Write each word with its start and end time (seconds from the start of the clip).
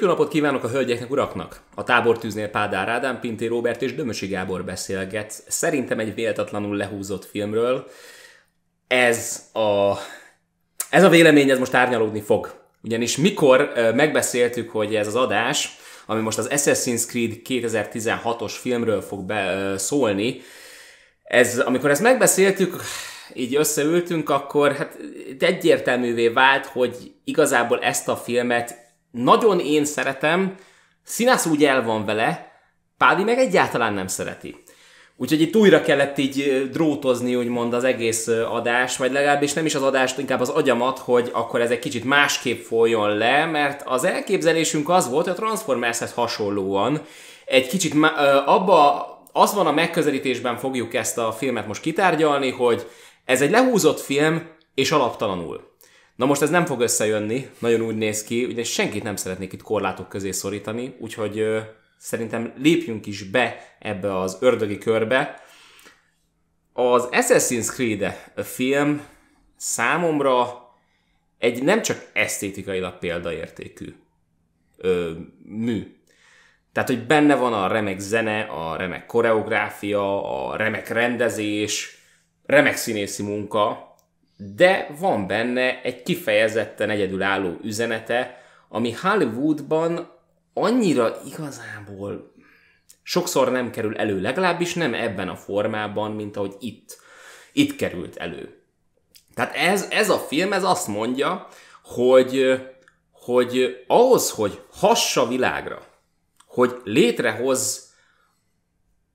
Szép 0.00 0.08
jó 0.08 0.14
napot 0.14 0.32
kívánok 0.32 0.64
a 0.64 0.68
hölgyeknek, 0.68 1.10
uraknak! 1.10 1.60
A 1.74 1.84
tábortűznél 1.84 2.48
Pádár 2.48 2.88
Ádám, 2.88 3.20
Pinté 3.20 3.46
Robert 3.46 3.82
és 3.82 3.94
Dömösi 3.94 4.26
Gábor 4.26 4.64
beszélget. 4.64 5.42
Szerintem 5.48 5.98
egy 5.98 6.14
véletlenül 6.14 6.76
lehúzott 6.76 7.24
filmről. 7.24 7.86
Ez 8.86 9.48
a, 9.52 9.92
ez 10.90 11.02
a 11.02 11.08
vélemény 11.08 11.50
ez 11.50 11.58
most 11.58 11.74
árnyalódni 11.74 12.20
fog. 12.20 12.54
Ugyanis 12.82 13.16
mikor 13.16 13.72
megbeszéltük, 13.94 14.70
hogy 14.70 14.94
ez 14.94 15.06
az 15.06 15.16
adás, 15.16 15.76
ami 16.06 16.20
most 16.20 16.38
az 16.38 16.48
Assassin's 16.50 17.06
Creed 17.06 17.32
2016-os 17.48 18.52
filmről 18.60 19.00
fog 19.00 19.24
be, 19.24 19.74
szólni, 19.78 20.40
ez, 21.22 21.58
amikor 21.58 21.90
ezt 21.90 22.02
megbeszéltük, 22.02 22.82
így 23.34 23.56
összeültünk, 23.56 24.30
akkor 24.30 24.72
hát 24.72 24.96
egyértelművé 25.38 26.28
vált, 26.28 26.66
hogy 26.66 27.12
igazából 27.24 27.78
ezt 27.78 28.08
a 28.08 28.16
filmet 28.16 28.88
nagyon 29.10 29.60
én 29.60 29.84
szeretem, 29.84 30.54
Színász 31.04 31.46
úgy 31.46 31.64
el 31.64 31.82
van 31.82 32.04
vele, 32.04 32.52
Pádi 32.98 33.22
meg 33.22 33.38
egyáltalán 33.38 33.92
nem 33.92 34.06
szereti. 34.06 34.62
Úgyhogy 35.16 35.40
itt 35.40 35.56
újra 35.56 35.82
kellett 35.82 36.18
így 36.18 36.68
drótozni, 36.70 37.36
úgymond 37.36 37.74
az 37.74 37.84
egész 37.84 38.26
adás, 38.26 38.96
vagy 38.96 39.12
legalábbis 39.12 39.52
nem 39.52 39.64
is 39.64 39.74
az 39.74 39.82
adást, 39.82 40.18
inkább 40.18 40.40
az 40.40 40.48
agyamat, 40.48 40.98
hogy 40.98 41.30
akkor 41.32 41.60
ez 41.60 41.70
egy 41.70 41.78
kicsit 41.78 42.04
másképp 42.04 42.62
folyjon 42.62 43.16
le, 43.16 43.44
mert 43.44 43.82
az 43.84 44.04
elképzelésünk 44.04 44.88
az 44.88 45.08
volt, 45.08 45.24
hogy 45.24 45.32
a 45.32 45.36
Transformershez 45.36 46.12
hasonlóan 46.12 47.02
egy 47.44 47.66
kicsit 47.66 47.94
abba 48.44 49.08
az 49.32 49.54
van 49.54 49.66
a 49.66 49.72
megközelítésben 49.72 50.56
fogjuk 50.56 50.94
ezt 50.94 51.18
a 51.18 51.32
filmet 51.32 51.66
most 51.66 51.80
kitárgyalni, 51.80 52.50
hogy 52.50 52.86
ez 53.24 53.42
egy 53.42 53.50
lehúzott 53.50 54.00
film, 54.00 54.48
és 54.74 54.90
alaptalanul. 54.90 55.69
Na 56.20 56.26
most 56.26 56.42
ez 56.42 56.50
nem 56.50 56.66
fog 56.66 56.80
összejönni, 56.80 57.50
nagyon 57.58 57.80
úgy 57.80 57.96
néz 57.96 58.24
ki, 58.24 58.44
ugyanis 58.44 58.72
senkit 58.72 59.02
nem 59.02 59.16
szeretnék 59.16 59.52
itt 59.52 59.62
korlátok 59.62 60.08
közé 60.08 60.30
szorítani, 60.30 60.96
úgyhogy 60.98 61.38
ö, 61.38 61.60
szerintem 61.98 62.52
lépjünk 62.56 63.06
is 63.06 63.22
be 63.22 63.76
ebbe 63.78 64.18
az 64.18 64.36
ördögi 64.40 64.78
körbe. 64.78 65.42
Az 66.72 67.08
Assassin's 67.10 67.66
Creed 67.66 68.32
film 68.36 69.06
számomra 69.56 70.68
egy 71.38 71.62
nem 71.62 71.82
csak 71.82 72.10
esztétikailag 72.12 72.98
példaértékű 72.98 73.94
ö, 74.76 75.12
mű. 75.44 75.96
Tehát, 76.72 76.88
hogy 76.88 77.06
benne 77.06 77.34
van 77.34 77.52
a 77.52 77.66
remek 77.66 77.98
zene, 77.98 78.40
a 78.40 78.76
remek 78.76 79.06
koreográfia, 79.06 80.32
a 80.48 80.56
remek 80.56 80.88
rendezés, 80.88 81.98
remek 82.46 82.76
színészi 82.76 83.22
munka, 83.22 83.89
de 84.40 84.94
van 84.98 85.26
benne 85.26 85.82
egy 85.82 86.02
kifejezetten 86.02 86.90
egyedülálló 86.90 87.56
üzenete, 87.62 88.42
ami 88.68 88.92
Hollywoodban 88.92 90.10
annyira 90.54 91.16
igazából 91.26 92.34
sokszor 93.02 93.50
nem 93.50 93.70
kerül 93.70 93.96
elő, 93.96 94.20
legalábbis 94.20 94.74
nem 94.74 94.94
ebben 94.94 95.28
a 95.28 95.36
formában, 95.36 96.12
mint 96.12 96.36
ahogy 96.36 96.54
itt, 96.60 96.98
itt 97.52 97.76
került 97.76 98.16
elő. 98.16 98.62
Tehát 99.34 99.54
ez, 99.56 99.86
ez 99.90 100.10
a 100.10 100.18
film, 100.18 100.52
ez 100.52 100.64
azt 100.64 100.88
mondja, 100.88 101.48
hogy, 101.82 102.60
hogy 103.12 103.84
ahhoz, 103.86 104.30
hogy 104.30 104.60
hassa 104.70 105.28
világra, 105.28 105.86
hogy 106.46 106.80
létrehoz 106.84 107.92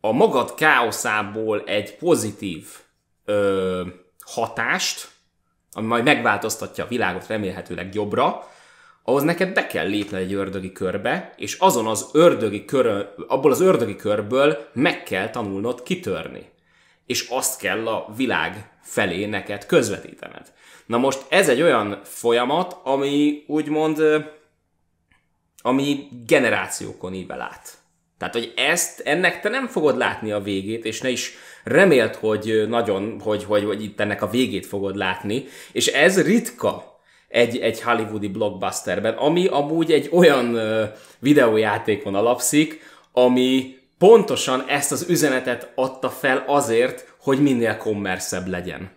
a 0.01 0.11
magad 0.11 0.53
káoszából 0.53 1.63
egy 1.63 1.97
pozitív 1.97 2.67
ö, 3.25 3.87
hatást, 4.25 5.14
ami 5.77 5.87
majd 5.87 6.03
megváltoztatja 6.03 6.83
a 6.83 6.87
világot 6.87 7.27
remélhetőleg 7.27 7.93
jobbra, 7.93 8.47
ahhoz 9.03 9.23
neked 9.23 9.53
be 9.53 9.67
kell 9.67 9.87
lépni 9.87 10.17
egy 10.17 10.33
ördögi 10.33 10.71
körbe, 10.71 11.33
és 11.37 11.57
azon 11.59 11.87
az 11.87 12.09
ördögi 12.13 12.65
kör, 12.65 13.13
abból 13.27 13.51
az 13.51 13.61
ördögi 13.61 13.95
körből 13.95 14.69
meg 14.73 15.03
kell 15.03 15.29
tanulnod 15.29 15.83
kitörni. 15.83 16.49
És 17.05 17.27
azt 17.29 17.59
kell 17.59 17.87
a 17.87 18.13
világ 18.15 18.69
felé 18.81 19.25
neked 19.25 19.65
közvetítened. 19.65 20.53
Na 20.85 20.97
most 20.97 21.25
ez 21.29 21.49
egy 21.49 21.61
olyan 21.61 21.99
folyamat, 22.03 22.77
ami 22.83 23.43
úgymond, 23.47 24.01
ami 25.61 26.07
generációkon 26.25 27.13
ível 27.13 27.41
át. 27.41 27.73
Tehát, 28.17 28.33
hogy 28.33 28.53
ezt, 28.55 28.99
ennek 28.99 29.41
te 29.41 29.49
nem 29.49 29.67
fogod 29.67 29.97
látni 29.97 30.31
a 30.31 30.41
végét, 30.41 30.85
és 30.85 31.01
ne 31.01 31.09
is 31.09 31.33
remélt, 31.65 32.15
hogy 32.15 32.65
nagyon, 32.67 33.19
hogy, 33.23 33.43
hogy, 33.43 33.63
hogy 33.63 33.83
itt 33.83 33.99
ennek 33.99 34.21
a 34.21 34.29
végét 34.29 34.65
fogod 34.65 34.95
látni, 34.95 35.45
és 35.71 35.87
ez 35.87 36.21
ritka 36.21 36.99
egy, 37.27 37.57
egy 37.57 37.81
hollywoodi 37.81 38.27
blockbusterben, 38.27 39.13
ami 39.13 39.47
amúgy 39.47 39.91
egy 39.91 40.09
olyan 40.11 40.59
videójátékon 41.19 42.15
alapszik, 42.15 42.81
ami 43.11 43.75
pontosan 43.97 44.63
ezt 44.67 44.91
az 44.91 45.05
üzenetet 45.09 45.71
adta 45.75 46.09
fel 46.09 46.43
azért, 46.47 47.13
hogy 47.19 47.41
minél 47.41 47.77
kommerszebb 47.77 48.47
legyen. 48.47 48.91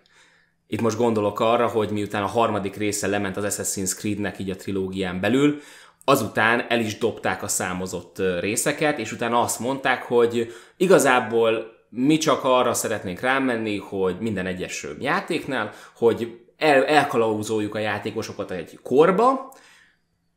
Itt 0.67 0.81
most 0.81 0.97
gondolok 0.97 1.39
arra, 1.39 1.67
hogy 1.67 1.89
miután 1.89 2.23
a 2.23 2.27
harmadik 2.27 2.75
része 2.75 3.07
lement 3.07 3.37
az 3.37 3.55
Assassin's 3.57 3.95
Creed-nek 3.95 4.39
így 4.39 4.49
a 4.49 4.55
trilógián 4.55 5.19
belül, 5.19 5.61
azután 6.05 6.65
el 6.69 6.79
is 6.79 6.97
dobták 6.97 7.43
a 7.43 7.47
számozott 7.47 8.21
részeket, 8.39 8.99
és 8.99 9.11
utána 9.11 9.41
azt 9.41 9.59
mondták, 9.59 10.03
hogy 10.03 10.53
igazából 10.77 11.78
mi 11.89 12.17
csak 12.17 12.43
arra 12.43 12.73
szeretnénk 12.73 13.19
rámenni, 13.19 13.77
hogy 13.77 14.15
minden 14.19 14.45
egyes 14.45 14.87
játéknál, 14.99 15.71
hogy 15.95 16.39
el, 16.57 16.85
elkalauzoljuk 16.85 17.75
a 17.75 17.79
játékosokat 17.79 18.51
egy 18.51 18.79
korba, 18.83 19.53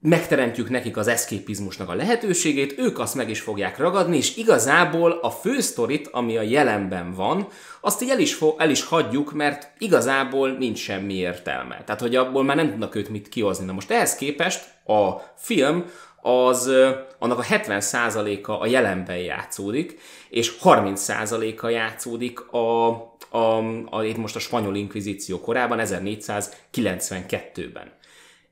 megteremtjük 0.03 0.71
nekik 0.71 0.97
az 0.97 1.07
eszképizmusnak 1.09 1.89
a 1.89 1.95
lehetőségét, 1.95 2.79
ők 2.79 2.99
azt 2.99 3.15
meg 3.15 3.31
is 3.31 3.41
fogják 3.41 3.79
ragadni, 3.79 4.17
és 4.17 4.37
igazából 4.37 5.11
a 5.11 5.31
fősztorit, 5.31 6.09
ami 6.13 6.37
a 6.37 6.43
jelenben 6.43 7.15
van, 7.15 7.47
azt 7.81 8.03
így 8.03 8.11
el 8.11 8.19
is, 8.19 8.39
el 8.57 8.71
is 8.71 8.85
hagyjuk, 8.85 9.33
mert 9.33 9.71
igazából 9.79 10.51
nincs 10.51 10.79
semmi 10.79 11.15
értelme. 11.15 11.83
Tehát, 11.85 12.01
hogy 12.01 12.17
abból 12.17 12.45
már 12.45 12.57
nem 12.57 12.71
tudnak 12.71 12.95
őt 12.95 13.09
mit 13.09 13.29
kihozni. 13.29 13.65
Na 13.65 13.73
most 13.73 13.91
ehhez 13.91 14.15
képest 14.15 14.65
a 14.87 15.11
film 15.37 15.85
az 16.23 16.71
annak 17.19 17.39
a 17.39 17.43
70%-a 17.43 18.53
a 18.53 18.67
jelenben 18.67 19.19
játszódik, 19.19 20.01
és 20.29 20.57
30%-a 20.63 21.69
játszódik 21.69 22.53
a, 22.53 22.89
a, 23.31 23.59
a, 23.91 24.05
itt 24.05 24.17
most 24.17 24.37
a 24.37 24.39
spanyol 24.39 24.77
inkvizíció 24.77 25.41
korában, 25.41 25.79
1492-ben. 25.83 27.93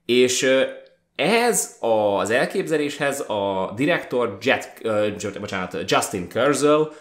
És 0.07 0.51
ehhez 1.15 1.77
az 1.81 2.31
elképzeléshez 2.31 3.21
a 3.21 3.73
direktor 3.77 4.39
Jet, 4.41 4.81
uh, 4.85 5.39
bocsánat, 5.41 5.77
Justin 5.87 6.29
Kurzel 6.29 6.93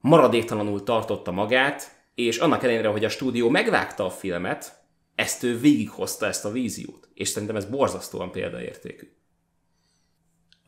maradéktalanul 0.00 0.82
tartotta 0.82 1.30
magát, 1.30 1.94
és 2.14 2.38
annak 2.38 2.62
ellenére, 2.62 2.88
hogy 2.88 3.04
a 3.04 3.08
stúdió 3.08 3.48
megvágta 3.48 4.04
a 4.04 4.10
filmet, 4.10 4.84
ezt 5.14 5.42
ő 5.42 5.58
végighozta 5.58 6.26
ezt 6.26 6.44
a 6.44 6.50
víziót. 6.50 7.08
És 7.14 7.28
szerintem 7.28 7.56
ez 7.56 7.64
borzasztóan 7.64 8.30
példaértékű. 8.30 9.06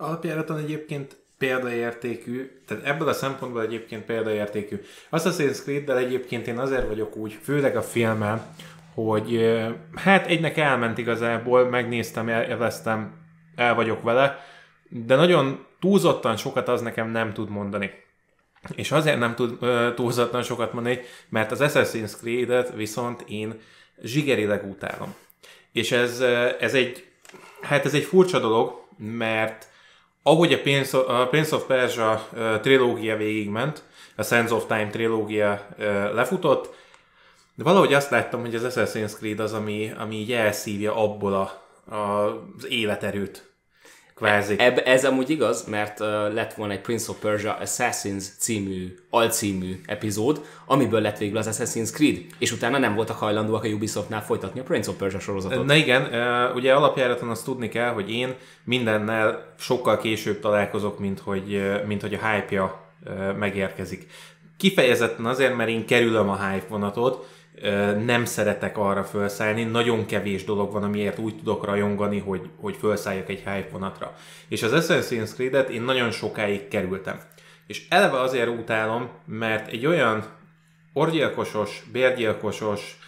Alapjáraton 0.00 0.59
egyébként 0.59 1.16
példaértékű, 1.38 2.50
tehát 2.66 2.84
ebből 2.84 3.09
a 3.09 3.12
szempontból 3.12 3.62
egyébként 3.62 4.04
példaértékű. 4.04 4.81
Assassin's 5.10 5.62
Creed-del 5.62 5.98
egyébként 5.98 6.47
én 6.47 6.59
azért 6.59 6.86
vagyok 6.86 7.16
úgy, 7.16 7.38
főleg 7.42 7.76
a 7.76 7.82
filmmel, 7.82 8.54
hogy 8.94 9.56
hát 9.94 10.26
egynek 10.26 10.56
elment 10.56 10.99
igazából, 10.99 11.69
megnéztem, 11.69 12.28
élveztem, 12.28 13.12
el 13.56 13.75
vagyok 13.75 14.02
vele, 14.02 14.44
de 14.88 15.14
nagyon 15.14 15.67
túlzottan 15.81 16.37
sokat 16.37 16.69
az 16.69 16.81
nekem 16.81 17.11
nem 17.11 17.32
tud 17.32 17.49
mondani. 17.49 17.90
És 18.75 18.93
azért 18.93 19.19
nem 19.19 19.34
tud 19.34 19.58
túlzottan 19.94 20.43
sokat 20.43 20.72
mondani, 20.72 21.00
mert 21.28 21.50
az 21.50 21.61
Assassin's 21.62 22.17
Creed-et 22.17 22.75
viszont 22.75 23.25
én 23.28 23.61
zsigerileg 24.02 24.70
utálom. 24.70 25.14
És 25.72 25.93
ez, 25.93 26.20
ez 26.61 26.75
egy, 26.75 27.08
hát 27.61 27.84
ez 27.84 27.94
egy 27.94 28.05
furcsa 28.05 28.38
dolog, 28.38 28.84
mert 28.96 29.68
ahogy 30.28 30.52
a 30.52 30.60
Prince 30.60 30.98
of, 30.98 31.08
a 31.08 31.26
Prince 31.26 31.56
of 31.56 31.66
Persia 31.66 32.28
trilógia 32.62 33.16
végigment, 33.16 33.82
a 34.16 34.22
Sands 34.22 34.50
of 34.50 34.66
Time 34.66 34.88
trilógia 34.90 35.66
lefutott, 36.14 36.75
de 37.54 37.64
valahogy 37.64 37.94
azt 37.94 38.10
láttam, 38.10 38.40
hogy 38.40 38.54
az 38.54 38.75
Assassin's 38.75 39.16
Creed 39.16 39.40
az, 39.40 39.52
ami, 39.52 39.92
ami 39.98 40.16
így 40.16 40.32
elszívja 40.32 40.96
abból 40.96 41.34
a, 41.34 41.62
a, 41.94 42.26
az 42.56 42.66
életerőt, 42.69 43.47
kvázi. 44.19 44.55
Eb, 44.59 44.81
ez 44.85 45.05
amúgy 45.05 45.31
igaz, 45.31 45.65
mert 45.65 46.00
uh, 46.00 46.06
lett 46.35 46.55
volna 46.55 46.73
egy 46.73 46.81
Prince 46.81 47.11
of 47.11 47.17
Persia 47.19 47.56
Assassins 47.61 48.25
című, 48.38 48.97
alcímű 49.11 49.81
epizód, 49.87 50.44
amiből 50.67 51.00
lett 51.00 51.19
végül 51.19 51.37
az 51.37 51.49
Assassin's 51.50 51.93
Creed, 51.93 52.17
és 52.38 52.53
utána 52.53 52.79
nem 52.79 52.94
voltak 52.94 53.19
hajlandóak 53.19 53.65
a 53.65 53.69
Ubisoftnál 53.69 54.25
folytatni 54.25 54.61
a 54.61 54.62
Prince 54.62 54.91
of 54.91 54.97
Persia 54.97 55.20
sorozatot. 55.20 55.67
Na 55.67 55.75
igen, 55.75 56.03
uh, 56.03 56.55
ugye 56.55 56.73
alapjáraton 56.75 57.29
azt 57.29 57.44
tudni 57.44 57.69
kell, 57.69 57.93
hogy 57.93 58.11
én 58.11 58.35
mindennel 58.65 59.55
sokkal 59.59 59.99
később 59.99 60.41
találkozok, 60.41 60.99
mint 60.99 61.20
hogy, 61.20 61.62
mint 61.87 62.00
hogy 62.00 62.15
a 62.15 62.29
hype-ja 62.29 62.87
megérkezik. 63.38 64.06
Kifejezetten 64.56 65.26
azért, 65.26 65.56
mert 65.56 65.70
én 65.70 65.87
kerülöm 65.87 66.29
a 66.29 66.49
hype 66.49 66.67
vonatot, 66.69 67.26
nem 68.05 68.25
szeretek 68.25 68.78
arra 68.78 69.05
felszállni, 69.05 69.64
nagyon 69.64 70.06
kevés 70.06 70.44
dolog 70.44 70.72
van, 70.72 70.82
amiért 70.82 71.19
úgy 71.19 71.37
tudok 71.37 71.64
rajongani, 71.64 72.19
hogy, 72.19 72.50
hogy 72.60 72.76
felszálljak 72.76 73.28
egy 73.28 73.43
hype 73.44 73.69
vonatra. 73.72 74.14
És 74.49 74.62
az 74.62 74.72
Assassin's 74.75 75.34
Creed-et 75.34 75.69
én 75.69 75.82
nagyon 75.82 76.10
sokáig 76.10 76.69
kerültem. 76.69 77.20
És 77.66 77.87
eleve 77.88 78.20
azért 78.20 78.49
utálom, 78.49 79.08
mert 79.25 79.72
egy 79.72 79.87
olyan 79.87 80.25
orgyilkosos, 80.93 81.82
bérgyilkosos, 81.93 82.99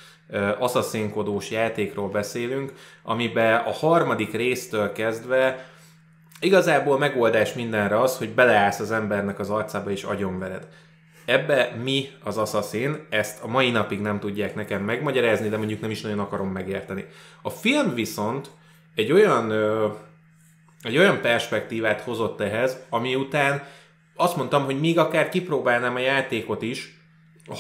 asszaszínkodós 0.59 1.51
játékról 1.51 2.09
beszélünk, 2.09 2.73
amiben 3.03 3.55
a 3.55 3.73
harmadik 3.73 4.33
résztől 4.33 4.93
kezdve 4.93 5.69
igazából 6.41 6.99
megoldás 6.99 7.53
mindenre 7.53 8.01
az, 8.01 8.17
hogy 8.17 8.31
beleállsz 8.31 8.81
az 8.81 8.91
embernek 8.91 9.39
az 9.39 9.51
arcába 9.51 9.91
és 9.91 10.03
agyonvered. 10.03 10.69
Ebbe 11.31 11.77
mi 11.83 12.09
az 12.25 12.39
Assassin, 12.39 13.07
ezt 13.11 13.43
a 13.43 13.47
mai 13.47 13.71
napig 13.71 14.01
nem 14.01 14.19
tudják 14.19 14.55
nekem 14.55 14.83
megmagyarázni, 14.83 15.49
de 15.49 15.57
mondjuk 15.57 15.81
nem 15.81 15.91
is 15.91 16.01
nagyon 16.01 16.19
akarom 16.19 16.49
megérteni. 16.49 17.05
A 17.43 17.51
film 17.51 17.95
viszont 17.95 18.51
egy 18.95 19.13
olyan, 19.13 19.51
ö, 19.51 19.89
egy 20.83 20.99
olyan 20.99 21.21
perspektívát 21.21 22.01
hozott 22.01 22.41
ehhez, 22.41 22.87
ami 22.89 23.15
után 23.15 23.63
azt 24.17 24.37
mondtam, 24.37 24.65
hogy 24.65 24.81
még 24.81 24.99
akár 24.99 25.29
kipróbálnám 25.29 25.95
a 25.95 25.99
játékot 25.99 26.63
is, 26.63 27.01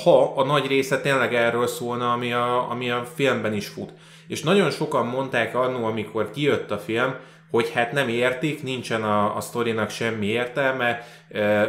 ha 0.03 0.35
a 0.35 0.45
nagy 0.45 0.67
része 0.67 1.01
tényleg 1.01 1.35
erről 1.35 1.67
szólna, 1.67 2.13
ami 2.13 2.33
a, 2.33 2.71
ami 2.71 2.91
a 2.91 3.05
filmben 3.15 3.55
is 3.55 3.67
fut. 3.67 3.93
És 4.27 4.43
nagyon 4.43 4.71
sokan 4.71 5.07
mondták 5.07 5.55
annó, 5.55 5.85
amikor 5.85 6.31
kijött 6.31 6.71
a 6.71 6.79
film, 6.79 7.15
hogy 7.51 7.71
hát 7.71 7.93
nem 7.93 8.09
értik, 8.09 8.63
nincsen 8.63 9.03
a, 9.03 9.37
a 9.37 9.41
sztorinak 9.41 9.91
semmi 9.91 10.27
értelme, 10.27 11.07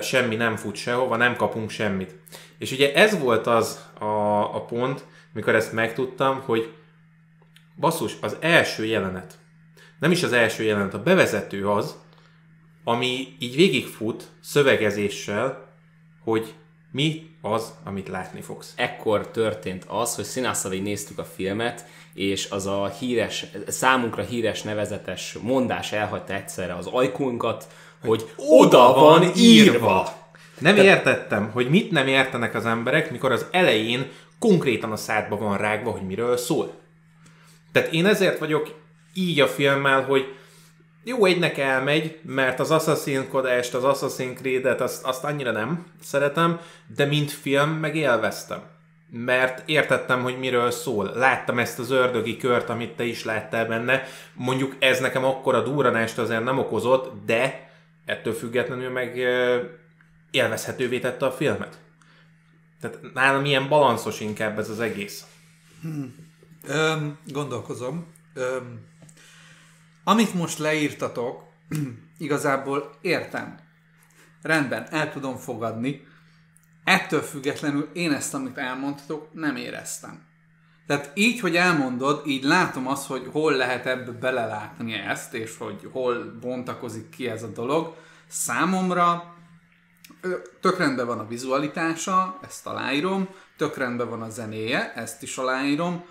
semmi 0.02 0.36
nem 0.36 0.56
fut 0.56 0.76
sehova, 0.76 1.16
nem 1.16 1.36
kapunk 1.36 1.70
semmit. 1.70 2.16
És 2.58 2.72
ugye 2.72 2.94
ez 2.94 3.20
volt 3.20 3.48
az 3.48 3.86
a, 4.00 4.40
a 4.56 4.66
pont, 4.66 5.06
mikor 5.34 5.56
ezt 5.56 5.74
megtudtam, 5.74 6.42
hogy 6.46 6.74
basszus, 7.80 8.14
az 8.22 8.38
első 8.40 8.86
jelenet, 8.86 9.38
nem 10.00 10.12
is 10.12 10.24
az 10.24 10.34
első 10.34 10.64
jelenet, 10.64 10.94
a 10.94 11.04
bevezető 11.04 11.70
az, 11.70 11.96
ami 12.84 13.36
így 13.40 13.56
végigfut 13.56 14.24
szövegezéssel, 14.40 15.68
hogy 16.24 16.54
mi 16.92 17.30
az, 17.42 17.74
amit 17.84 18.08
látni 18.08 18.42
fogsz. 18.42 18.74
Ekkor 18.76 19.28
történt 19.28 19.86
az, 19.88 20.16
hogy 20.16 20.26
színásszal 20.26 20.74
így 20.74 20.84
néztük 20.84 21.20
a 21.20 21.24
filmet, 21.24 21.86
és 22.14 22.50
az 22.50 22.66
a 22.66 22.94
híres, 23.00 23.46
számunkra 23.68 24.24
híres 24.24 24.62
nevezetes 24.62 25.38
mondás 25.42 25.92
elhagyta 25.92 26.34
egyszerre 26.34 26.76
az 26.76 26.88
ajkunkat, 26.88 27.68
hogy 28.06 28.30
oda 28.36 28.94
van 28.94 29.32
írva. 29.36 30.20
Nem 30.60 30.76
Te... 30.76 30.84
értettem, 30.84 31.52
hogy 31.52 31.70
mit 31.70 31.92
nem 31.92 32.08
értenek 32.08 32.56
az 32.56 32.66
emberek, 32.66 33.12
mikor 33.12 33.32
az 33.32 33.46
elején 33.52 34.10
konkrétan 34.40 34.92
a 34.92 34.96
szádba 34.96 35.38
van 35.38 35.58
rágva, 35.58 35.92
hogy 35.92 36.06
miről 36.06 36.38
szól. 36.38 36.74
Tehát 37.72 37.94
én 37.94 38.06
ezért 38.06 38.40
vagyok 38.40 38.76
így 39.14 39.40
a 39.40 39.48
filmmel, 39.48 40.04
hogy 40.04 40.36
jó 41.04 41.26
egynek 41.26 41.58
elmegy, 41.58 42.20
mert 42.24 42.60
az 42.60 42.72
Assassin 42.72 43.30
Kodást, 43.30 43.74
az 43.74 43.84
Assassin 43.84 44.36
Creed-et 44.36 44.82
azt, 44.82 45.04
azt 45.04 45.24
annyira 45.24 45.52
nem 45.52 45.86
szeretem, 46.02 46.60
de 46.96 47.06
mint 47.06 47.32
film 47.32 47.70
meg 47.70 47.96
élveztem. 47.96 48.62
Mert 49.10 49.70
értettem, 49.70 50.22
hogy 50.24 50.40
miről 50.40 50.72
szól. 50.72 51.12
Láttam 51.16 51.60
ezt 51.60 51.80
az 51.80 51.92
ördögi 51.92 52.38
kört, 52.38 52.70
amit 52.70 52.96
te 52.96 53.04
is 53.04 53.24
láttál 53.24 53.66
benne. 53.66 54.04
Mondjuk 54.34 54.76
ez 54.80 55.00
nekem 55.00 55.26
akkora 55.26 55.62
duranást 55.62 56.18
azért 56.18 56.44
nem 56.44 56.58
okozott, 56.58 57.26
de 57.26 57.70
ettől 58.06 58.34
függetlenül 58.34 58.90
meg 58.90 59.18
élvezhetővé 60.32 61.00
tette 61.00 61.26
a 61.26 61.32
filmet. 61.32 61.80
Tehát 62.82 63.00
nálam 63.14 63.46
ilyen 63.46 63.68
balanszos 63.68 64.20
inkább 64.20 64.60
ez 64.60 64.70
az 64.70 64.80
egész. 64.80 65.26
Hmm. 65.82 66.16
Öm, 66.68 67.18
gondolkozom. 67.26 68.08
Öm, 68.34 68.91
amit 70.04 70.34
most 70.34 70.58
leírtatok, 70.58 71.44
igazából 72.18 72.98
értem. 73.02 73.60
Rendben, 74.42 74.88
el 74.90 75.12
tudom 75.12 75.38
fogadni. 75.38 76.08
Ettől 76.84 77.22
függetlenül 77.22 77.90
én 77.94 78.12
ezt, 78.12 78.34
amit 78.34 78.58
elmondtatok, 78.58 79.34
nem 79.34 79.56
éreztem. 79.56 80.30
Tehát 80.88 81.12
így, 81.14 81.40
hogy 81.40 81.56
elmondod, 81.56 82.22
így 82.26 82.44
látom 82.44 82.88
azt, 82.88 83.08
hogy 83.08 83.28
hol 83.32 83.54
lehet 83.54 83.86
ebbe 83.86 84.12
belelátni 84.12 84.94
ezt, 84.94 85.34
és 85.34 85.58
hogy 85.58 85.90
hol 85.92 86.38
bontakozik 86.42 87.10
ki 87.10 87.28
ez 87.28 87.44
a 87.44 87.48
dolog. 87.48 87.96
Számomra 88.28 89.36
tök 90.62 90.78
rendben 90.78 91.06
van 91.06 91.20
a 91.20 91.28
vizualitása, 91.28 92.40
ezt 92.42 92.68
aláírom, 92.68 93.30
tök 93.58 93.78
rendben 93.78 94.10
van 94.10 94.22
a 94.22 94.30
zenéje, 94.30 94.94
ezt 94.94 95.24
is 95.24 95.38
aláírom, 95.38 96.06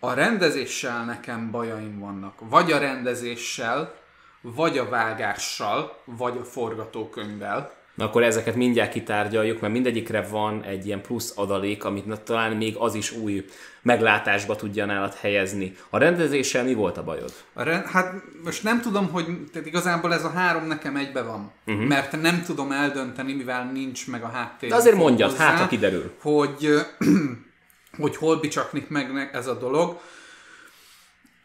a 0.00 0.12
rendezéssel 0.12 1.04
nekem 1.04 1.50
bajaim 1.50 1.98
vannak. 1.98 2.34
Vagy 2.48 2.72
a 2.72 2.78
rendezéssel, 2.78 3.94
vagy 4.40 4.78
a 4.78 4.88
vágással, 4.88 5.96
vagy 6.04 6.36
a 6.40 6.44
forgatókönyvvel. 6.44 7.78
Na 7.94 8.04
akkor 8.04 8.22
ezeket 8.22 8.54
mindjárt 8.54 8.92
kitárgyaljuk, 8.92 9.60
mert 9.60 9.72
mindegyikre 9.72 10.26
van 10.30 10.62
egy 10.62 10.86
ilyen 10.86 11.02
plusz 11.02 11.32
adalék, 11.36 11.84
amit 11.84 12.20
talán 12.20 12.56
még 12.56 12.76
az 12.76 12.94
is 12.94 13.12
új 13.12 13.44
meglátásba 13.82 14.56
tudja 14.56 14.86
nálad 14.86 15.14
helyezni. 15.14 15.76
A 15.90 15.98
rendezéssel 15.98 16.64
mi 16.64 16.74
volt 16.74 16.96
a 16.96 17.04
bajod? 17.04 17.32
A 17.52 17.62
rend, 17.62 17.86
hát 17.86 18.14
most 18.44 18.62
nem 18.62 18.80
tudom, 18.80 19.10
hogy 19.10 19.24
tehát 19.52 19.68
igazából 19.68 20.14
ez 20.14 20.24
a 20.24 20.30
három 20.30 20.66
nekem 20.66 20.96
egybe 20.96 21.22
van. 21.22 21.52
Uh-huh. 21.66 21.86
Mert 21.86 22.20
nem 22.20 22.42
tudom 22.42 22.72
eldönteni, 22.72 23.32
mivel 23.32 23.70
nincs 23.72 24.08
meg 24.08 24.22
a 24.22 24.28
háttér. 24.28 24.68
De 24.68 24.76
azért 24.76 24.96
mondjad, 24.96 25.30
hozzá, 25.30 25.44
hát 25.44 25.58
ha 25.58 25.68
kiderül. 25.68 26.14
Hogy 26.20 26.68
hogy 27.96 28.16
hol 28.16 28.40
bicsaknik 28.40 28.88
meg 28.88 29.30
ez 29.32 29.46
a 29.46 29.58
dolog. 29.58 30.00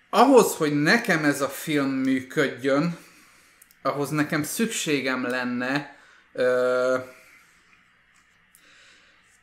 Ahhoz, 0.09 0.56
hogy 0.56 0.81
nekem 0.81 1.24
ez 1.24 1.42
a 1.42 1.50
film 1.50 1.89
működjön, 1.89 2.97
ahhoz 3.81 4.09
nekem 4.09 4.44
szükségem 4.44 5.24
lenne 5.24 5.97
ö, 6.33 6.97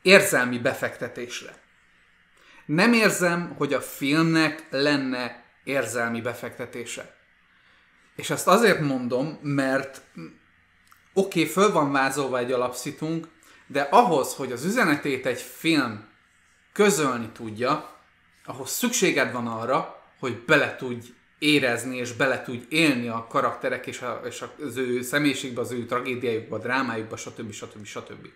érzelmi 0.02 0.58
befektetésre. 0.58 1.54
Nem 2.66 2.93
érzem, 2.93 3.55
hogy 3.56 3.75
a 3.75 3.81
filmnek 3.81 4.66
lenne 4.70 5.44
érzelmi 5.65 6.20
befektetése. 6.20 7.15
És 8.17 8.31
ezt 8.31 8.46
azért 8.46 8.81
mondom, 8.81 9.38
mert 9.43 10.00
oké, 11.12 11.41
okay, 11.41 11.53
föl 11.53 11.72
van 11.72 11.93
vázolva 11.93 12.38
egy 12.38 12.53
alapszitunk, 12.53 13.29
de 13.67 13.81
ahhoz, 13.81 14.34
hogy 14.34 14.53
az 14.53 14.65
üzenetét 14.65 15.26
egy 15.26 15.41
film 15.41 16.11
közölni 16.72 17.29
tudja, 17.32 17.96
ahhoz 18.44 18.70
szükséged 18.70 19.32
van 19.32 19.46
arra, 19.46 20.02
hogy 20.19 20.44
bele 20.44 20.76
tudj 20.76 21.06
érezni 21.38 21.96
és 21.96 22.12
bele 22.12 22.43
tudj 22.43 22.64
élni 22.69 23.08
a 23.08 23.26
karakterek 23.29 23.86
és, 23.86 24.00
a, 24.00 24.20
és 24.24 24.44
az 24.67 24.76
ő 24.76 25.02
személyiségbe, 25.02 25.60
az 25.60 25.72
ő 25.72 25.86
tragédiájukba, 25.86 26.58
drámájukba, 26.58 27.17
stb. 27.17 27.52
stb. 27.52 27.84
stb. 27.84 28.29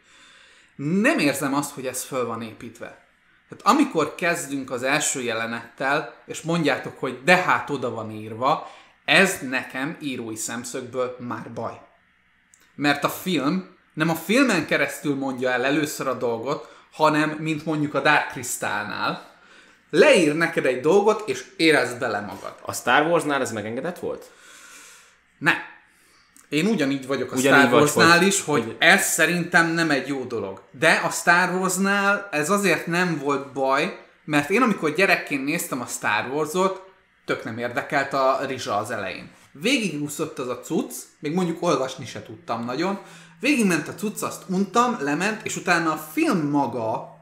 Nem 0.76 1.18
érzem 1.18 1.54
azt, 1.54 1.74
hogy 1.74 1.86
ez 1.86 2.02
föl 2.02 2.26
van 2.26 2.42
építve. 2.42 3.04
Tehát 3.48 3.78
amikor 3.78 4.14
kezdünk 4.14 4.70
az 4.70 4.82
első 4.82 5.22
jelenettel, 5.22 6.14
és 6.26 6.42
mondjátok, 6.42 6.98
hogy 6.98 7.22
de 7.24 7.36
hát 7.36 7.70
oda 7.70 7.90
van 7.90 8.10
írva, 8.10 8.70
ez 9.04 9.38
nekem 9.40 9.96
írói 10.00 10.36
szemszögből 10.36 11.16
már 11.18 11.52
baj. 11.52 11.80
Mert 12.74 13.04
a 13.04 13.08
film 13.08 13.76
nem 13.92 14.08
a 14.08 14.14
filmen 14.14 14.66
keresztül 14.66 15.14
mondja 15.14 15.50
el 15.50 15.64
először 15.64 16.06
a 16.06 16.14
dolgot, 16.14 16.75
hanem 16.96 17.30
mint 17.30 17.64
mondjuk 17.64 17.94
a 17.94 18.00
Dark 18.00 18.30
Crystalnál, 18.30 19.34
leír 19.90 20.34
neked 20.34 20.66
egy 20.66 20.80
dolgot, 20.80 21.28
és 21.28 21.44
érezd 21.56 21.98
bele 21.98 22.20
magad. 22.20 22.54
A 22.62 22.72
Star 22.72 23.06
Warsnál 23.06 23.40
ez 23.40 23.52
megengedett 23.52 23.98
volt? 23.98 24.30
Ne. 25.38 25.52
Én 26.48 26.66
ugyanígy 26.66 27.06
vagyok 27.06 27.32
a 27.32 27.36
ugyanígy 27.36 27.66
Star 27.66 27.72
Warsnál 27.72 28.22
is, 28.22 28.42
hogy, 28.42 28.62
hogy 28.62 28.76
ez 28.78 29.04
szerintem 29.04 29.66
nem 29.66 29.90
egy 29.90 30.06
jó 30.06 30.24
dolog. 30.24 30.62
De 30.70 31.00
a 31.04 31.10
Star 31.10 31.54
Warsnál 31.54 32.28
ez 32.30 32.50
azért 32.50 32.86
nem 32.86 33.18
volt 33.18 33.52
baj, 33.52 33.98
mert 34.24 34.50
én 34.50 34.62
amikor 34.62 34.94
gyerekként 34.94 35.44
néztem 35.44 35.80
a 35.80 35.86
Star 35.86 36.26
Wars-ot, 36.32 36.82
tök 37.24 37.44
nem 37.44 37.58
érdekelt 37.58 38.12
a 38.12 38.40
rizsa 38.46 38.76
az 38.76 38.90
elején. 38.90 39.30
Végigúszott 39.52 40.38
az 40.38 40.48
a 40.48 40.60
cucc, 40.60 40.92
még 41.18 41.34
mondjuk 41.34 41.62
olvasni 41.62 42.06
se 42.06 42.22
tudtam 42.22 42.64
nagyon, 42.64 42.98
Végigment 43.40 43.88
a 43.88 43.94
cucc, 43.94 44.22
azt 44.22 44.42
untam, 44.48 44.96
lement, 45.00 45.40
és 45.42 45.56
utána 45.56 45.92
a 45.92 45.96
film 45.96 46.50
maga 46.50 47.16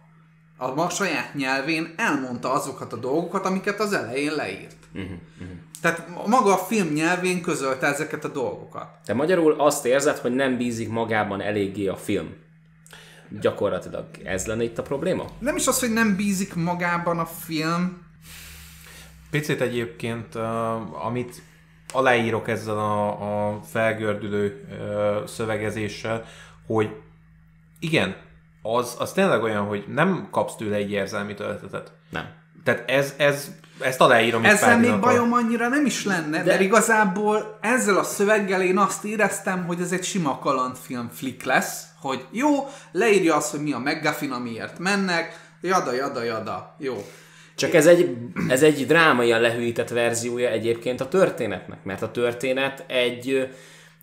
a, 0.57 0.81
a 0.81 0.89
saját 0.89 1.35
nyelvén 1.35 1.95
elmondta 1.97 2.53
azokat 2.53 2.93
a 2.93 2.97
dolgokat, 2.97 3.47
amiket 3.47 3.81
az 3.81 3.93
elején 3.93 4.33
leírt. 4.35 4.77
Uh-huh, 4.95 5.11
uh-huh. 5.41 5.57
Tehát 5.81 6.27
maga 6.27 6.53
a 6.53 6.57
film 6.57 6.89
nyelvén 6.89 7.43
közölte 7.43 7.87
ezeket 7.87 8.25
a 8.25 8.29
dolgokat. 8.29 8.89
Te 9.05 9.15
magyarul 9.15 9.55
azt 9.61 9.87
érzed, 9.87 10.19
hogy 10.19 10.35
nem 10.35 10.57
bízik 10.57 10.89
magában 10.89 11.41
eléggé 11.41 11.87
a 11.87 11.97
film. 11.97 12.35
Gyakorlatilag 13.41 14.07
ez 14.25 14.47
lenne 14.47 14.63
itt 14.63 14.79
a 14.79 14.83
probléma? 14.83 15.25
Nem 15.39 15.57
is 15.57 15.67
az, 15.67 15.81
hogy 15.81 15.93
nem 15.93 16.17
bízik 16.17 16.55
magában 16.55 17.19
a 17.19 17.27
film. 17.27 18.03
Picit 19.31 19.61
egyébként, 19.61 20.35
uh, 20.35 21.07
amit 21.07 21.43
aláírok 21.95 22.49
ezzel 22.49 22.79
a, 22.79 23.07
a 23.53 23.61
felgördülő 23.71 24.65
ö, 24.81 25.23
szövegezéssel, 25.27 26.25
hogy 26.67 26.91
igen, 27.79 28.17
az, 28.63 28.97
az 28.99 29.13
tényleg 29.13 29.43
olyan, 29.43 29.65
hogy 29.65 29.85
nem 29.89 30.29
kapsz 30.31 30.57
tőle 30.57 30.77
egy 30.77 30.91
érzelmi 30.91 31.35
töltetet. 31.35 31.93
Nem. 32.11 32.25
Tehát 32.65 32.91
ez, 32.91 33.15
ez, 33.17 33.51
ezt 33.81 34.01
aláírom 34.01 34.45
Ezzel 34.45 34.79
még 34.79 35.01
bajom 35.01 35.33
annyira 35.33 35.69
nem 35.69 35.87
is 35.87 36.05
lenne, 36.05 36.39
de... 36.39 36.45
mert 36.45 36.61
igazából 36.61 37.59
ezzel 37.61 37.97
a 37.97 38.03
szöveggel 38.03 38.63
én 38.63 38.79
azt 38.79 39.05
éreztem, 39.05 39.67
hogy 39.67 39.81
ez 39.81 39.93
egy 39.93 40.05
sima 40.05 40.39
kalandfilm 40.39 41.11
flick 41.13 41.43
lesz, 41.43 41.83
hogy 42.01 42.27
jó, 42.31 42.69
leírja 42.93 43.37
azt, 43.37 43.51
hogy 43.51 43.63
mi 43.63 43.73
a 43.73 43.79
McGuffin, 43.79 44.33
amiért 44.33 44.79
mennek, 44.79 45.41
jada, 45.61 45.93
jada, 45.93 46.23
jada, 46.23 46.75
jó. 46.79 47.05
Csak 47.57 47.75
ez 47.75 47.87
egy, 47.87 48.17
ez 48.49 48.63
egy 48.63 48.87
drámaian 48.87 49.41
lehűített 49.41 49.89
verziója 49.89 50.49
egyébként 50.49 51.01
a 51.01 51.09
történetnek, 51.09 51.85
mert 51.85 52.03
a 52.03 52.11
történet 52.11 52.85
egy, 52.87 53.49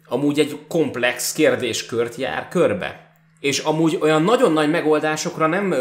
amúgy 0.05 0.39
egy 0.39 0.60
komplex 0.67 1.31
kérdéskört 1.31 2.15
jár 2.15 2.48
körbe. 2.48 3.10
És 3.39 3.60
amúgy 3.60 3.98
olyan 4.01 4.24
nagyon 4.24 4.53
nagy 4.53 4.70
megoldásokra 4.70 5.48
nem, 5.48 5.75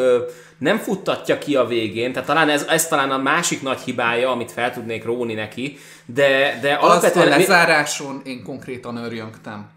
nem 0.59 0.79
futtatja 0.79 1.39
ki 1.39 1.57
a 1.57 1.67
végén, 1.67 2.13
tehát 2.13 2.29
talán 2.29 2.49
ez, 2.49 2.67
ez 2.69 2.89
talán 2.89 3.11
a 3.11 3.19
másik 3.19 3.63
nagy 3.63 3.79
hibája, 3.79 4.31
amit 4.31 4.53
fel 4.53 4.73
tudnék 4.73 5.05
róni 5.05 5.35
neki, 5.35 5.79
de, 6.05 6.59
de 6.63 6.73
Azt 6.73 6.83
a 6.83 6.87
alapvetően... 6.87 7.29
lezáráson 7.29 8.21
én 8.25 8.43
konkrétan 8.43 8.97
örjöngtem. 8.97 9.71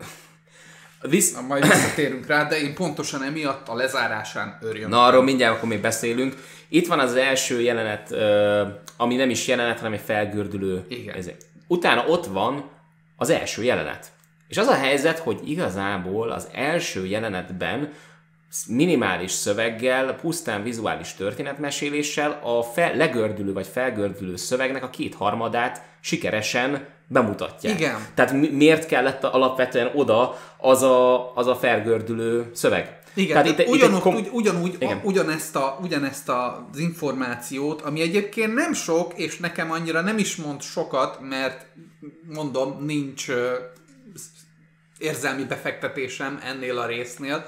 Visz, 1.09 1.33
Na, 1.33 1.41
majd 1.41 1.67
visszatérünk 1.67 2.27
rá, 2.27 2.43
de 2.43 2.59
én 2.61 2.73
pontosan 2.73 3.23
emiatt 3.23 3.67
a 3.67 3.75
lezárásán 3.75 4.57
örjöngtem. 4.61 4.89
Na, 4.89 5.05
arról 5.05 5.23
mindjárt 5.23 5.55
akkor 5.55 5.69
még 5.69 5.81
beszélünk. 5.81 6.35
Itt 6.73 6.87
van 6.87 6.99
az 6.99 7.15
első 7.15 7.61
jelenet, 7.61 8.15
ami 8.97 9.15
nem 9.15 9.29
is 9.29 9.47
jelenet, 9.47 9.77
hanem 9.77 9.93
egy 9.93 10.01
felgördülő. 10.05 10.85
Igen. 10.89 11.15
Ez, 11.15 11.29
utána 11.67 12.05
ott 12.07 12.25
van 12.25 12.69
az 13.17 13.29
első 13.29 13.63
jelenet. 13.63 14.11
És 14.47 14.57
az 14.57 14.67
a 14.67 14.73
helyzet, 14.73 15.19
hogy 15.19 15.39
igazából 15.45 16.31
az 16.31 16.47
első 16.53 17.05
jelenetben 17.05 17.91
minimális 18.67 19.31
szöveggel, 19.31 20.15
pusztán 20.15 20.63
vizuális 20.63 21.13
történetmeséléssel 21.13 22.39
a 22.43 22.63
fel, 22.63 22.95
legördülő 22.95 23.53
vagy 23.53 23.67
felgördülő 23.67 24.35
szövegnek 24.35 24.83
a 24.83 24.89
kétharmadát 24.89 25.81
sikeresen 26.01 26.87
bemutatják. 27.07 27.79
Igen. 27.79 27.95
Tehát 28.13 28.31
mi- 28.31 28.51
miért 28.51 28.85
kellett 28.85 29.23
alapvetően 29.23 29.91
oda 29.95 30.37
az 30.57 30.81
a, 30.81 31.31
az 31.35 31.47
a 31.47 31.55
felgördülő 31.55 32.49
szöveg? 32.53 33.01
Igen, 33.13 33.43
Tehát 33.43 33.59
itt, 33.59 33.67
ugyanúgy, 33.67 33.95
itt 33.95 34.01
kom- 34.01 34.15
ugy, 34.19 34.29
ugyanúgy 34.31 34.73
Igen. 34.79 34.97
a, 34.97 35.01
ugyanezt, 35.03 35.55
a, 35.55 35.79
ugyanezt 35.81 36.29
az 36.29 36.77
információt, 36.79 37.81
ami 37.81 38.01
egyébként 38.01 38.53
nem 38.53 38.73
sok, 38.73 39.13
és 39.15 39.37
nekem 39.37 39.71
annyira 39.71 40.01
nem 40.01 40.17
is 40.17 40.35
mond 40.35 40.61
sokat, 40.61 41.19
mert 41.29 41.65
mondom, 42.33 42.85
nincs 42.85 43.27
érzelmi 44.97 45.43
befektetésem 45.43 46.39
ennél 46.43 46.77
a 46.77 46.85
résznél, 46.85 47.45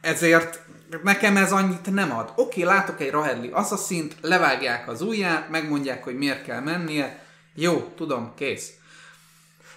ezért 0.00 0.60
nekem 1.02 1.36
ez 1.36 1.52
annyit 1.52 1.92
nem 1.94 2.16
ad. 2.16 2.32
Oké, 2.36 2.62
látok 2.62 3.00
egy 3.00 3.10
Rahelli 3.10 3.50
Assassin-t, 3.52 4.16
levágják 4.20 4.88
az 4.88 5.00
ujját, 5.02 5.50
megmondják, 5.50 6.04
hogy 6.04 6.16
miért 6.16 6.44
kell 6.44 6.60
mennie, 6.60 7.22
jó, 7.54 7.92
tudom, 7.96 8.32
kész. 8.36 8.70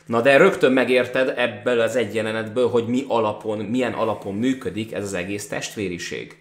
Na 0.08 0.22
de 0.22 0.38
rögtön 0.38 0.72
megérted 0.72 1.34
ebből 1.38 1.80
az 1.80 1.96
egy 1.96 2.16
jelenetből, 2.16 2.70
hogy 2.70 2.88
mi 2.88 3.04
alapon, 3.08 3.58
milyen 3.58 3.94
alapon 3.94 4.36
működik 4.36 4.94
ez 4.94 5.04
az 5.04 5.14
egész 5.14 5.48
testvériség. 5.48 6.36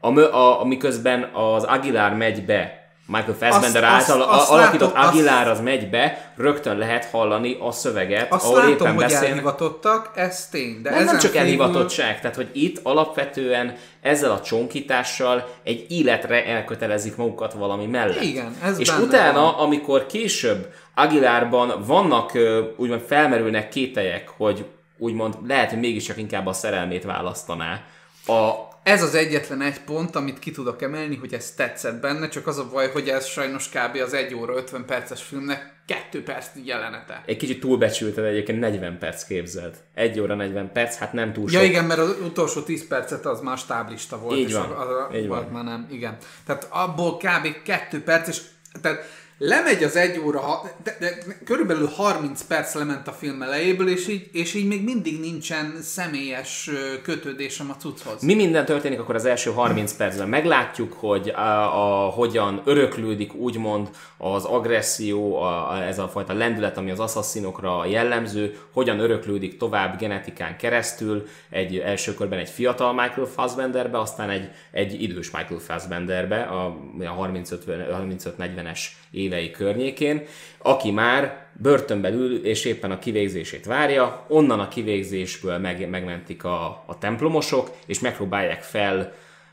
A, 0.00 0.18
a, 0.18 0.60
amiközben 0.60 1.22
az 1.22 1.64
Aguilar 1.64 2.14
megy 2.14 2.44
be, 2.44 2.85
Michael 3.08 3.36
Fassbender 3.38 3.84
Azt- 3.84 3.92
által 4.10 4.22
azt- 4.22 4.40
azt 4.40 4.50
alakított 4.50 4.92
látom, 4.92 5.08
azt- 5.08 5.08
Aguilar 5.18 5.48
az 5.48 5.60
megy 5.60 5.90
be, 5.90 6.32
rögtön 6.36 6.76
lehet 6.78 7.04
hallani 7.04 7.56
a 7.60 7.70
szöveget, 7.72 8.32
Azt 8.32 8.44
ahol 8.44 8.56
látom, 8.58 8.72
éppen 8.72 8.92
hogy 8.94 9.02
beszélnek. 9.02 9.28
elhivatottak, 9.30 10.10
ez 10.14 10.48
tény. 10.48 10.82
De 10.82 10.90
Nem, 10.90 11.04
nem 11.04 11.18
csak 11.18 11.20
kívül- 11.20 11.36
elhivatottság, 11.36 12.20
tehát 12.20 12.36
hogy 12.36 12.48
itt 12.52 12.80
alapvetően 12.82 13.74
ezzel 14.00 14.30
a 14.30 14.40
csonkítással 14.40 15.48
egy 15.62 15.86
életre 15.88 16.44
elkötelezik 16.46 17.16
magukat 17.16 17.52
valami 17.52 17.86
mellett. 17.86 18.22
Igen, 18.22 18.56
ez 18.64 18.78
És 18.78 18.98
utána, 18.98 19.40
van. 19.40 19.54
amikor 19.54 20.06
később 20.06 20.72
Aguilárban 20.94 21.82
vannak, 21.86 22.32
úgymond 22.76 23.00
felmerülnek 23.06 23.68
kételyek, 23.68 24.28
hogy 24.36 24.64
úgymond 24.98 25.34
lehet, 25.46 25.70
hogy 25.70 25.78
mégiscsak 25.80 26.16
inkább 26.18 26.46
a 26.46 26.52
szerelmét 26.52 27.04
választaná. 27.04 27.80
A, 28.26 28.50
Ez 28.86 29.02
az 29.02 29.14
egyetlen 29.14 29.60
egy 29.60 29.80
pont, 29.80 30.16
amit 30.16 30.38
ki 30.38 30.50
tudok 30.50 30.82
emelni, 30.82 31.16
hogy 31.16 31.34
ez 31.34 31.50
tetszett 31.50 32.00
benne, 32.00 32.28
csak 32.28 32.46
az 32.46 32.58
a 32.58 32.68
baj, 32.72 32.90
hogy 32.90 33.08
ez 33.08 33.26
sajnos 33.26 33.68
kb. 33.68 33.96
az 34.04 34.12
1 34.14 34.34
óra 34.34 34.56
50 34.56 34.84
perces 34.84 35.22
filmnek 35.22 35.74
2 35.86 36.22
perc 36.22 36.46
jelenete. 36.64 37.22
egy 37.26 37.36
kicsit 37.36 37.60
túlbecsülted 37.60 38.24
egyébként 38.24 38.58
40 38.58 38.98
perc 38.98 39.24
képzeld. 39.24 39.74
1 39.94 40.20
óra 40.20 40.34
40 40.34 40.72
perc, 40.72 40.96
hát 40.96 41.12
nem 41.12 41.32
túl 41.32 41.48
sok. 41.48 41.60
Ja 41.60 41.66
igen, 41.66 41.84
mert 41.84 42.00
az 42.00 42.16
utolsó 42.24 42.60
10 42.60 42.86
percet 42.86 43.26
az 43.26 43.40
már 43.40 43.58
stáblista 43.58 44.18
volt. 44.18 44.38
Így 44.38 44.48
és 44.48 44.54
van, 44.54 44.70
Az, 44.70 44.88
az, 44.88 45.16
így 45.16 45.28
van. 45.28 45.44
Már 45.44 45.64
nem, 45.64 45.86
igen. 45.90 46.16
Tehát 46.46 46.68
abból 46.70 47.16
kb. 47.16 47.62
2 47.62 48.02
perc, 48.02 48.28
és 48.28 48.40
tehát 48.80 49.04
lemegy 49.38 49.84
az 49.84 49.96
egy 49.96 50.18
óra, 50.18 50.40
ha- 50.40 50.70
de, 50.82 50.96
de, 51.00 51.08
körülbelül 51.44 51.86
30 51.86 52.42
perc 52.42 52.74
lement 52.74 53.08
a 53.08 53.12
film 53.12 53.42
elejéből, 53.42 53.88
és 53.88 54.08
így, 54.08 54.28
és 54.32 54.54
így 54.54 54.66
még 54.66 54.84
mindig 54.84 55.20
nincsen 55.20 55.78
személyes 55.82 56.70
kötődésem 57.02 57.70
a 57.70 57.76
cucchoz. 57.76 58.22
Mi 58.22 58.34
minden 58.34 58.64
történik 58.64 59.00
akkor 59.00 59.14
az 59.14 59.24
első 59.24 59.50
30 59.50 59.92
percben? 59.92 60.28
Meglátjuk, 60.28 60.92
hogy 60.92 61.28
a, 61.28 62.06
a, 62.06 62.10
hogyan 62.10 62.62
öröklődik 62.64 63.34
úgymond 63.34 63.88
az 64.18 64.44
agresszió, 64.44 65.36
a, 65.36 65.70
a, 65.70 65.82
ez 65.82 65.98
a 65.98 66.08
fajta 66.08 66.32
lendület, 66.32 66.76
ami 66.76 66.90
az 66.90 67.00
asszaszinokra 67.00 67.84
jellemző, 67.86 68.58
hogyan 68.72 68.98
öröklődik 68.98 69.56
tovább 69.56 69.98
genetikán 69.98 70.56
keresztül, 70.56 71.26
egy 71.50 71.78
első 71.78 72.14
körben 72.14 72.38
egy 72.38 72.48
fiatal 72.48 72.92
Michael 72.92 73.26
Fassbenderbe, 73.26 74.00
aztán 74.00 74.30
egy, 74.30 74.50
egy 74.70 75.02
idős 75.02 75.30
Michael 75.30 75.60
Fassbenderbe, 75.60 76.42
a, 76.42 76.66
a 76.98 77.26
35-40-es 77.26 78.78
évei 79.26 79.50
környékén, 79.50 80.22
aki 80.58 80.90
már 80.90 81.46
börtönben 81.52 82.12
ül, 82.12 82.44
és 82.44 82.64
éppen 82.64 82.90
a 82.90 82.98
kivégzését 82.98 83.64
várja, 83.64 84.24
onnan 84.28 84.60
a 84.60 84.68
kivégzésből 84.68 85.58
meg, 85.58 85.88
megmentik 85.88 86.44
a, 86.44 86.64
a 86.86 86.98
templomosok, 86.98 87.70
és 87.86 88.00
megpróbálják 88.00 88.62
fel 88.62 89.12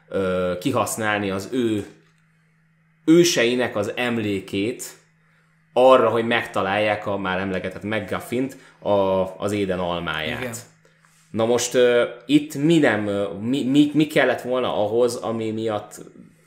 ö, 0.09 0.53
kihasználni 0.59 1.29
az 1.29 1.49
ő 1.51 1.85
őseinek 3.05 3.75
az 3.75 3.91
emlékét 3.95 4.83
arra, 5.73 6.09
hogy 6.09 6.27
megtalálják 6.27 7.07
a 7.07 7.17
már 7.17 7.39
emlegetett 7.39 7.83
McGuffint, 7.83 8.57
a, 8.79 8.91
az 9.37 9.51
éden 9.51 9.79
almáját. 9.79 10.41
Igen. 10.41 10.53
Na 11.31 11.45
most 11.45 11.75
uh, 11.75 12.01
itt 12.25 12.55
mi 12.55 12.77
nem, 12.77 13.05
uh, 13.05 13.39
mi, 13.39 13.63
mi, 13.63 13.91
mi 13.93 14.07
kellett 14.07 14.41
volna 14.41 14.85
ahhoz, 14.85 15.15
ami 15.15 15.51
miatt, 15.51 16.01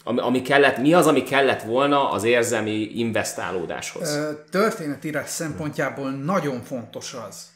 ami, 0.08 0.20
ami 0.20 0.42
kellett, 0.42 0.78
mi 0.78 0.94
az, 0.94 1.06
ami 1.06 1.22
kellett 1.22 1.62
volna 1.62 2.10
az 2.10 2.24
érzelmi 2.24 2.98
investálódáshoz? 2.98 4.18
Történetírás 4.50 5.28
szempontjából 5.28 6.10
nagyon 6.10 6.62
fontos 6.62 7.14
az, 7.28 7.48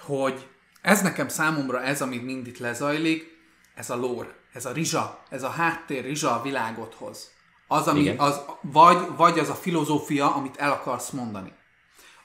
hogy 0.00 0.46
ez 0.82 1.02
nekem 1.02 1.28
számomra 1.28 1.82
ez, 1.82 2.02
amit 2.02 2.24
mind 2.24 2.46
itt 2.46 2.58
lezajlik, 2.58 3.38
ez 3.74 3.90
a 3.90 3.96
lore, 3.96 4.34
ez 4.52 4.64
a 4.64 4.72
rizsa, 4.72 5.22
ez 5.30 5.42
a 5.42 5.48
háttér 5.48 6.04
rizsa 6.04 6.38
a 6.38 6.42
világot 6.42 6.94
hoz. 6.94 7.30
Az, 7.68 7.86
ami, 7.86 8.00
Igen. 8.00 8.18
az, 8.18 8.40
vagy, 8.60 8.98
vagy 9.16 9.38
az 9.38 9.48
a 9.48 9.54
filozófia, 9.54 10.34
amit 10.34 10.56
el 10.56 10.72
akarsz 10.72 11.10
mondani. 11.10 11.52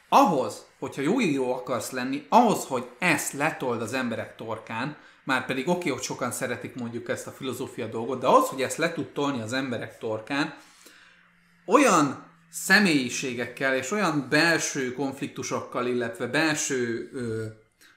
Ahhoz, 0.10 0.66
hogyha 0.80 1.02
jó 1.02 1.22
író 1.22 1.54
akarsz 1.54 1.92
lenni, 1.92 2.26
ahhoz, 2.30 2.66
hogy 2.66 2.90
ezt 3.00 3.34
letold 3.34 3.82
az 3.82 3.94
emberek 3.94 4.36
torkán, 4.36 4.98
már 5.30 5.46
pedig 5.46 5.68
oké, 5.68 5.90
hogy 5.90 6.02
sokan 6.02 6.32
szeretik 6.32 6.76
mondjuk 6.76 7.10
ezt 7.10 7.28
a 7.28 7.32
filozófia 7.32 7.88
dolgot, 7.88 8.20
de 8.20 8.28
ahhoz, 8.28 8.48
hogy 8.48 8.62
ezt 8.62 8.78
le 8.78 8.94
tud 8.94 9.08
tolni 9.08 9.42
az 9.42 9.54
emberek 9.54 9.98
torkán, 9.98 10.58
olyan 11.66 12.24
személyiségekkel 12.52 13.76
és 13.76 13.92
olyan 13.92 14.28
belső 14.30 14.94
konfliktusokkal, 14.94 15.88
illetve 15.88 16.28
belső 16.28 17.10
ö, 17.14 17.46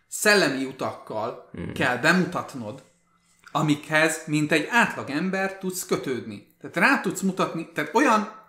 szellemi 0.08 0.64
utakkal 0.64 1.48
hmm. 1.52 1.72
kell 1.72 1.96
bemutatnod, 1.96 2.82
amikhez, 3.52 4.22
mint 4.26 4.52
egy 4.52 4.66
átlag 4.70 5.10
ember 5.10 5.58
tudsz 5.58 5.86
kötődni. 5.86 6.46
Tehát 6.60 6.76
rá 6.76 7.00
tudsz 7.00 7.20
mutatni, 7.20 7.70
tehát 7.74 7.94
olyan 7.94 8.41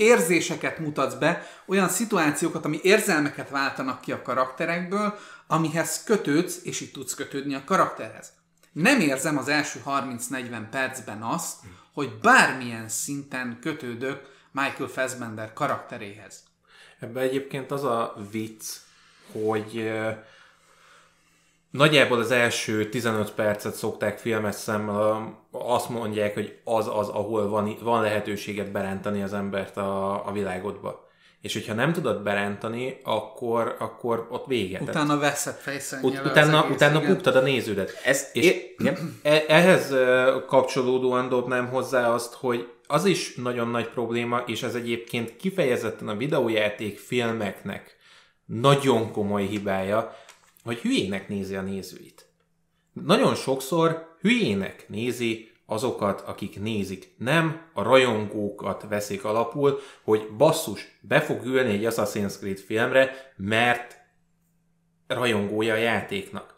érzéseket 0.00 0.78
mutatsz 0.78 1.14
be, 1.14 1.46
olyan 1.66 1.88
szituációkat, 1.88 2.64
ami 2.64 2.80
érzelmeket 2.82 3.50
váltanak 3.50 4.00
ki 4.00 4.12
a 4.12 4.22
karakterekből, 4.22 5.18
amihez 5.46 6.02
kötődsz, 6.04 6.60
és 6.62 6.80
így 6.80 6.90
tudsz 6.90 7.14
kötődni 7.14 7.54
a 7.54 7.64
karakterhez. 7.64 8.32
Nem 8.72 9.00
érzem 9.00 9.38
az 9.38 9.48
első 9.48 9.82
30-40 9.86 10.62
percben 10.70 11.22
azt, 11.22 11.56
hogy 11.92 12.18
bármilyen 12.22 12.88
szinten 12.88 13.58
kötődök 13.60 14.20
Michael 14.52 14.88
Fassbender 14.88 15.52
karakteréhez. 15.52 16.42
Ebben 17.00 17.22
egyébként 17.22 17.70
az 17.70 17.84
a 17.84 18.16
vicc, 18.30 18.64
hogy 19.32 19.92
nagyjából 21.70 22.18
az 22.18 22.30
első 22.30 22.88
15 22.88 23.32
percet 23.32 23.74
szokták 23.74 24.18
filmes 24.18 24.54
szemmel, 24.54 25.38
azt 25.50 25.88
mondják, 25.88 26.34
hogy 26.34 26.58
az 26.64 26.88
az, 26.88 27.08
ahol 27.08 27.48
van, 27.48 27.76
van 27.82 28.02
lehetőséget 28.02 28.72
berántani 28.72 29.22
az 29.22 29.32
embert 29.32 29.76
a, 29.76 30.26
a 30.26 30.32
világodba. 30.32 31.08
És 31.40 31.52
hogyha 31.52 31.74
nem 31.74 31.92
tudod 31.92 32.22
berántani, 32.22 33.00
akkor, 33.04 33.76
akkor 33.78 34.26
ott 34.30 34.46
vége. 34.46 34.80
Utána 34.82 35.18
veszed 35.18 35.54
fejszennyel 35.54 36.10
ut- 36.10 36.24
utána, 36.24 36.66
utána 36.70 37.00
buktad 37.00 37.36
a 37.36 37.40
néződet. 37.40 38.00
Ez, 38.04 38.28
És 38.32 38.46
é, 38.46 38.74
e- 39.22 39.44
ehhez 39.48 39.94
kapcsolódóan 40.46 41.28
dobnám 41.28 41.68
hozzá 41.68 42.12
azt, 42.12 42.34
hogy 42.34 42.68
az 42.86 43.04
is 43.04 43.34
nagyon 43.34 43.68
nagy 43.68 43.88
probléma, 43.88 44.42
és 44.46 44.62
ez 44.62 44.74
egyébként 44.74 45.36
kifejezetten 45.36 46.08
a 46.08 46.16
videójáték 46.16 46.98
filmeknek 46.98 47.96
nagyon 48.44 49.12
komoly 49.12 49.46
hibája, 49.46 50.16
hogy 50.70 50.78
hülyének 50.78 51.28
nézi 51.28 51.54
a 51.54 51.62
nézőit. 51.62 52.26
Nagyon 52.92 53.34
sokszor 53.34 54.16
hülyének 54.20 54.88
nézi 54.88 55.50
azokat, 55.66 56.20
akik 56.20 56.60
nézik. 56.60 57.14
Nem 57.18 57.60
a 57.74 57.82
rajongókat 57.82 58.86
veszik 58.88 59.24
alapul, 59.24 59.78
hogy 60.02 60.28
basszus, 60.36 60.98
be 61.00 61.20
fog 61.20 61.44
ülni 61.44 61.70
egy 61.70 61.92
Assassin's 61.94 62.38
Creed 62.38 62.58
filmre, 62.58 63.32
mert 63.36 63.96
rajongója 65.06 65.74
a 65.74 65.76
játéknak, 65.76 66.54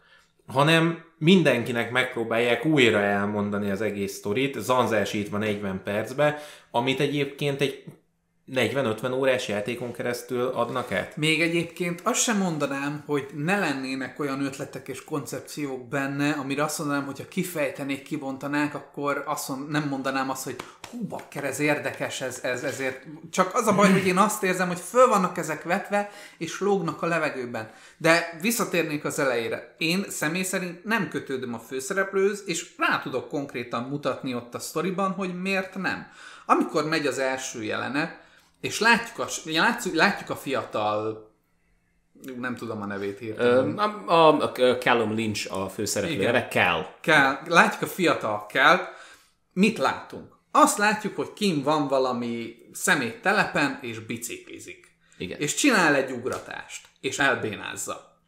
hanem 0.47 1.03
mindenkinek 1.17 1.91
megpróbálják 1.91 2.65
újra 2.65 2.99
elmondani 2.99 3.69
az 3.69 3.81
egész 3.81 4.13
sztorit, 4.13 4.59
zanzásítva 4.59 5.37
40 5.37 5.83
percbe, 5.83 6.39
amit 6.71 6.99
egyébként 6.99 7.61
egy 7.61 7.83
40-50 8.51 9.17
órás 9.17 9.47
játékon 9.47 9.91
keresztül 9.91 10.47
adnak 10.47 10.91
át. 10.91 11.17
Még 11.17 11.41
egyébként 11.41 12.01
azt 12.03 12.21
sem 12.21 12.37
mondanám, 12.37 13.03
hogy 13.05 13.27
ne 13.35 13.59
lennének 13.59 14.19
olyan 14.19 14.45
ötletek 14.45 14.87
és 14.87 15.03
koncepciók 15.03 15.87
benne, 15.87 16.31
amire 16.31 16.63
azt 16.63 16.79
mondanám, 16.79 17.05
hogy 17.05 17.17
ha 17.17 17.27
kifejtenék, 17.27 18.03
kibontanák, 18.03 18.75
akkor 18.75 19.23
azt 19.25 19.49
mond, 19.49 19.69
nem 19.69 19.87
mondanám 19.87 20.29
azt, 20.29 20.43
hogy 20.43 20.55
hú, 20.91 21.07
bakker, 21.07 21.43
ez 21.43 21.59
érdekes, 21.59 22.21
ez, 22.21 22.39
ez, 22.43 22.63
ezért. 22.63 23.03
Csak 23.31 23.55
az 23.55 23.67
a 23.67 23.75
baj, 23.75 23.91
hogy 23.91 24.07
én 24.07 24.17
azt 24.17 24.43
érzem, 24.43 24.67
hogy 24.67 24.79
föl 24.79 25.07
vannak 25.07 25.37
ezek 25.37 25.63
vetve, 25.63 26.11
és 26.37 26.59
lógnak 26.59 27.01
a 27.01 27.07
levegőben. 27.07 27.71
De 27.97 28.37
visszatérnék 28.41 29.05
az 29.05 29.19
elejére. 29.19 29.75
Én 29.77 30.05
személy 30.09 30.43
szerint 30.43 30.83
nem 30.83 31.09
kötődöm 31.09 31.53
a 31.53 31.59
főszereplőhöz, 31.59 32.43
és 32.45 32.73
rá 32.77 32.99
tudok 32.99 33.29
konkrétan 33.29 33.83
mutatni 33.83 34.35
ott 34.35 34.55
a 34.55 34.59
sztoriban, 34.59 35.11
hogy 35.11 35.41
miért 35.41 35.75
nem. 35.75 36.07
Amikor 36.45 36.85
megy 36.85 37.07
az 37.07 37.19
első 37.19 37.63
jelenet, 37.63 38.21
és 38.63 38.79
látjuk 38.79 39.19
a, 39.19 39.27
látjuk, 39.45 39.95
látjuk 39.95 40.29
a 40.29 40.35
fiatal 40.35 41.31
nem 42.37 42.55
tudom 42.55 42.81
a 42.81 42.85
nevét 42.85 43.19
hirtelen. 43.19 43.77
a, 43.77 44.07
a, 44.07 44.41
a 44.41 44.51
Callum 44.77 45.13
Lynch 45.13 45.53
a 45.53 45.69
főszereplő, 45.69 46.15
Igen. 46.15 46.27
erre 46.27 46.47
kell. 46.47 46.85
kell, 47.01 47.39
látjuk 47.45 47.81
a 47.81 47.87
fiatal 47.87 48.45
kell, 48.45 48.79
mit 49.53 49.77
látunk? 49.77 50.35
Azt 50.51 50.77
látjuk, 50.77 51.15
hogy 51.15 51.33
Kim 51.33 51.63
van 51.63 51.87
valami 51.87 52.55
szemét 52.71 53.21
telepen, 53.21 53.79
és 53.81 53.99
biciklizik. 53.99 54.97
Igen. 55.17 55.39
És 55.39 55.53
csinál 55.55 55.95
egy 55.95 56.11
ugratást, 56.11 56.87
és 57.01 57.19
elbénázza. 57.19 58.19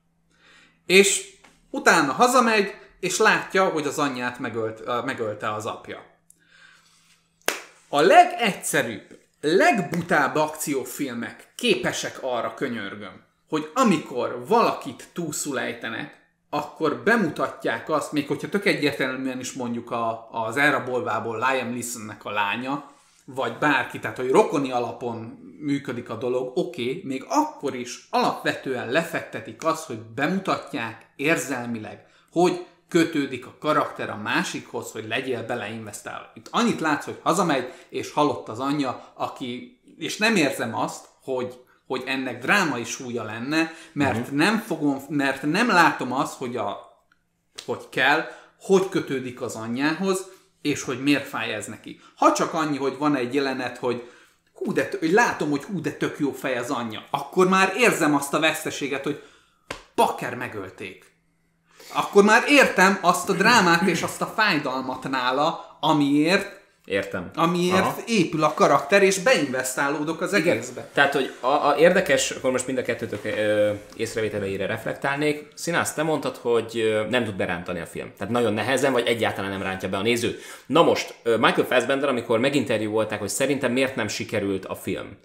És 0.85 1.33
utána 1.69 2.11
hazamegy, 2.11 2.73
és 2.99 3.17
látja, 3.17 3.69
hogy 3.69 3.87
az 3.87 3.99
anyját 3.99 4.39
megölt, 4.39 5.05
megölte 5.05 5.53
az 5.53 5.65
apja. 5.65 6.05
A 7.87 8.01
legegyszerűbb, 8.01 9.23
legbutább 9.45 10.35
akciófilmek 10.35 11.53
képesek 11.55 12.17
arra, 12.21 12.53
könyörgöm, 12.53 13.23
hogy 13.49 13.71
amikor 13.73 14.45
valakit 14.47 15.07
túlszul 15.13 15.59
akkor 16.49 17.01
bemutatják 17.03 17.89
azt, 17.89 18.11
még 18.11 18.27
hogyha 18.27 18.49
tök 18.49 18.65
egyértelműen 18.65 19.39
is 19.39 19.53
mondjuk 19.53 19.91
a, 19.91 20.27
az 20.31 20.57
elrabolvából 20.57 21.37
Liam 21.37 21.69
Neesonnek 21.69 22.25
a 22.25 22.31
lánya, 22.31 22.91
vagy 23.25 23.57
bárki, 23.57 23.99
tehát 23.99 24.17
hogy 24.17 24.29
rokoni 24.29 24.71
alapon 24.71 25.17
működik 25.59 26.09
a 26.09 26.15
dolog, 26.15 26.57
oké, 26.57 26.89
okay, 26.89 27.01
még 27.05 27.25
akkor 27.29 27.75
is 27.75 28.07
alapvetően 28.09 28.91
lefektetik 28.91 29.65
azt, 29.65 29.85
hogy 29.85 29.99
bemutatják 29.99 31.05
érzelmileg, 31.15 32.05
hogy 32.31 32.65
kötődik 32.95 33.45
a 33.45 33.55
karakter 33.59 34.09
a 34.09 34.15
másikhoz, 34.23 34.91
hogy 34.91 35.07
legyél 35.07 35.45
beleinvestálva. 35.45 36.31
Itt 36.33 36.47
annyit 36.51 36.79
látsz, 36.79 37.05
hogy 37.05 37.19
hazamegy, 37.23 37.73
és 37.89 38.11
halott 38.11 38.47
az 38.47 38.59
anyja, 38.59 39.11
aki, 39.13 39.79
és 39.97 40.17
nem 40.17 40.35
érzem 40.35 40.75
azt, 40.75 41.05
hogy, 41.21 41.59
hogy 41.87 42.03
ennek 42.05 42.41
drámai 42.41 42.83
súlya 42.83 43.23
lenne, 43.23 43.73
mert 43.93 44.19
uh-huh. 44.19 44.35
nem 44.35 44.57
fogom, 44.57 45.01
mert 45.09 45.41
nem 45.41 45.67
látom 45.67 46.11
azt, 46.11 46.37
hogy 46.37 46.57
a, 46.57 46.77
hogy 47.65 47.89
kell, 47.89 48.25
hogy 48.59 48.89
kötődik 48.89 49.41
az 49.41 49.55
anyjához, 49.55 50.25
és 50.61 50.83
hogy 50.83 51.03
miért 51.03 51.27
fáj 51.27 51.53
ez 51.53 51.65
neki. 51.65 51.99
Ha 52.15 52.33
csak 52.33 52.53
annyi, 52.53 52.77
hogy 52.77 52.97
van 52.97 53.15
egy 53.15 53.33
jelenet, 53.33 53.77
hogy 53.77 54.09
hú, 54.53 54.73
de, 54.73 54.89
hogy 54.99 55.11
látom, 55.11 55.49
hogy 55.49 55.63
hú, 55.63 55.81
de 55.81 55.91
tök 55.91 56.19
jó 56.19 56.31
fej 56.31 56.57
az 56.57 56.69
anyja, 56.69 57.03
akkor 57.09 57.47
már 57.47 57.73
érzem 57.77 58.15
azt 58.15 58.33
a 58.33 58.39
veszteséget, 58.39 59.03
hogy 59.03 59.23
bakker 59.95 60.35
megölték. 60.35 61.14
Akkor 61.93 62.23
már 62.23 62.43
értem 62.47 62.97
azt 63.01 63.29
a 63.29 63.33
drámát 63.33 63.81
és 63.81 64.01
azt 64.01 64.21
a 64.21 64.33
fájdalmat 64.35 65.09
nála, 65.09 65.77
amiért, 65.79 66.63
Értem. 66.85 67.29
amiért 67.35 67.79
Aha. 67.79 67.95
épül 68.07 68.43
a 68.43 68.53
karakter, 68.53 69.03
és 69.03 69.19
beinvestálódok 69.19 70.21
az 70.21 70.33
egészbe. 70.33 70.87
Tehát, 70.93 71.13
hogy 71.13 71.33
a, 71.39 71.47
a 71.47 71.75
érdekes, 71.79 72.31
akkor 72.31 72.51
most 72.51 72.65
mind 72.65 72.77
a 72.77 72.81
kettőtök 72.81 73.25
ö, 73.25 73.71
észrevételeire 73.95 74.65
reflektálnék. 74.65 75.47
Színász, 75.53 75.93
te 75.93 76.03
mondtad, 76.03 76.37
hogy 76.37 76.77
ö, 76.77 77.05
nem 77.09 77.23
tud 77.23 77.35
berántani 77.35 77.79
a 77.79 77.85
film. 77.85 78.11
Tehát 78.17 78.33
nagyon 78.33 78.53
nehezen, 78.53 78.91
vagy 78.91 79.07
egyáltalán 79.07 79.49
nem 79.51 79.61
rántja 79.61 79.89
be 79.89 79.97
a 79.97 80.01
nézőt. 80.01 80.41
Na 80.65 80.83
most, 80.83 81.13
ö, 81.23 81.37
Michael 81.37 81.67
Fassbender, 81.67 82.09
amikor 82.09 82.39
meginterjú 82.39 82.91
volták, 82.91 83.19
hogy 83.19 83.29
szerintem 83.29 83.71
miért 83.71 83.95
nem 83.95 84.07
sikerült 84.07 84.65
a 84.65 84.75
film, 84.75 85.17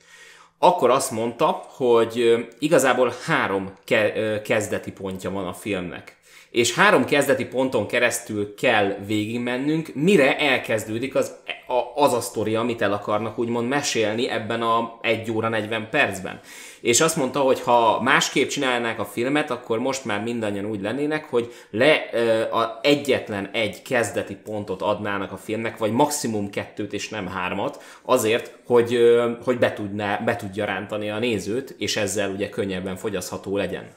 akkor 0.58 0.90
azt 0.90 1.10
mondta, 1.10 1.46
hogy 1.68 2.20
ö, 2.20 2.38
igazából 2.58 3.14
három 3.26 3.72
ke- 3.84 4.16
ö, 4.16 4.40
kezdeti 4.42 4.92
pontja 4.92 5.30
van 5.30 5.46
a 5.46 5.52
filmnek. 5.52 6.16
És 6.50 6.74
három 6.74 7.04
kezdeti 7.04 7.44
ponton 7.44 7.86
keresztül 7.86 8.54
kell 8.54 8.96
végigmennünk, 9.06 9.90
mire 9.94 10.38
elkezdődik 10.38 11.14
az 11.14 11.36
a, 11.66 12.02
az 12.02 12.12
a 12.12 12.20
sztori, 12.20 12.54
amit 12.54 12.82
el 12.82 12.92
akarnak 12.92 13.38
úgymond 13.38 13.68
mesélni 13.68 14.28
ebben 14.28 14.62
a 14.62 14.98
1 15.02 15.30
óra 15.30 15.48
40 15.48 15.88
percben. 15.90 16.40
És 16.80 17.00
azt 17.00 17.16
mondta, 17.16 17.40
hogy 17.40 17.60
ha 17.60 18.02
másképp 18.02 18.48
csinálnák 18.48 18.98
a 18.98 19.04
filmet, 19.04 19.50
akkor 19.50 19.78
most 19.78 20.04
már 20.04 20.22
mindannyian 20.22 20.64
úgy 20.64 20.80
lennének, 20.80 21.24
hogy 21.24 21.52
le 21.70 22.08
ö, 22.12 22.40
a 22.40 22.78
egyetlen 22.82 23.50
egy 23.52 23.82
kezdeti 23.82 24.34
pontot 24.34 24.82
adnának 24.82 25.32
a 25.32 25.36
filmnek, 25.36 25.78
vagy 25.78 25.92
maximum 25.92 26.50
kettőt 26.50 26.92
és 26.92 27.08
nem 27.08 27.26
hármat, 27.26 27.82
azért, 28.02 28.58
hogy, 28.66 28.94
ö, 28.94 29.30
hogy 29.44 29.58
be, 29.58 29.72
tudná, 29.72 30.16
be 30.16 30.36
tudja 30.36 30.64
rántani 30.64 31.10
a 31.10 31.18
nézőt, 31.18 31.74
és 31.78 31.96
ezzel 31.96 32.30
ugye 32.30 32.48
könnyebben 32.48 32.96
fogyasztható 32.96 33.56
legyen. 33.56 33.88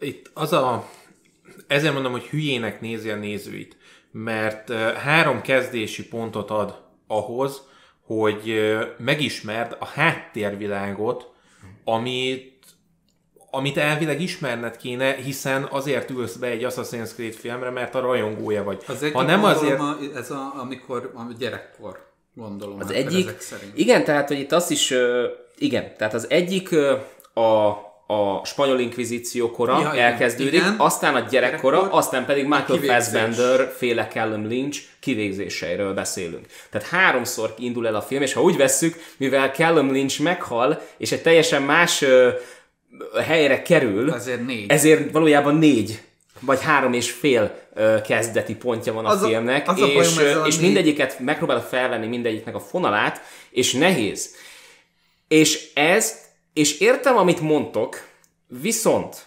Itt 0.00 0.30
az 0.34 0.52
a... 0.52 0.88
Ezért 1.66 1.92
mondom, 1.92 2.12
hogy 2.12 2.22
hülyének 2.22 2.80
nézi 2.80 3.10
a 3.10 3.16
nézőit. 3.16 3.76
Mert 4.10 4.72
három 4.96 5.40
kezdési 5.40 6.08
pontot 6.08 6.50
ad 6.50 6.82
ahhoz, 7.06 7.62
hogy 8.00 8.54
megismerd 8.98 9.76
a 9.78 9.86
háttérvilágot, 9.86 11.30
amit 11.84 12.50
amit 13.54 13.76
elvileg 13.76 14.20
ismerned 14.20 14.76
kéne, 14.76 15.14
hiszen 15.14 15.66
azért 15.70 16.10
ülsz 16.10 16.36
be 16.36 16.46
egy 16.46 16.66
Assassin's 16.68 17.12
Creed 17.14 17.32
filmre, 17.32 17.70
mert 17.70 17.94
a 17.94 18.00
rajongója 18.00 18.62
vagy. 18.62 18.82
Az 18.86 19.02
egyik 19.02 19.14
ha 19.14 19.22
nem 19.22 19.44
azért... 19.44 19.80
a, 19.80 19.98
ez 20.14 20.30
a, 20.30 20.52
amikor 20.56 21.12
a 21.14 21.32
gyerekkor, 21.38 22.12
gondolom. 22.34 22.78
Az 22.80 22.86
hát, 22.86 22.94
egyik, 22.94 23.36
igen, 23.74 24.04
tehát 24.04 24.28
hogy 24.28 24.38
itt 24.38 24.52
azt 24.52 24.70
is, 24.70 24.94
igen, 25.58 25.96
tehát 25.96 26.14
az 26.14 26.30
egyik 26.30 26.72
a, 27.34 27.68
a 28.12 28.44
spanyol 28.44 28.78
inkvizíció 28.80 29.50
kora 29.50 29.80
Ja, 29.80 29.94
elkezdődik, 29.94 30.52
igen. 30.52 30.74
aztán 30.78 31.14
a 31.14 31.20
gyerekkora, 31.30 31.76
Gyerekkor, 31.76 31.98
aztán 31.98 32.24
pedig 32.24 32.44
Michael. 32.46 32.78
Fassbender 32.78 33.72
féle 33.76 34.06
Callum 34.06 34.46
Lynch 34.46 34.80
kivégzéseiről 35.00 35.94
beszélünk. 35.94 36.46
Tehát 36.70 36.88
háromszor 36.88 37.54
indul 37.58 37.86
el 37.86 37.94
a 37.94 38.02
film, 38.02 38.22
és 38.22 38.32
ha 38.32 38.42
úgy 38.42 38.56
vesszük, 38.56 38.94
mivel 39.16 39.48
Callum 39.50 39.92
Lynch 39.92 40.20
meghal, 40.20 40.80
és 40.96 41.12
egy 41.12 41.22
teljesen 41.22 41.62
más 41.62 42.02
ö, 42.02 42.28
helyre 43.26 43.62
kerül, 43.62 44.12
Ezért 44.14 44.46
négy. 44.46 44.70
ezért 44.70 45.10
valójában 45.12 45.54
négy 45.54 46.00
vagy 46.40 46.62
három 46.62 46.92
és 46.92 47.10
fél 47.10 47.58
ö, 47.74 47.96
kezdeti 48.06 48.54
pontja 48.54 48.92
van 48.92 49.06
a 49.06 49.08
Az 49.10 49.24
filmnek, 49.24 49.68
az 49.68 49.80
a 49.80 49.86
bajom 49.86 50.00
és, 50.00 50.18
a 50.18 50.46
és 50.46 50.58
mindegyiket 50.58 51.18
megpróbál 51.18 51.60
felvenni 51.68 52.06
mindegyiknek 52.06 52.54
a 52.54 52.60
fonalát, 52.60 53.20
és 53.50 53.72
nehéz. 53.72 54.34
És 55.28 55.70
ez, 55.74 56.14
és 56.52 56.80
értem, 56.80 57.16
amit 57.16 57.40
mondtok, 57.40 58.08
viszont 58.48 59.26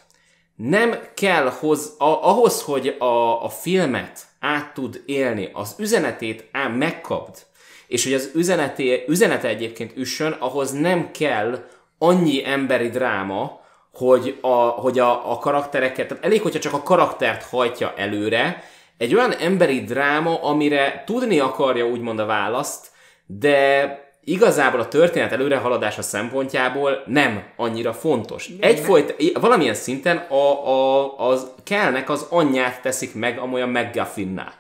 nem 0.55 0.99
kell 1.13 1.49
hoz, 1.59 1.95
a, 1.97 2.05
ahhoz, 2.05 2.61
hogy 2.61 2.95
a, 2.99 3.43
a 3.43 3.49
filmet 3.49 4.19
át 4.39 4.73
tud 4.73 5.03
élni, 5.05 5.49
az 5.53 5.75
üzenetét 5.77 6.49
ám 6.51 6.73
megkapd, 6.73 7.45
és 7.87 8.03
hogy 8.03 8.13
az 8.13 8.31
üzeneté, 8.33 9.03
üzenete 9.07 9.47
egyébként 9.47 9.97
üssön, 9.97 10.31
ahhoz 10.31 10.71
nem 10.71 11.11
kell 11.11 11.67
annyi 11.97 12.45
emberi 12.45 12.89
dráma, 12.89 13.63
hogy 13.93 14.37
a, 14.41 14.55
hogy 14.55 14.99
a, 14.99 15.31
a 15.31 15.37
karaktereket, 15.37 16.07
tehát 16.07 16.25
elég, 16.25 16.41
hogyha 16.41 16.59
csak 16.59 16.73
a 16.73 16.83
karaktert 16.83 17.43
hajtja 17.43 17.93
előre, 17.97 18.63
egy 18.97 19.15
olyan 19.15 19.31
emberi 19.31 19.83
dráma, 19.83 20.41
amire 20.43 21.03
tudni 21.05 21.39
akarja 21.39 21.87
úgymond 21.87 22.19
a 22.19 22.25
választ, 22.25 22.87
de 23.25 24.04
igazából 24.25 24.79
a 24.79 24.87
történet 24.87 25.31
előrehaladása 25.31 26.01
szempontjából 26.01 27.03
nem 27.05 27.43
annyira 27.55 27.93
fontos. 27.93 28.49
Egyfolyt, 28.59 29.33
valamilyen 29.39 29.73
szinten 29.73 30.17
a, 30.17 30.67
a, 30.69 31.19
az 31.29 31.47
kellnek 31.63 32.09
az 32.09 32.25
anyját 32.29 32.81
teszik 32.81 33.15
meg 33.15 33.39
amolyan 33.39 33.69
McGuffinná. 33.69 34.53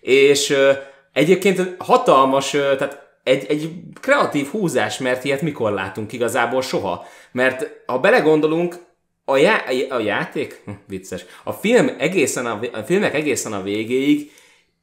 És 0.00 0.50
ö, 0.50 0.72
egyébként 1.12 1.74
hatalmas, 1.78 2.54
ö, 2.54 2.76
tehát 2.76 3.10
egy, 3.24 3.46
egy 3.48 3.72
kreatív 4.00 4.46
húzás, 4.46 4.98
mert 4.98 5.24
ilyet 5.24 5.42
mikor 5.42 5.72
látunk 5.72 6.12
igazából 6.12 6.62
soha. 6.62 7.06
Mert 7.32 7.70
ha 7.86 7.98
belegondolunk, 7.98 8.76
a, 9.24 9.36
já- 9.36 9.90
a 9.90 9.98
játék, 9.98 10.62
hm, 10.64 10.70
vicces, 10.86 11.24
a 11.44 11.52
film 11.52 11.90
egészen 11.98 12.46
a, 12.46 12.60
a 12.72 12.78
filmek 12.78 13.14
egészen 13.14 13.52
a 13.52 13.62
végéig 13.62 14.30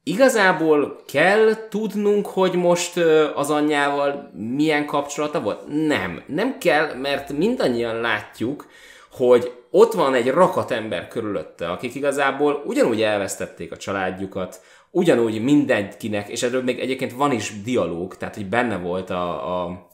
igazából 0.10 1.02
kell 1.12 1.68
tudnunk, 1.70 2.28
hogy 2.28 2.54
most 2.54 2.98
az 3.36 3.50
anyjával 3.50 4.32
milyen 4.56 4.86
kapcsolata 4.86 5.42
volt? 5.42 5.62
Nem. 5.88 6.24
Nem 6.26 6.58
kell, 6.58 6.94
mert 6.94 7.32
mindannyian 7.32 8.02
látjuk, 8.02 8.66
hogy 9.12 9.52
ott 9.72 9.94
van 9.94 10.14
egy 10.14 10.28
rakat 10.28 10.72
ember 10.72 11.08
körülötte, 11.08 11.70
akik 11.70 11.96
igazából 11.96 12.64
ugyanúgy 12.66 13.02
elvesztették 13.02 13.72
a 13.72 13.78
családjukat, 13.78 14.62
ugyanúgy 14.92 15.44
mindenkinek, 15.44 16.30
és 16.30 16.44
erről 16.44 16.64
még 16.64 16.80
egyébként 16.80 17.14
van 17.14 17.32
is 17.32 17.62
dialóg, 17.64 18.18
tehát 18.18 18.36
hogy 18.36 18.46
benne 18.46 18.78
volt 18.78 19.10
a, 19.10 19.64
a, 19.64 19.88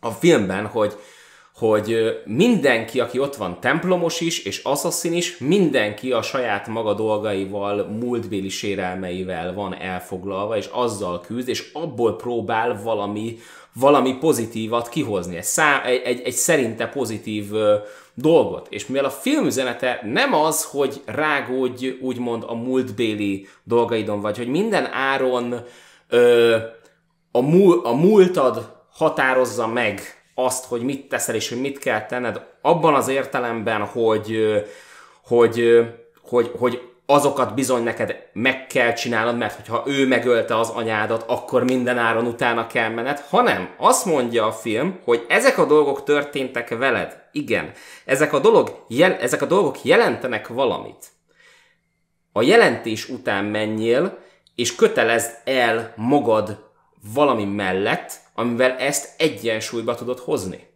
a 0.00 0.10
filmben, 0.10 0.66
hogy, 0.66 0.96
hogy 1.56 2.20
mindenki, 2.24 3.00
aki 3.00 3.18
ott 3.18 3.36
van, 3.36 3.60
templomos 3.60 4.20
is, 4.20 4.44
és 4.44 4.62
asszaszin 4.64 5.12
is, 5.12 5.38
mindenki 5.38 6.12
a 6.12 6.22
saját 6.22 6.66
maga 6.66 6.94
dolgaival, 6.94 7.84
múltbéli 7.84 8.48
sérelmeivel 8.48 9.54
van 9.54 9.74
elfoglalva, 9.74 10.56
és 10.56 10.68
azzal 10.72 11.20
küzd, 11.20 11.48
és 11.48 11.70
abból 11.72 12.16
próbál 12.16 12.82
valami, 12.82 13.38
valami 13.72 14.16
pozitívat 14.18 14.88
kihozni, 14.88 15.36
egy, 15.36 15.44
szá, 15.44 15.82
egy, 15.84 16.02
egy, 16.04 16.20
egy 16.24 16.32
szerinte 16.32 16.86
pozitív 16.86 17.52
ö, 17.52 17.76
dolgot. 18.14 18.66
És 18.70 18.86
mivel 18.86 19.04
a 19.04 19.10
filmüzenete 19.10 20.00
nem 20.04 20.34
az, 20.34 20.64
hogy 20.64 21.02
rágódj 21.04 21.88
úgymond 22.00 22.44
a 22.46 22.54
múltbéli 22.54 23.46
dolgaidon, 23.64 24.20
vagy 24.20 24.36
hogy 24.36 24.48
minden 24.48 24.86
áron 24.92 25.54
ö, 26.08 26.56
a, 27.30 27.40
múl, 27.40 27.80
a 27.84 27.92
múltad 27.94 28.74
határozza 28.92 29.66
meg 29.66 30.15
azt, 30.38 30.64
hogy 30.64 30.82
mit 30.82 31.08
teszel 31.08 31.34
és 31.34 31.48
hogy 31.48 31.60
mit 31.60 31.78
kell 31.78 32.06
tenned, 32.06 32.40
abban 32.60 32.94
az 32.94 33.08
értelemben, 33.08 33.84
hogy, 33.84 34.38
hogy, 35.22 35.86
hogy, 36.22 36.50
hogy 36.58 36.80
azokat 37.06 37.54
bizony 37.54 37.82
neked 37.82 38.28
meg 38.32 38.66
kell 38.66 38.92
csinálnod, 38.92 39.36
mert 39.36 39.54
hogyha 39.54 39.82
ő 39.86 40.06
megölte 40.06 40.58
az 40.58 40.68
anyádat, 40.68 41.24
akkor 41.26 41.64
minden 41.64 41.98
áron 41.98 42.26
utána 42.26 42.66
kell 42.66 42.88
menned, 42.88 43.18
hanem 43.18 43.74
azt 43.76 44.04
mondja 44.04 44.46
a 44.46 44.52
film, 44.52 45.00
hogy 45.04 45.24
ezek 45.28 45.58
a 45.58 45.66
dolgok 45.66 46.04
történtek 46.04 46.78
veled. 46.78 47.24
Igen, 47.32 47.72
ezek 48.04 48.32
a, 48.32 48.38
dolog, 48.38 48.84
jel, 48.88 49.14
ezek 49.14 49.42
a 49.42 49.46
dolgok 49.46 49.84
jelentenek 49.84 50.48
valamit. 50.48 51.06
A 52.32 52.42
jelentés 52.42 53.08
után 53.08 53.44
menjél, 53.44 54.18
és 54.54 54.74
kötelezd 54.74 55.30
el 55.44 55.92
magad 55.96 56.64
valami 57.14 57.44
mellett, 57.44 58.12
amivel 58.36 58.76
ezt 58.78 59.20
egyensúlyba 59.20 59.94
tudod 59.94 60.18
hozni. 60.18 60.66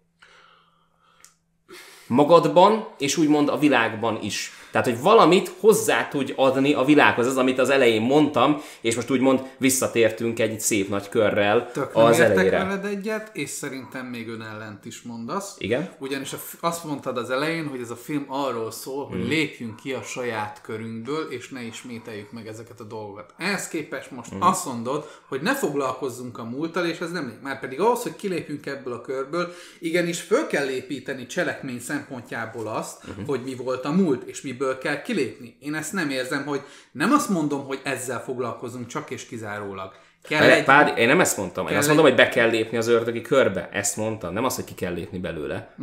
Magadban, 2.06 2.94
és 2.98 3.16
úgymond 3.16 3.48
a 3.48 3.58
világban 3.58 4.22
is. 4.22 4.52
Tehát, 4.70 4.86
hogy 4.86 5.00
valamit 5.00 5.52
hozzá 5.60 6.08
tudj 6.08 6.32
adni 6.36 6.72
a 6.74 6.84
világhoz, 6.84 7.26
az, 7.26 7.36
amit 7.36 7.58
az 7.58 7.70
elején 7.70 8.02
mondtam, 8.02 8.60
és 8.80 8.94
most 8.94 9.10
úgymond 9.10 9.40
visszatértünk 9.58 10.38
egy 10.40 10.60
szép 10.60 10.88
nagy 10.88 11.08
körrel 11.08 11.70
Tök 11.72 11.90
az 11.96 12.20
elejére. 12.20 12.58
veled 12.58 12.84
egyet, 12.84 13.30
és 13.32 13.50
szerintem 13.50 14.06
még 14.06 14.28
ön 14.28 14.42
ellent 14.42 14.84
is 14.84 15.02
mondasz. 15.02 15.54
Igen? 15.58 15.90
Ugyanis 15.98 16.34
azt 16.60 16.84
mondtad 16.84 17.16
az 17.16 17.30
elején, 17.30 17.66
hogy 17.66 17.80
ez 17.80 17.90
a 17.90 17.96
film 17.96 18.24
arról 18.28 18.70
szól, 18.70 19.06
Hmm. 19.06 19.18
hogy 19.18 19.28
lépjünk 19.28 19.76
ki 19.76 19.92
a 19.92 20.02
saját 20.02 20.60
körünkből, 20.62 21.26
és 21.30 21.48
ne 21.48 21.62
ismételjük 21.62 22.32
meg 22.32 22.46
ezeket 22.46 22.80
a 22.80 22.84
dolgokat. 22.84 23.34
Ehhez 23.38 23.68
képest 23.68 24.10
most 24.10 24.30
Hmm. 24.30 24.42
azt 24.42 24.64
mondod, 24.66 25.08
hogy 25.28 25.40
ne 25.40 25.54
foglalkozzunk 25.56 26.38
a 26.38 26.44
múlttal, 26.44 26.86
és 26.86 26.98
ez 26.98 27.10
nem 27.10 27.26
lép. 27.26 27.42
Már 27.42 27.60
pedig 27.60 27.80
ahhoz, 27.80 28.02
hogy 28.02 28.16
kilépjünk 28.16 28.66
ebből 28.66 28.92
a 28.92 29.00
körből, 29.00 29.54
igenis 29.78 30.20
föl 30.20 30.46
kell 30.46 30.68
építeni 30.68 31.26
cselekmény 31.26 31.80
szempontjából 31.80 32.66
azt, 32.66 32.98
Hmm. 33.14 33.24
hogy 33.26 33.40
mi 33.44 33.54
volt 33.54 33.84
a 33.84 33.90
múlt, 33.90 34.22
és 34.28 34.40
miből 34.60 34.78
kell 34.78 35.02
kilépni. 35.02 35.56
Én 35.60 35.74
ezt 35.74 35.92
nem 35.92 36.10
érzem, 36.10 36.44
hogy 36.46 36.60
nem 36.92 37.12
azt 37.12 37.28
mondom, 37.28 37.66
hogy 37.66 37.80
ezzel 37.84 38.22
foglalkozunk 38.22 38.86
csak 38.86 39.10
és 39.10 39.26
kizárólag. 39.26 39.92
Kell 40.22 40.42
Egy... 40.42 40.58
egy, 40.58 40.64
Pár, 40.64 40.98
én 40.98 41.06
nem 41.08 41.20
ezt 41.20 41.36
mondtam, 41.36 41.66
én 41.68 41.76
azt 41.76 41.88
egy- 41.88 41.94
mondom, 41.94 42.04
hogy 42.04 42.14
be 42.24 42.28
kell 42.28 42.48
lépni 42.50 42.76
az 42.76 42.88
ördögi 42.88 43.20
körbe. 43.20 43.68
Ezt 43.72 43.96
mondtam, 43.96 44.32
nem 44.32 44.44
azt, 44.44 44.56
hogy 44.56 44.64
ki 44.64 44.74
kell 44.74 44.92
lépni 44.92 45.18
belőle. 45.18 45.74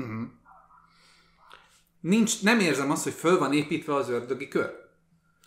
nincs, 2.02 2.44
nem 2.44 2.60
érzem 2.60 2.92
azt, 2.92 3.04
hogy 3.04 3.14
föl 3.14 3.38
van 3.40 3.54
építve 3.54 3.96
az 3.96 4.10
ördögi 4.10 4.48
kör. 4.48 4.72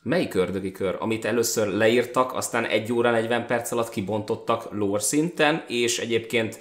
Melyik 0.02 0.34
ördögi 0.34 0.72
kör? 0.72 0.96
Amit 0.98 1.24
először 1.24 1.66
leírtak, 1.68 2.32
aztán 2.34 2.64
1 2.64 2.92
óra 2.92 3.10
40 3.10 3.46
perc 3.46 3.70
alatt 3.72 3.88
kibontottak 3.88 4.68
lore 4.72 5.00
szinten, 5.00 5.64
és 5.68 5.98
egyébként 5.98 6.60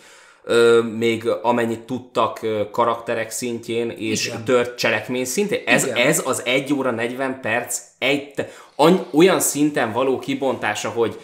még 0.97 1.27
amennyit 1.27 1.79
tudtak 1.79 2.39
karakterek 2.71 3.31
szintjén, 3.31 3.89
és 3.89 4.25
Igen. 4.25 4.43
Tört 4.43 4.77
cselekmény 4.77 5.25
szintén. 5.25 5.61
Ez, 5.65 5.83
Igen. 5.83 5.95
ez 5.97 6.21
az 6.25 6.41
1 6.45 6.73
óra 6.73 6.91
40 6.91 7.41
perc 7.41 7.81
egy, 7.97 8.33
any, 8.75 9.05
olyan 9.11 9.39
szinten 9.39 9.91
való 9.91 10.19
kibontása, 10.19 10.89
hogy 10.89 11.19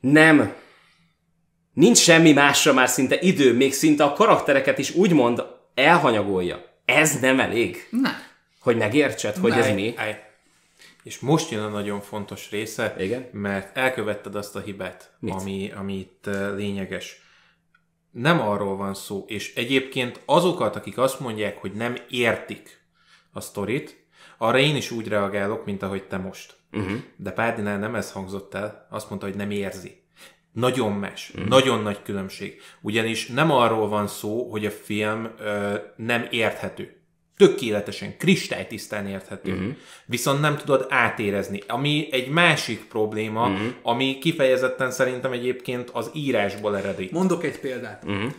nem 0.00 0.54
nincs 1.72 1.98
semmi 1.98 2.32
másra 2.32 2.72
már 2.72 2.88
szinte 2.88 3.18
idő, 3.20 3.54
még 3.54 3.72
szinte 3.72 4.04
a 4.04 4.12
karaktereket 4.12 4.78
is 4.78 4.94
úgymond 4.94 5.44
elhanyagolja. 5.74 6.64
Ez 6.84 7.20
nem 7.20 7.40
elég, 7.40 7.86
Nem. 7.90 8.12
hogy 8.60 8.76
megértsed, 8.76 9.36
hogy 9.36 9.52
ez 9.52 9.64
Állj, 9.64 9.74
mi. 9.74 9.94
állj. 9.96 10.16
És 11.02 11.18
most 11.18 11.50
jön 11.50 11.62
a 11.62 11.68
nagyon 11.68 12.00
fontos 12.00 12.50
része, 12.50 12.94
Igen? 12.98 13.28
mert 13.32 13.76
elkövetted 13.76 14.34
azt 14.34 14.56
a 14.56 14.60
hibát, 14.60 15.10
Mit? 15.18 15.34
ami, 15.34 15.72
ami 15.76 15.94
itt 15.94 16.28
lényeges. 16.56 17.20
Nem 18.18 18.40
arról 18.40 18.76
van 18.76 18.94
szó, 18.94 19.24
és 19.26 19.54
egyébként 19.54 20.20
azokat, 20.24 20.76
akik 20.76 20.98
azt 20.98 21.20
mondják, 21.20 21.58
hogy 21.58 21.72
nem 21.72 21.96
értik 22.10 22.80
a 23.32 23.40
sztorit, 23.40 24.06
arra 24.38 24.58
én 24.58 24.76
is 24.76 24.90
úgy 24.90 25.08
reagálok, 25.08 25.64
mint 25.64 25.82
ahogy 25.82 26.04
te 26.04 26.16
most. 26.16 26.56
Uh-huh. 26.72 26.98
De 27.16 27.30
Párdinál 27.30 27.78
nem 27.78 27.94
ez 27.94 28.12
hangzott 28.12 28.54
el, 28.54 28.86
azt 28.90 29.08
mondta, 29.08 29.26
hogy 29.26 29.36
nem 29.36 29.50
érzi. 29.50 30.02
Nagyon 30.52 30.92
más, 30.92 31.30
uh-huh. 31.30 31.48
nagyon 31.48 31.82
nagy 31.82 32.02
különbség. 32.02 32.60
Ugyanis 32.80 33.26
nem 33.26 33.50
arról 33.50 33.88
van 33.88 34.06
szó, 34.06 34.50
hogy 34.50 34.66
a 34.66 34.70
film 34.70 35.30
ö, 35.38 35.74
nem 35.96 36.26
érthető. 36.30 36.95
Tökéletesen, 37.36 38.16
kristálytisztán 38.16 39.06
érthető. 39.06 39.52
Uh-huh. 39.52 39.76
Viszont 40.06 40.40
nem 40.40 40.56
tudod 40.56 40.86
átérezni. 40.88 41.60
Ami 41.66 42.08
egy 42.10 42.28
másik 42.28 42.84
probléma, 42.84 43.48
uh-huh. 43.48 43.66
ami 43.82 44.18
kifejezetten 44.18 44.90
szerintem 44.90 45.32
egyébként 45.32 45.90
az 45.90 46.10
írásból 46.14 46.76
eredik. 46.76 47.10
Mondok 47.10 47.44
egy 47.44 47.60
példát. 47.60 48.04
Uh-huh. 48.04 48.32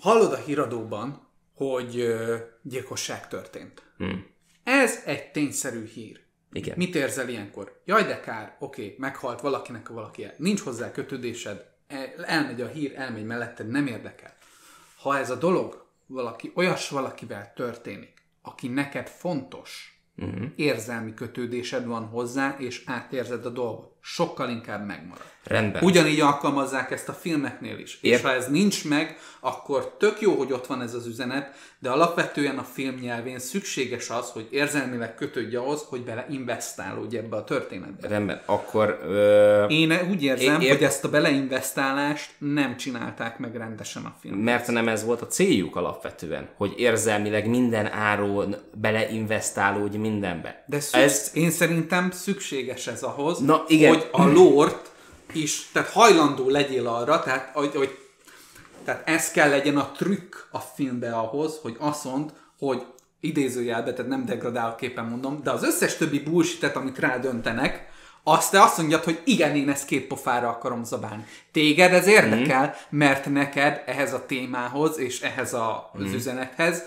Hallod 0.00 0.32
a 0.32 0.36
híradóban, 0.36 1.28
hogy 1.54 1.98
ö, 1.98 2.36
gyilkosság 2.62 3.28
történt. 3.28 3.82
Uh-huh. 3.98 4.18
Ez 4.64 5.02
egy 5.04 5.30
tényszerű 5.30 5.86
hír. 5.86 6.20
Igen. 6.52 6.74
Mit 6.76 6.94
érzel 6.94 7.28
ilyenkor? 7.28 7.80
Jaj, 7.84 8.02
de 8.02 8.20
kár, 8.20 8.56
oké, 8.58 8.94
meghalt 8.98 9.40
valakinek 9.40 9.90
a 9.90 9.94
valaki. 9.94 10.26
Nincs 10.36 10.60
hozzá 10.60 10.90
kötődésed, 10.90 11.64
el- 11.86 12.24
elmegy 12.24 12.60
a 12.60 12.66
hír, 12.66 12.92
elmegy 12.96 13.24
melletted, 13.24 13.68
nem 13.68 13.86
érdekel. 13.86 14.36
Ha 14.98 15.18
ez 15.18 15.30
a 15.30 15.34
dolog 15.34 15.86
valaki, 16.08 16.52
olyas 16.54 16.88
valakivel 16.88 17.52
történik, 17.52 18.12
aki 18.42 18.68
neked 18.68 19.08
fontos, 19.08 20.00
uh-huh. 20.16 20.46
érzelmi 20.56 21.14
kötődésed 21.14 21.86
van 21.86 22.06
hozzá, 22.06 22.56
és 22.58 22.82
átérzed 22.86 23.46
a 23.46 23.50
dolgot, 23.50 23.96
sokkal 24.00 24.48
inkább 24.48 24.86
megmarad. 24.86 25.26
Rendben. 25.48 25.82
Ugyanígy 25.84 26.20
alkalmazzák 26.20 26.90
ezt 26.90 27.08
a 27.08 27.12
filmeknél 27.12 27.78
is. 27.78 27.98
És 28.02 28.10
Ért- 28.10 28.22
ha 28.22 28.32
ez 28.32 28.48
nincs 28.48 28.84
meg, 28.88 29.18
akkor 29.40 29.94
tök 29.98 30.20
jó, 30.20 30.34
hogy 30.34 30.52
ott 30.52 30.66
van 30.66 30.82
ez 30.82 30.94
az 30.94 31.06
üzenet, 31.06 31.50
de 31.78 31.90
alapvetően 31.90 32.58
a 32.58 32.62
film 32.72 32.94
nyelvén 33.00 33.38
szükséges 33.38 34.10
az, 34.10 34.30
hogy 34.30 34.46
érzelmileg 34.50 35.14
kötődj 35.14 35.56
ahhoz, 35.56 35.84
hogy 35.88 36.00
bele 36.00 36.26
investálódj 36.30 37.16
ebbe 37.16 37.36
a 37.36 37.44
történetbe. 37.44 38.08
Rendben, 38.08 38.40
akkor 38.46 38.98
ö, 39.08 39.66
Én 39.66 39.92
úgy 40.10 40.22
érzem, 40.22 40.60
ér- 40.60 40.70
hogy 40.70 40.82
ezt 40.82 41.04
a 41.04 41.08
beleinvestálást 41.08 42.30
nem 42.38 42.76
csinálták 42.76 43.38
meg 43.38 43.56
rendesen 43.56 44.04
a 44.04 44.14
film. 44.20 44.38
mert 44.38 44.66
nem 44.66 44.88
ez 44.88 45.04
volt 45.04 45.20
a 45.20 45.26
céljuk 45.26 45.76
alapvetően, 45.76 46.48
hogy 46.56 46.72
érzelmileg 46.76 47.48
minden 47.48 47.86
áron 47.92 48.56
beleinvestálódj 48.74 49.96
mindenbe. 49.96 50.64
De 50.66 50.80
szüks- 50.80 51.04
ez 51.04 51.30
én 51.34 51.50
szerintem 51.50 52.10
szükséges 52.10 52.86
ez 52.86 53.02
ahhoz, 53.02 53.38
Na, 53.38 53.64
igen. 53.68 53.88
hogy 53.94 54.08
a 54.12 54.26
lort 54.26 54.90
is, 55.32 55.68
tehát 55.72 55.90
hajlandó 55.90 56.48
legyél 56.48 56.86
arra, 56.86 57.22
tehát, 57.22 57.50
hogy, 57.54 57.74
hogy, 57.74 57.98
tehát 58.84 59.08
ez 59.08 59.30
kell 59.30 59.50
legyen 59.50 59.76
a 59.76 59.90
trükk 59.90 60.34
a 60.50 60.58
filmbe 60.58 61.12
ahhoz, 61.12 61.58
hogy 61.62 61.76
azt 61.78 62.04
mond, 62.04 62.32
hogy 62.58 62.82
idézőjelbe, 63.20 63.92
tehát 63.92 64.10
nem 64.10 64.24
degradálképpen 64.24 65.04
mondom, 65.04 65.42
de 65.42 65.50
az 65.50 65.62
összes 65.62 65.96
többi 65.96 66.20
bullshit 66.20 66.76
amit 66.76 66.98
rádöntenek, 66.98 67.88
azt 68.22 68.50
te 68.50 68.62
azt 68.62 68.76
mondjad, 68.76 69.04
hogy 69.04 69.20
igen, 69.24 69.56
én 69.56 69.68
ezt 69.68 69.86
két 69.86 70.06
pofára 70.06 70.48
akarom 70.48 70.84
zabálni. 70.84 71.24
Téged 71.52 71.92
ez 71.92 72.06
érdekel, 72.06 72.66
mm. 72.66 72.98
mert 72.98 73.26
neked 73.26 73.82
ehhez 73.86 74.12
a 74.12 74.26
témához 74.26 74.98
és 74.98 75.20
ehhez 75.20 75.54
a, 75.54 75.90
az 75.92 76.00
mm. 76.00 76.14
üzenethez 76.14 76.82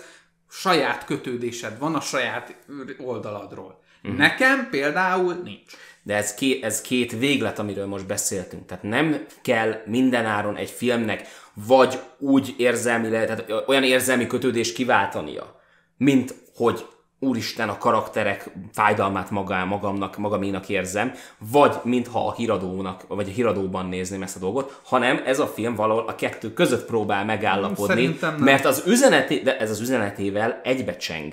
saját 0.50 1.04
kötődésed 1.04 1.78
van 1.78 1.94
a 1.94 2.00
saját 2.00 2.56
oldaladról. 2.98 3.82
Mm. 4.08 4.16
Nekem 4.16 4.68
például 4.70 5.34
nincs. 5.34 5.72
De 6.02 6.16
ez, 6.16 6.34
ké, 6.34 6.58
ez 6.62 6.80
két 6.80 7.18
véglet, 7.18 7.58
amiről 7.58 7.86
most 7.86 8.06
beszéltünk. 8.06 8.66
Tehát 8.66 8.82
nem 8.82 9.26
kell 9.42 9.82
mindenáron 9.86 10.56
egy 10.56 10.70
filmnek 10.70 11.28
vagy 11.54 11.98
úgy 12.18 12.54
érzelmi, 12.58 13.08
tehát 13.08 13.52
olyan 13.66 13.84
érzelmi 13.84 14.26
kötődést 14.26 14.74
kiváltania, 14.74 15.60
mint 15.96 16.34
hogy 16.54 16.86
úristen, 17.18 17.68
a 17.68 17.78
karakterek 17.78 18.50
fájdalmát 18.72 19.30
magá, 19.30 19.64
magamnak, 19.64 20.16
magaménak 20.16 20.68
érzem, 20.68 21.12
vagy 21.38 21.76
mintha 21.82 22.26
a 22.26 22.32
híradónak, 22.32 23.04
vagy 23.08 23.28
a 23.28 23.32
híradóban 23.32 23.86
nézném 23.86 24.22
ezt 24.22 24.36
a 24.36 24.38
dolgot, 24.38 24.80
hanem 24.84 25.22
ez 25.26 25.38
a 25.38 25.46
film 25.46 25.74
valahol 25.74 26.08
a 26.08 26.14
kettő 26.14 26.52
között 26.52 26.86
próbál 26.86 27.24
megállapodni, 27.24 28.18
mert 28.38 28.64
az 28.64 28.82
üzeneté, 28.86 29.38
de 29.38 29.58
ez 29.58 29.70
az 29.70 29.80
üzenetével 29.80 30.60
egybecseng. 30.64 31.32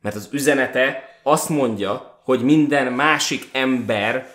Mert 0.00 0.16
az 0.16 0.28
üzenete 0.32 1.18
azt 1.22 1.48
mondja, 1.48 2.13
hogy 2.24 2.42
minden 2.42 2.92
másik 2.92 3.48
ember 3.52 4.32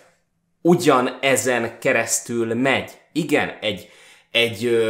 ugyan 0.62 1.18
ezen 1.22 1.80
keresztül 1.80 2.54
megy. 2.54 2.92
Igen, 3.14 3.58
egy, 3.62 3.90
egy, 4.32 4.82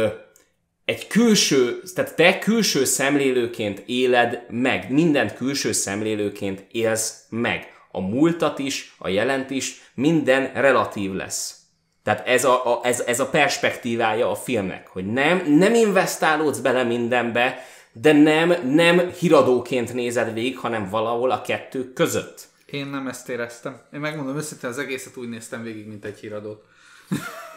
egy 0.84 1.06
külső, 1.06 1.82
tehát 1.94 2.16
te 2.16 2.38
külső 2.38 2.84
szemlélőként 2.84 3.82
éled 3.86 4.42
meg, 4.48 4.90
mindent 4.90 5.34
külső 5.34 5.72
szemlélőként 5.72 6.64
élsz 6.70 7.24
meg. 7.28 7.68
A 7.92 8.00
múltat 8.00 8.58
is, 8.58 8.94
a 8.98 9.08
jelent 9.08 9.50
is, 9.50 9.90
minden 9.94 10.52
relatív 10.54 11.12
lesz. 11.12 11.54
Tehát 12.02 12.28
ez 12.28 12.44
a, 12.44 12.66
a, 12.66 12.80
ez, 12.82 13.00
ez 13.00 13.20
a 13.20 13.28
perspektívája 13.28 14.30
a 14.30 14.34
filmnek, 14.34 14.88
hogy 14.88 15.06
nem, 15.06 15.44
nem 15.46 15.74
investálódsz 15.74 16.58
bele 16.58 16.82
mindenbe, 16.82 17.64
de 17.92 18.12
nem, 18.12 18.54
nem 18.64 19.10
híradóként 19.18 19.94
nézed 19.94 20.32
végig, 20.32 20.58
hanem 20.58 20.88
valahol 20.88 21.30
a 21.30 21.40
kettő 21.40 21.92
között. 21.92 22.49
Én 22.70 22.86
nem 22.86 23.06
ezt 23.06 23.28
éreztem. 23.28 23.80
Én 23.92 24.00
megmondom 24.00 24.36
őszintén, 24.36 24.70
az 24.70 24.78
egészet 24.78 25.16
úgy 25.16 25.28
néztem 25.28 25.62
végig, 25.62 25.86
mint 25.86 26.04
egy 26.04 26.18
híradót. 26.18 26.64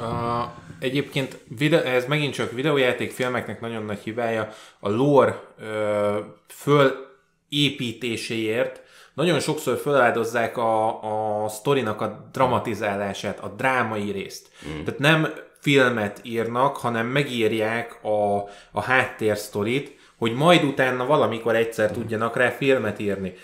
Uh, 0.00 0.44
egyébként 0.78 1.38
videó, 1.48 1.78
ez 1.78 2.06
megint 2.06 2.34
csak 2.34 2.52
videójáték 2.52 3.12
filmeknek 3.12 3.60
nagyon 3.60 3.84
nagy 3.84 3.98
hibája. 3.98 4.48
A 4.78 4.88
lore 4.88 5.40
uh, 5.58 6.16
fölépítéséért 6.48 8.82
nagyon 9.14 9.40
sokszor 9.40 9.76
feláldozzák 9.76 10.56
a, 10.56 11.44
a 11.44 11.48
sztorinak 11.48 12.00
a 12.00 12.28
dramatizálását, 12.32 13.40
a 13.40 13.48
drámai 13.48 14.10
részt. 14.10 14.50
Mm. 14.68 14.84
Tehát 14.84 15.00
nem 15.00 15.28
filmet 15.60 16.20
írnak, 16.22 16.76
hanem 16.76 17.06
megírják 17.06 18.04
a, 18.04 18.36
a 18.72 18.82
háttérsztorit, 18.82 19.96
hogy 20.16 20.32
majd 20.32 20.64
utána 20.64 21.06
valamikor 21.06 21.56
egyszer 21.56 21.90
tudjanak 21.90 22.36
rá 22.36 22.50
filmet 22.50 22.98
írni. 22.98 23.34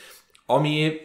Ami, 0.47 1.01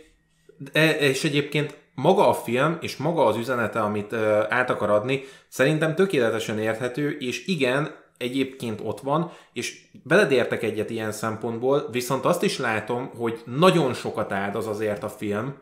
és 1.00 1.24
egyébként 1.24 1.78
maga 1.96 2.28
a 2.30 2.34
film 2.34 2.78
és 2.82 2.98
maga 2.98 3.26
az 3.26 3.38
üzenete, 3.38 3.82
amit 3.82 4.14
át 4.50 4.70
akar 4.70 4.90
adni, 4.90 5.24
szerintem 5.48 5.96
tökéletesen 5.96 6.60
érthető, 6.60 7.18
és 7.20 7.48
igen, 7.48 7.96
egyébként 8.18 8.82
ott 8.84 9.00
van, 9.00 9.32
és 9.54 9.82
beledértek 10.04 10.64
egyet 10.64 10.90
ilyen 10.90 11.12
szempontból, 11.12 11.88
viszont 11.92 12.26
azt 12.26 12.44
is 12.44 12.58
látom, 12.58 13.12
hogy 13.18 13.42
nagyon 13.46 13.94
sokat 13.94 14.32
áldoz 14.32 14.68
azért 14.68 15.04
a 15.04 15.10
film, 15.10 15.56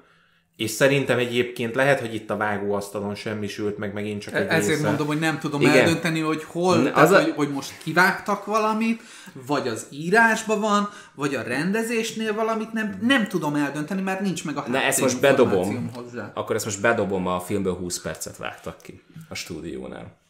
és 0.55 0.71
szerintem 0.71 1.17
egyébként 1.17 1.75
lehet, 1.75 1.99
hogy 1.99 2.13
itt 2.13 2.29
a 2.29 2.37
vágóasztalon 2.37 3.15
semmisült 3.15 3.77
meg 3.77 3.93
megint 3.93 4.21
csak 4.21 4.33
egy 4.35 4.47
Ezért 4.47 4.67
része. 4.67 4.87
mondom, 4.87 5.07
hogy 5.07 5.19
nem 5.19 5.39
tudom 5.39 5.61
Igen. 5.61 5.77
eldönteni, 5.77 6.19
hogy 6.19 6.43
hol, 6.43 6.77
az 6.77 6.83
tehát, 6.83 7.11
a... 7.11 7.21
hogy, 7.21 7.33
hogy 7.35 7.49
most 7.49 7.77
kivágtak 7.83 8.45
valamit, 8.45 9.01
vagy 9.47 9.67
az 9.67 9.87
írásban 9.89 10.59
van, 10.59 10.89
vagy 11.15 11.35
a 11.35 11.41
rendezésnél 11.41 12.33
valamit, 12.33 12.73
nem, 12.73 12.97
nem 13.01 13.27
tudom 13.27 13.55
eldönteni, 13.55 14.01
mert 14.01 14.19
nincs 14.19 14.45
meg 14.45 14.57
a 14.57 14.63
Na 14.67 14.81
ezt 14.81 15.01
most 15.01 15.19
bedobom, 15.19 15.91
hozzá. 15.93 16.31
akkor 16.33 16.55
ezt 16.55 16.65
most 16.65 16.81
bedobom, 16.81 17.27
a 17.27 17.39
filmből 17.39 17.75
20 17.75 18.01
percet 18.01 18.37
vágtak 18.37 18.81
ki 18.81 19.01
a 19.29 19.35
stúdiónál. 19.35 20.21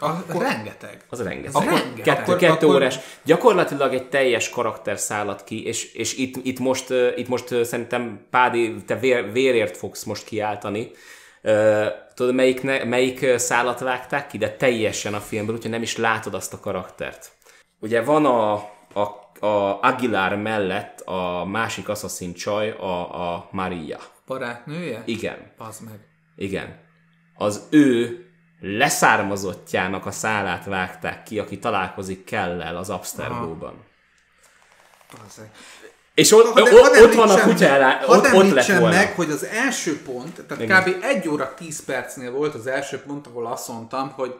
Akkor, 0.00 0.42
rengeteg. 0.42 1.04
Az 1.08 1.22
rengeteg. 1.22 1.54
Akkor, 1.54 1.78
rengeteg. 1.78 2.02
Kettő, 2.16 2.36
kettő 2.36 2.66
akkor... 2.66 2.74
órás. 2.74 2.98
Gyakorlatilag 3.24 3.94
egy 3.94 4.08
teljes 4.08 4.48
karakter 4.48 4.98
szállat 4.98 5.44
ki, 5.44 5.66
és, 5.66 5.92
és 5.92 6.16
itt, 6.16 6.46
itt, 6.46 6.58
most, 6.58 6.90
itt 7.16 7.28
most 7.28 7.64
szerintem 7.64 8.26
Pádi, 8.30 8.74
te 8.86 8.96
vér, 8.96 9.32
vérért 9.32 9.76
fogsz 9.76 10.04
most 10.04 10.24
kiáltani. 10.24 10.90
Uh, 11.42 11.86
tudod, 12.14 12.34
melyik, 12.34 12.62
ne, 12.62 12.84
melyik 12.84 13.38
szállat 13.38 13.80
vágták 13.80 14.26
ki, 14.26 14.38
de 14.38 14.56
teljesen 14.56 15.14
a 15.14 15.20
filmből, 15.20 15.54
úgyhogy 15.54 15.70
nem 15.70 15.82
is 15.82 15.96
látod 15.96 16.34
azt 16.34 16.52
a 16.52 16.60
karaktert. 16.60 17.32
Ugye 17.80 18.02
van 18.02 18.26
a, 18.26 18.52
a, 18.92 19.00
a 19.46 19.78
Aguilar 19.82 20.36
mellett 20.36 21.00
a 21.00 21.44
másik 21.44 21.88
assassin 21.88 22.34
csaj, 22.34 22.70
a, 22.70 23.34
a 23.34 23.48
Maria. 23.50 23.98
Barátnője? 24.26 25.02
Igen. 25.04 25.52
Pazd 25.56 25.84
meg. 25.84 25.98
Igen. 26.36 26.80
Az 27.34 27.66
ő 27.70 28.24
leszármazottjának 28.60 30.06
a 30.06 30.10
szálát 30.10 30.64
vágták 30.64 31.22
ki, 31.22 31.38
aki 31.38 31.58
találkozik 31.58 32.24
Kellel 32.24 32.76
az 32.76 32.90
Abstergóban. 32.90 33.74
És 36.14 36.32
ott, 36.32 36.46
ha, 36.46 36.60
ott, 36.60 37.02
ott 37.02 37.14
van 37.14 37.30
a 37.30 37.40
kutya 37.40 37.66
elá, 37.66 38.04
ott, 38.06 38.32
ott 38.32 38.50
lett 38.50 38.66
volna. 38.66 38.88
meg, 38.88 39.14
hogy 39.14 39.30
az 39.30 39.44
első 39.44 40.02
pont, 40.02 40.42
tehát 40.46 40.62
Igen. 40.62 40.82
kb. 40.82 41.04
1 41.04 41.28
óra 41.28 41.54
10 41.54 41.84
percnél 41.84 42.30
volt 42.30 42.54
az 42.54 42.66
első 42.66 42.98
pont, 42.98 43.26
ahol 43.26 43.46
azt 43.46 43.68
mondtam, 43.68 44.12
hogy 44.16 44.34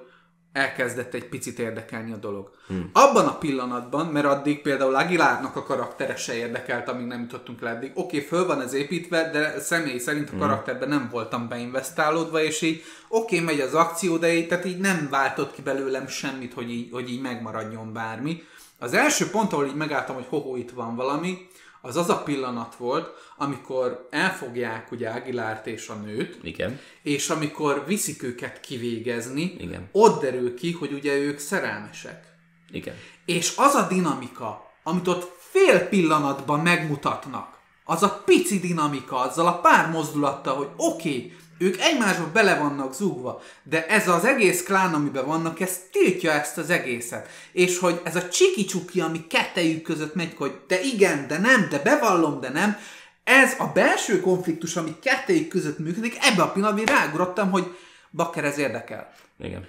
elkezdett 0.52 1.14
egy 1.14 1.28
picit 1.28 1.58
érdekelni 1.58 2.12
a 2.12 2.16
dolog. 2.16 2.50
Hmm. 2.66 2.90
Abban 2.92 3.26
a 3.26 3.38
pillanatban, 3.38 4.06
mert 4.06 4.26
addig 4.26 4.62
például 4.62 4.94
Aguilarnak 4.94 5.56
a 5.56 5.62
karaktere 5.62 6.16
se 6.16 6.34
érdekelt, 6.34 6.88
amíg 6.88 7.06
nem 7.06 7.20
jutottunk 7.20 7.60
le 7.60 7.70
eddig. 7.70 7.90
Oké, 7.94 8.16
okay, 8.16 8.28
föl 8.28 8.46
van 8.46 8.60
ez 8.60 8.72
építve, 8.72 9.30
de 9.30 9.60
személy 9.60 9.98
szerint 9.98 10.28
a 10.28 10.30
hmm. 10.30 10.40
karakterben 10.40 10.88
nem 10.88 11.08
voltam 11.12 11.48
beinvestálódva, 11.48 12.42
és 12.42 12.62
így 12.62 12.82
oké, 13.08 13.34
okay, 13.34 13.46
megy 13.46 13.60
az 13.60 13.74
akció, 13.74 14.16
de 14.16 14.34
így, 14.34 14.48
tehát 14.48 14.64
így 14.64 14.78
nem 14.78 15.08
váltott 15.10 15.52
ki 15.52 15.62
belőlem 15.62 16.06
semmit, 16.06 16.54
hogy 16.54 16.70
így, 16.70 16.88
hogy 16.92 17.10
így 17.10 17.20
megmaradjon 17.20 17.92
bármi. 17.92 18.42
Az 18.78 18.94
első 18.94 19.30
pont, 19.30 19.52
ahol 19.52 19.66
így 19.66 19.74
megálltam, 19.74 20.14
hogy 20.14 20.26
hoho, 20.28 20.56
itt 20.56 20.70
van 20.70 20.96
valami, 20.96 21.48
az 21.80 21.96
az 21.96 22.08
a 22.08 22.22
pillanat 22.22 22.74
volt, 22.74 23.08
amikor 23.36 24.06
elfogják 24.10 24.92
ugye 24.92 25.08
Aguilárt 25.08 25.66
és 25.66 25.88
a 25.88 25.94
nőt, 25.94 26.38
Igen. 26.42 26.80
és 27.02 27.30
amikor 27.30 27.84
viszik 27.86 28.22
őket 28.22 28.60
kivégezni, 28.60 29.54
Igen. 29.58 29.88
ott 29.92 30.20
derül 30.20 30.54
ki, 30.54 30.72
hogy 30.72 30.92
ugye 30.92 31.16
ők 31.16 31.38
szerelmesek. 31.38 32.34
Igen. 32.70 32.94
És 33.24 33.54
az 33.56 33.74
a 33.74 33.86
dinamika, 33.88 34.72
amit 34.82 35.08
ott 35.08 35.32
fél 35.38 35.88
pillanatban 35.88 36.60
megmutatnak, 36.60 37.58
az 37.84 38.02
a 38.02 38.22
pici 38.24 38.58
dinamika, 38.58 39.16
azzal 39.16 39.46
a 39.46 39.60
pár 39.60 39.90
mozdulattal, 39.90 40.56
hogy 40.56 40.68
oké, 40.76 41.08
okay, 41.08 41.32
ők 41.62 41.80
egymásba 41.80 42.30
bele 42.32 42.54
vannak 42.54 42.94
zúgva, 42.94 43.42
de 43.62 43.86
ez 43.86 44.08
az 44.08 44.24
egész 44.24 44.62
klán, 44.62 44.94
amiben 44.94 45.26
vannak, 45.26 45.60
ez 45.60 45.78
tiltja 45.92 46.32
ezt 46.32 46.58
az 46.58 46.70
egészet. 46.70 47.28
És 47.52 47.78
hogy 47.78 48.00
ez 48.04 48.16
a 48.16 48.28
csiki-csuki, 48.28 49.00
ami 49.00 49.26
kettejük 49.26 49.82
között 49.82 50.14
megy, 50.14 50.34
hogy 50.36 50.52
de 50.66 50.80
igen, 50.80 51.26
de 51.28 51.38
nem, 51.38 51.66
de 51.70 51.78
bevallom, 51.78 52.40
de 52.40 52.48
nem, 52.48 52.76
ez 53.24 53.54
a 53.58 53.66
belső 53.66 54.20
konfliktus, 54.20 54.76
ami 54.76 54.96
kettejük 55.02 55.48
között 55.48 55.78
működik, 55.78 56.16
ebbe 56.20 56.42
a 56.42 56.50
pillanatban 56.50 56.84
ráugrottam, 56.84 57.50
hogy 57.50 57.76
bakker, 58.10 58.44
ez 58.44 58.58
érdekel. 58.58 59.12
Igen. 59.38 59.68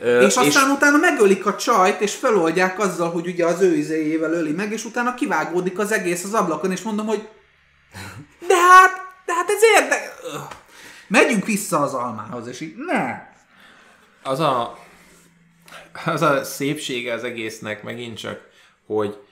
Ö, 0.00 0.20
és 0.20 0.36
aztán 0.36 0.68
és... 0.68 0.74
utána 0.76 0.96
megölik 0.96 1.46
a 1.46 1.56
csajt, 1.56 2.00
és 2.00 2.14
feloldják 2.14 2.78
azzal, 2.78 3.10
hogy 3.10 3.26
ugye 3.26 3.46
az 3.46 3.60
ő 3.60 3.76
izéjével 3.76 4.32
öli 4.32 4.52
meg, 4.52 4.72
és 4.72 4.84
utána 4.84 5.14
kivágódik 5.14 5.78
az 5.78 5.92
egész 5.92 6.24
az 6.24 6.34
ablakon, 6.34 6.72
és 6.72 6.82
mondom, 6.82 7.06
hogy 7.06 7.28
de 8.48 8.56
hát, 8.56 8.90
de 9.26 9.34
hát 9.34 9.50
ez 9.50 9.82
érdekel. 9.82 10.64
Megyünk 11.08 11.44
vissza 11.44 11.80
az 11.80 11.94
almához, 11.94 12.46
és 12.46 12.60
így 12.60 12.74
ne. 12.76 13.34
Az 14.22 14.40
a, 14.40 14.78
az 16.04 16.22
a 16.22 16.44
szépsége 16.44 17.12
az 17.12 17.24
egésznek 17.24 17.82
megint 17.82 18.18
csak, 18.18 18.48
hogy 18.86 19.24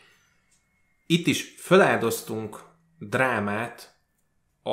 itt 1.06 1.26
is 1.26 1.54
feláldoztunk 1.56 2.60
drámát 2.98 3.94
a, 4.62 4.70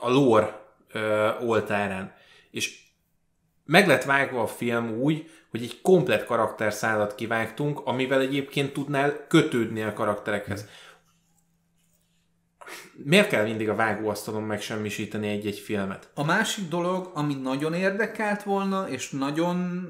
a 0.00 0.08
lore 0.08 0.66
ö, 0.92 1.30
oltárán. 1.40 2.14
És 2.50 2.86
meg 3.64 3.86
lett 3.86 4.04
vágva 4.04 4.42
a 4.42 4.46
film 4.46 4.90
úgy, 4.90 5.30
hogy 5.50 5.62
egy 5.62 5.80
komplet 5.80 6.24
karakterszállat 6.24 7.14
kivágtunk, 7.14 7.80
amivel 7.84 8.20
egyébként 8.20 8.72
tudnál 8.72 9.26
kötődni 9.26 9.82
a 9.82 9.92
karakterekhez 9.92 10.66
miért 13.04 13.28
kell 13.28 13.44
mindig 13.44 13.68
a 13.68 13.74
vágóasztalon 13.74 14.42
megsemmisíteni 14.42 15.28
egy-egy 15.28 15.58
filmet? 15.58 16.08
A 16.14 16.24
másik 16.24 16.68
dolog, 16.68 17.10
ami 17.14 17.34
nagyon 17.34 17.74
érdekelt 17.74 18.42
volna, 18.42 18.88
és 18.88 19.10
nagyon 19.10 19.88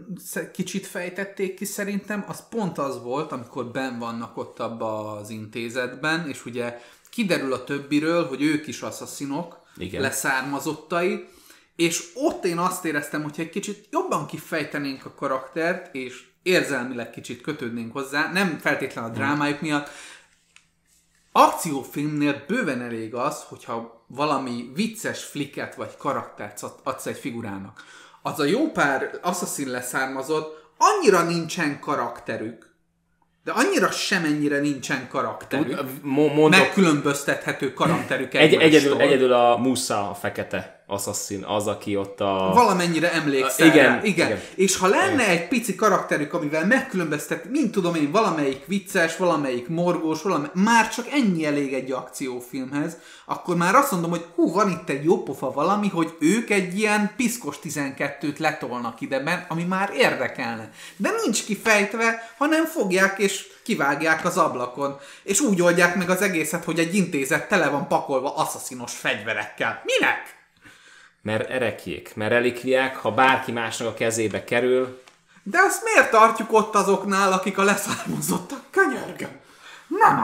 kicsit 0.53 0.87
fejtették 0.87 1.55
ki 1.55 1.65
szerintem, 1.65 2.25
az 2.29 2.49
pont 2.49 2.79
az 2.79 3.03
volt, 3.03 3.33
amikor 3.33 3.67
ben 3.67 3.99
vannak 3.99 4.37
ott 4.37 4.59
abba 4.59 5.13
az 5.13 5.31
intézetben, 5.31 6.29
és 6.29 6.45
ugye 6.45 6.79
kiderül 7.11 7.53
a 7.53 7.65
többiről, 7.65 8.27
hogy 8.27 8.43
ők 8.43 8.67
is 8.67 8.81
asszaszinok, 8.81 9.63
Igen. 9.77 10.01
leszármazottai, 10.01 11.29
és 11.77 12.05
ott 12.15 12.45
én 12.45 12.59
azt 12.59 12.85
éreztem, 12.85 13.23
hogy 13.23 13.35
egy 13.37 13.51
kicsit 13.51 13.89
jobban 13.91 14.27
kifejtenénk 14.27 15.05
a 15.05 15.15
karaktert, 15.15 15.95
és 15.95 16.27
érzelmileg 16.43 17.11
kicsit 17.11 17.41
kötődnénk 17.41 17.93
hozzá, 17.93 18.33
nem 18.33 18.59
feltétlen 18.59 19.05
a 19.05 19.09
drámájuk 19.09 19.61
miatt, 19.61 19.91
akciófilmnél 21.33 22.45
bőven 22.47 22.83
elég 22.83 23.15
az, 23.15 23.43
hogyha 23.49 24.05
valami 24.07 24.71
vicces 24.75 25.25
fliket 25.25 25.75
vagy 25.75 25.97
karaktert 25.97 26.63
ad- 26.63 26.81
adsz 26.83 27.07
egy 27.07 27.19
figurának. 27.19 27.85
Az 28.23 28.41
a 28.41 28.45
jó 28.45 28.71
pár 28.71 29.19
Assassin 29.23 29.69
leszármazott, 29.69 30.67
annyira 30.79 31.23
nincsen 31.23 31.81
karakterük, 31.81 32.75
de 33.45 33.53
annyira 33.53 33.91
semennyire 33.91 34.59
nincsen 34.61 35.09
karakterük, 35.09 35.81
Mo- 36.03 36.35
mondok, 36.35 36.61
megkülönböztethető 36.61 37.73
karakterük 37.73 38.35
egy, 38.35 38.55
egyedül, 38.55 39.01
egyedül 39.01 39.33
a 39.33 39.57
Musa, 39.57 40.11
a 40.11 40.15
fekete 40.15 40.78
assassin, 40.91 41.45
az, 41.45 41.67
aki 41.67 41.97
ott 41.97 42.21
a... 42.21 42.51
Valamennyire 42.55 43.13
emlékszel 43.13 43.67
Igen, 43.67 43.87
rá. 43.87 44.01
Igen. 44.03 44.27
igen. 44.27 44.41
És 44.55 44.77
ha 44.77 44.87
lenne 44.87 45.29
egy 45.29 45.49
pici 45.49 45.75
karakterük, 45.75 46.33
amivel 46.33 46.67
megkülönböztet, 46.67 47.51
mint 47.51 47.73
tudom 47.73 47.95
én, 47.95 48.11
valamelyik 48.11 48.67
vicces, 48.67 49.17
valamelyik 49.17 49.69
morgós, 49.69 50.23
valamelyik, 50.23 50.53
már 50.55 50.89
csak 50.89 51.07
ennyi 51.11 51.47
elég 51.47 51.75
egy 51.75 51.93
akciófilmhez, 51.93 52.97
akkor 53.25 53.57
már 53.57 53.75
azt 53.75 53.91
mondom, 53.91 54.11
hogy 54.11 54.27
hú, 54.35 54.53
van 54.53 54.71
itt 54.71 54.89
egy 54.89 55.05
jó 55.05 55.23
pofa 55.23 55.53
valami, 55.53 55.89
hogy 55.89 56.17
ők 56.21 56.51
egy 56.51 56.79
ilyen 56.79 57.13
piszkos 57.17 57.59
12-t 57.63 58.39
letolnak 58.39 59.01
ideben, 59.01 59.47
ami 59.49 59.65
már 59.65 59.91
érdekelne. 59.95 60.71
De 60.97 61.11
nincs 61.23 61.45
kifejtve, 61.45 62.33
hanem 62.39 62.65
fogják 62.65 63.19
és 63.19 63.47
kivágják 63.63 64.25
az 64.25 64.37
ablakon, 64.37 64.99
és 65.23 65.41
úgy 65.41 65.63
oldják 65.63 65.97
meg 65.97 66.11
az 66.11 66.23
egészet, 66.23 66.65
hogy 66.65 66.79
egy 66.79 66.95
intézet 66.95 67.49
tele 67.49 67.69
van 67.69 67.89
pakolva 67.89 68.35
asszaszinos 68.35 68.93
fegyverekkel. 68.93 69.83
Minek? 69.85 70.38
Mert 71.23 71.51
erekjék, 71.51 72.13
mert 72.15 72.31
relikviák, 72.31 72.97
ha 72.97 73.11
bárki 73.11 73.53
másnak 73.53 73.89
a 73.89 73.95
kezébe 73.95 74.45
kerül, 74.45 75.03
De 75.43 75.59
azt 75.61 75.83
miért 75.85 76.11
tartjuk 76.11 76.53
ott 76.53 76.75
azoknál, 76.75 77.33
akik 77.33 77.59
a 77.59 77.63
leszármazottak? 77.63 78.61
Könyörgöm! 78.71 79.41
Nem! 79.89 80.21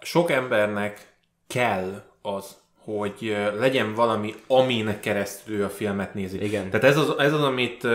Sok 0.00 0.30
embernek 0.30 1.12
kell 1.46 2.02
az, 2.22 2.56
hogy 2.84 3.36
legyen 3.58 3.94
valami, 3.94 4.34
amin 4.46 5.00
keresztül 5.00 5.64
a 5.64 5.68
filmet 5.68 6.14
nézi. 6.14 6.44
Igen. 6.44 6.70
Tehát 6.70 6.86
ez 6.86 6.96
az, 6.96 7.18
ez 7.18 7.32
az 7.32 7.42
amit, 7.42 7.86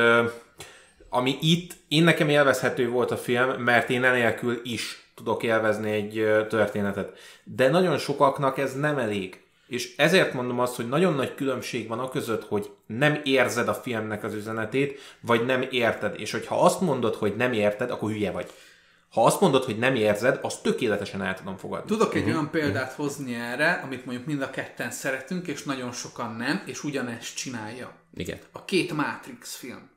ami 1.09 1.37
itt, 1.41 1.73
én 1.87 2.03
nekem 2.03 2.29
élvezhető 2.29 2.89
volt 2.89 3.11
a 3.11 3.17
film, 3.17 3.49
mert 3.49 3.89
én 3.89 4.03
enélkül 4.03 4.61
is 4.63 5.11
tudok 5.15 5.43
élvezni 5.43 5.91
egy 5.91 6.45
történetet. 6.49 7.17
De 7.43 7.69
nagyon 7.69 7.97
sokaknak 7.97 8.57
ez 8.57 8.73
nem 8.73 8.97
elég. 8.97 9.42
És 9.67 9.93
ezért 9.97 10.34
mondom 10.34 10.60
azt, 10.60 10.76
hogy 10.76 10.89
nagyon 10.89 11.13
nagy 11.13 11.36
különbség 11.36 11.88
van 11.88 11.99
a 11.99 12.10
között, 12.10 12.43
hogy 12.43 12.71
nem 12.86 13.21
érzed 13.23 13.67
a 13.67 13.73
filmnek 13.73 14.23
az 14.23 14.34
üzenetét, 14.34 14.99
vagy 15.21 15.45
nem 15.45 15.67
érted. 15.69 16.19
És 16.19 16.32
hogyha 16.32 16.63
azt 16.63 16.82
mondod, 16.82 17.15
hogy 17.15 17.36
nem 17.36 17.54
érted, 17.54 17.91
akkor 17.91 18.12
hülye 18.12 18.32
vagy. 18.32 18.52
Ha 19.10 19.26
azt 19.26 19.39
mondod, 19.39 19.63
hogy 19.63 19.78
nem 19.78 19.95
érzed, 19.95 20.39
azt 20.41 20.63
tökéletesen 20.63 21.21
el 21.21 21.34
tudom 21.34 21.58
fogadni. 21.58 21.88
Tudok 21.88 22.15
egy 22.15 22.28
olyan 22.28 22.49
példát 22.49 22.93
hozni 22.93 23.36
erre, 23.36 23.71
amit 23.71 24.06
mondjuk 24.06 24.28
mind 24.28 24.41
a 24.41 24.49
ketten 24.49 24.91
szeretünk, 24.91 25.47
és 25.47 25.63
nagyon 25.63 25.91
sokan 25.91 26.36
nem, 26.36 26.63
és 26.65 26.84
ugyanezt 26.84 27.36
csinálja. 27.36 27.95
igen. 28.15 28.39
A 28.52 28.65
két 28.65 28.93
Matrix 28.93 29.56
film. 29.56 29.92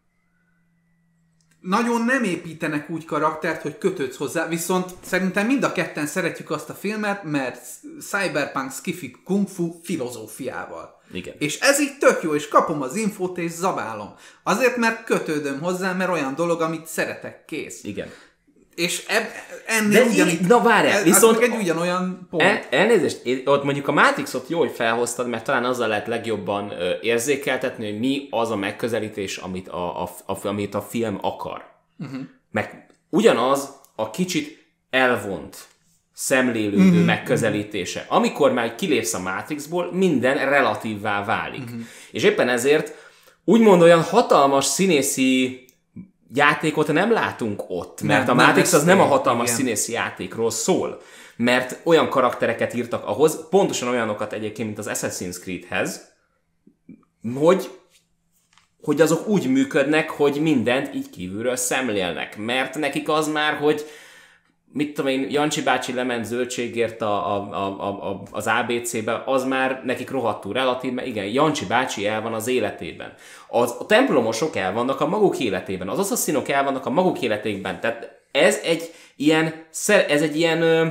Nagyon 1.69 2.05
nem 2.05 2.25
építenek 2.25 2.91
úgy 2.91 3.05
karaktert, 3.05 3.63
hogy 3.63 3.79
kötődsz 3.79 4.17
hozzá, 4.17 4.49
viszont 4.49 4.91
szerintem 5.05 5.47
mind 5.47 5.63
a 5.63 5.73
ketten 5.73 6.07
szeretjük 6.07 6.51
azt 6.51 6.71
a 6.71 6.75
filmet, 6.75 7.25
mert 7.25 7.65
cyberpunk 8.01 8.73
skifi 8.73 9.17
kung 9.25 9.49
fu 9.49 9.81
filozófiával. 9.83 11.01
Igen. 11.13 11.35
És 11.39 11.59
ez 11.61 11.81
így 11.81 11.99
tök 11.99 12.23
jó, 12.23 12.35
és 12.35 12.49
kapom 12.49 12.83
az 12.83 12.97
infót 12.97 13.39
és 13.39 13.51
zabálom. 13.51 14.15
Azért, 14.43 14.77
mert 14.77 15.05
kötődöm 15.05 15.61
hozzá, 15.61 15.93
mert 15.93 16.11
olyan 16.11 16.35
dolog, 16.35 16.61
amit 16.61 16.87
szeretek, 16.87 17.45
kész. 17.45 17.85
Igen. 17.85 18.09
És 18.77 19.05
eb, 19.07 19.25
ennél 19.67 20.05
De 20.05 20.11
ugyanígy... 20.11 20.33
így- 20.33 20.47
na 20.47 20.63
várjál, 20.63 20.97
ez- 20.97 21.05
viszont- 21.05 21.41
egy 21.41 21.55
ugyanolyan 21.55 22.27
pont. 22.31 22.43
El, 22.43 22.61
elnézést, 22.71 23.21
ott 23.45 23.65
mondjuk 23.65 23.89
a 23.89 23.93
Matrixot 23.93 24.49
jó, 24.49 24.59
hogy 24.59 24.73
felhoztad, 24.75 25.29
mert 25.29 25.45
talán 25.45 25.65
azzal 25.65 25.89
lehet 25.89 26.07
legjobban 26.07 26.71
ö, 26.71 26.93
érzékeltetni, 27.01 27.91
hogy 27.91 27.99
mi 27.99 28.27
az 28.31 28.51
a 28.51 28.57
megközelítés, 28.57 29.37
amit 29.37 29.69
a, 29.69 30.03
a, 30.03 30.11
a, 30.27 30.47
amit 30.47 30.75
a 30.75 30.83
film 30.83 31.19
akar. 31.21 31.65
Uh-huh. 31.99 32.21
Meg 32.51 32.87
ugyanaz 33.11 33.69
a 33.95 34.11
kicsit 34.11 34.67
elvont, 34.91 35.57
szemlélődő 36.13 36.89
uh-huh. 36.89 37.05
megközelítése. 37.05 38.05
Amikor 38.09 38.53
már 38.53 38.75
kilépsz 38.75 39.15
a 39.15 39.19
Matrixból, 39.21 39.93
minden 39.93 40.49
relatívvá 40.49 41.25
válik. 41.25 41.65
Uh-huh. 41.65 41.81
És 42.11 42.23
éppen 42.23 42.49
ezért 42.49 42.95
úgymond 43.45 43.83
olyan 43.83 44.03
hatalmas 44.03 44.65
színészi 44.65 45.65
játékot 46.35 46.93
nem 46.93 47.13
látunk 47.13 47.65
ott, 47.69 48.03
mert 48.03 48.27
Nem, 48.27 48.37
a 48.37 48.39
nem, 48.39 48.47
Matrix 48.47 48.73
az 48.73 48.81
ez 48.81 48.87
nem 48.87 49.01
a 49.01 49.05
hatalmas 49.05 49.45
igen. 49.45 49.57
színészi 49.57 49.93
játékról 49.93 50.51
szól, 50.51 51.01
mert 51.37 51.81
olyan 51.85 52.09
karaktereket 52.09 52.75
írtak 52.75 53.07
ahhoz, 53.07 53.49
pontosan 53.51 53.89
olyanokat 53.89 54.33
egyébként, 54.33 54.67
mint 54.67 54.79
az 54.79 54.91
Assassin's 54.93 55.41
Creedhez, 55.41 56.15
hogy 57.35 57.71
hogy 58.83 59.01
azok 59.01 59.29
úgy 59.29 59.51
működnek, 59.51 60.11
hogy 60.11 60.41
mindent 60.41 60.95
így 60.95 61.11
kívülről 61.11 61.57
szemlélnek. 61.57 62.37
Mert 62.37 62.79
nekik 62.79 63.09
az 63.09 63.29
már, 63.29 63.55
hogy 63.55 63.85
mit 64.77 64.95
tudom 64.95 65.11
én, 65.11 65.27
Jancsi 65.31 65.63
bácsi 65.63 65.93
lement 65.93 66.25
zöldségért 66.25 67.03
a, 67.03 67.37
a, 67.37 67.49
a, 67.53 68.11
a, 68.11 68.23
az 68.31 68.47
ABC-be, 68.47 69.23
az 69.27 69.45
már 69.45 69.83
nekik 69.85 70.11
rohadtul 70.11 70.53
relatív, 70.53 70.93
mert 70.93 71.07
igen, 71.07 71.25
Jancsi 71.25 71.67
bácsi 71.67 72.07
el 72.07 72.23
van 72.23 72.35
az 72.35 72.47
életében. 72.47 73.15
Az, 73.49 73.77
a 73.79 73.87
templomosok 73.87 74.57
el 74.57 74.73
vannak 74.73 75.01
a 75.01 75.07
maguk 75.07 75.39
életében, 75.39 75.89
az 75.89 75.99
asszaszinok 75.99 76.49
el 76.49 76.65
vannak 76.65 76.87
a 76.87 76.91
maguk 76.91 77.23
életében. 77.23 77.81
Tehát 77.81 78.11
ez 78.33 78.61
egy 78.65 78.93
ilyen, 79.17 79.67
ez 80.09 80.23
egy 80.23 80.37
ilyen 80.37 80.63
ö, 80.63 80.87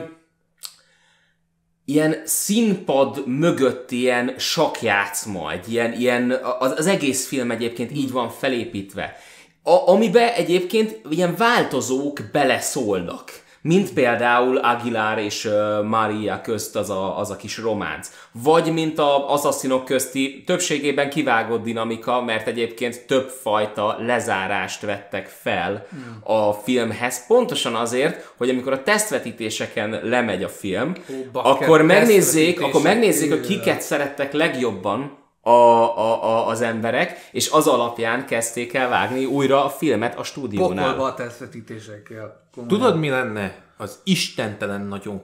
ilyen 1.86 2.22
színpad 2.24 3.28
mögött 3.28 3.92
ilyen 3.92 4.34
sakjátszma, 4.38 5.52
egy 5.52 5.72
ilyen, 5.72 5.94
ilyen 5.94 6.32
az, 6.60 6.74
az 6.78 6.88
egész 6.88 7.28
film 7.28 7.52
egyébként 7.52 7.92
így 7.92 8.12
van 8.12 8.30
felépítve. 8.30 9.18
A, 9.64 9.90
amibe 9.90 10.36
egyébként 10.36 11.02
ilyen 11.10 11.36
változók 11.36 12.20
beleszólnak. 12.32 13.44
Mint 13.68 13.94
például 13.94 14.58
Aguilar 14.58 15.18
és 15.18 15.50
Maria 15.84 16.42
közt 16.42 16.76
az 16.76 16.90
a, 16.90 17.20
az 17.20 17.30
a 17.30 17.36
kis 17.36 17.58
románc. 17.58 18.12
Vagy 18.32 18.74
mint 18.74 19.00
a 19.00 19.32
asszaszinok 19.34 19.86
közti 19.86 20.44
többségében 20.46 21.10
kivágott 21.10 21.64
dinamika, 21.64 22.22
mert 22.22 22.48
egyébként 22.48 23.06
többfajta 23.06 23.98
lezárást 24.00 24.82
vettek 24.82 25.28
fel 25.28 25.88
a 26.24 26.52
filmhez. 26.52 27.28
Pontosan 27.28 27.76
azért, 27.76 28.34
hogy 28.38 28.50
amikor 28.50 28.74
a 28.74 28.84
tesztvetítéseken 28.84 30.00
lemegy 30.04 30.44
a 30.44 30.50
film, 30.50 30.94
bakker, 31.32 31.52
akkor 31.64 31.82
megnézzék, 31.82 32.62
akkor 32.62 32.82
megnézzék, 32.82 33.30
hogy 33.30 33.48
kiket 33.48 33.82
szerettek 33.82 34.34
legjobban 34.34 35.25
a, 35.48 35.50
a, 35.50 36.24
a, 36.24 36.48
az 36.48 36.62
emberek, 36.62 37.30
és 37.32 37.50
az 37.50 37.68
alapján 37.68 38.26
kezdték 38.26 38.74
el 38.74 38.90
vágni 38.90 39.26
újra 39.26 39.66
a 39.66 39.70
filmet 39.70 40.18
a 40.18 40.24
stúdiónál. 40.24 40.86
Pokolba 40.86 41.12
a 41.12 41.14
tesztvetítésekkel. 41.14 42.50
Komolyan. 42.52 42.78
Tudod, 42.78 43.00
mi 43.00 43.10
lenne 43.10 43.64
az 43.78 44.00
istentelen 44.04 44.82
nagyon 44.82 45.24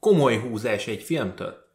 komoly 0.00 0.38
húzás 0.38 0.86
egy 0.86 1.02
filmtől? 1.02 1.68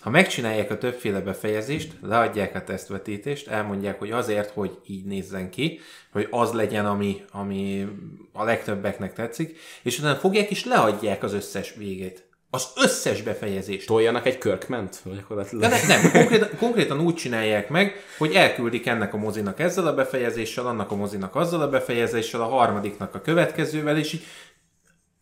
Ha 0.00 0.10
megcsinálják 0.10 0.70
a 0.70 0.78
többféle 0.78 1.20
befejezést, 1.20 1.92
leadják 2.02 2.54
a 2.54 2.64
tesztvetítést, 2.64 3.48
elmondják, 3.48 3.98
hogy 3.98 4.10
azért, 4.10 4.50
hogy 4.50 4.78
így 4.86 5.04
nézzen 5.04 5.50
ki, 5.50 5.80
hogy 6.12 6.28
az 6.30 6.52
legyen, 6.52 6.86
ami, 6.86 7.24
ami 7.32 7.88
a 8.32 8.44
legtöbbeknek 8.44 9.12
tetszik, 9.12 9.58
és 9.82 9.98
utána 9.98 10.18
fogják 10.18 10.50
és 10.50 10.64
leadják 10.64 11.22
az 11.22 11.32
összes 11.32 11.74
végét. 11.74 12.25
Az 12.56 12.84
összes 12.84 13.22
befejezést. 13.22 13.86
Toljanak 13.86 14.26
egy 14.26 14.38
Kirkment? 14.38 15.00
De 15.04 15.14
Gyakorlatilag. 15.14 15.70
ne, 15.70 15.86
nem, 15.86 16.12
konkrétan, 16.12 16.48
konkrétan 16.58 17.00
úgy 17.00 17.14
csinálják 17.14 17.68
meg, 17.68 18.04
hogy 18.18 18.34
elküldik 18.34 18.86
ennek 18.86 19.14
a 19.14 19.16
mozinak 19.16 19.60
ezzel 19.60 19.86
a 19.86 19.94
befejezéssel, 19.94 20.66
annak 20.66 20.90
a 20.90 20.94
mozinak 20.94 21.34
azzal 21.34 21.60
a 21.60 21.68
befejezéssel, 21.68 22.40
a 22.40 22.48
harmadiknak 22.48 23.14
a 23.14 23.20
következővel, 23.20 23.98
és 23.98 24.12
így 24.12 24.24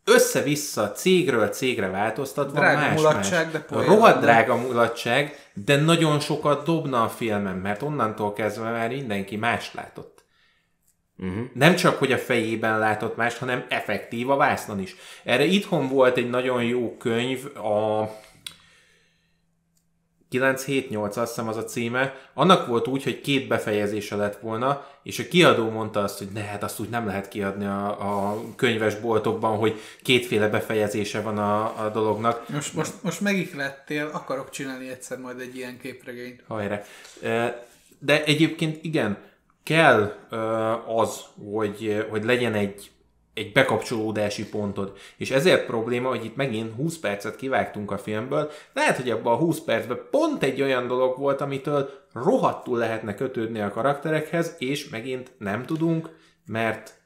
össze-vissza 0.05 0.93
cégről 0.93 1.49
cégre 1.49 1.89
változtatva 1.89 2.59
Drága 2.59 2.81
más, 2.81 2.95
mulatság, 2.95 3.45
más. 3.45 3.53
de 3.53 3.61
poén 3.61 3.87
Rohadt 3.87 4.21
drága 4.21 4.57
mulatság, 4.57 5.51
de 5.55 5.77
nagyon 5.77 6.21
sokat 6.21 6.65
dobna 6.65 7.03
a 7.03 7.09
filmen, 7.09 7.57
mert 7.57 7.83
onnantól 7.83 8.33
kezdve 8.33 8.71
már 8.71 8.89
mindenki 8.89 9.37
mást 9.37 9.75
látott. 9.75 10.14
Uh-huh. 11.19 11.45
Nem 11.53 11.75
csak, 11.75 11.99
hogy 11.99 12.13
a 12.13 12.19
fejében 12.19 12.79
látott 12.79 13.17
mást, 13.17 13.39
hanem 13.39 13.65
effektív 13.69 14.31
a 14.31 14.37
vásznon 14.37 14.81
is. 14.81 14.97
Erre 15.25 15.45
itthon 15.45 15.89
volt 15.89 16.17
egy 16.17 16.31
nagyon 16.31 16.65
jó 16.65 16.97
könyv, 16.97 17.57
a 17.57 18.11
978 20.41 21.17
azt 21.17 21.35
hiszem 21.35 21.49
az 21.49 21.57
a 21.57 21.65
címe, 21.65 22.15
annak 22.35 22.67
volt 22.67 22.87
úgy, 22.87 23.03
hogy 23.03 23.21
két 23.21 23.49
befejezése 23.49 24.17
lett 24.17 24.41
volna, 24.41 24.87
és 25.03 25.19
a 25.19 25.29
kiadó 25.29 25.71
mondta 25.71 26.03
azt, 26.03 26.19
hogy 26.19 26.29
ne, 26.33 26.41
hát 26.41 26.63
azt 26.63 26.81
úgy 26.81 26.89
nem 26.89 27.07
lehet 27.07 27.29
kiadni 27.29 27.65
a, 27.65 27.87
a 28.31 28.41
könyvesboltokban, 28.57 29.57
hogy 29.59 29.81
kétféle 30.03 30.49
befejezése 30.49 31.21
van 31.21 31.39
a, 31.39 31.85
a 31.85 31.91
dolognak. 31.91 32.49
Most, 32.49 32.75
most, 32.75 32.93
most 33.03 33.21
megihlettél, 33.21 34.11
akarok 34.13 34.51
csinálni 34.51 34.89
egyszer 34.89 35.19
majd 35.19 35.41
egy 35.41 35.57
ilyen 35.57 35.79
képregényt. 35.79 36.43
Hajrá. 36.47 36.83
De 37.99 38.25
egyébként 38.25 38.85
igen, 38.85 39.19
kell 39.65 40.13
az, 40.87 41.21
hogy, 41.53 42.07
hogy 42.11 42.25
legyen 42.25 42.55
egy 42.55 42.95
egy 43.35 43.53
bekapcsolódási 43.53 44.49
pontod. 44.49 44.93
És 45.17 45.31
ezért 45.31 45.67
probléma, 45.67 46.09
hogy 46.09 46.25
itt 46.25 46.37
megint 46.37 46.75
20 46.75 46.99
percet 46.99 47.37
kivágtunk 47.37 47.91
a 47.91 47.99
filmből. 47.99 48.51
Lehet, 48.73 48.97
hogy 48.97 49.11
abban 49.11 49.33
a 49.33 49.37
20 49.37 49.61
percben 49.61 50.01
pont 50.11 50.43
egy 50.43 50.63
olyan 50.63 50.87
dolog 50.87 51.19
volt, 51.19 51.41
amitől 51.41 51.91
rohadtul 52.13 52.79
lehetne 52.79 53.15
kötődni 53.15 53.61
a 53.61 53.71
karakterekhez, 53.71 54.55
és 54.59 54.89
megint 54.89 55.33
nem 55.39 55.65
tudunk, 55.65 56.11
mert 56.47 57.03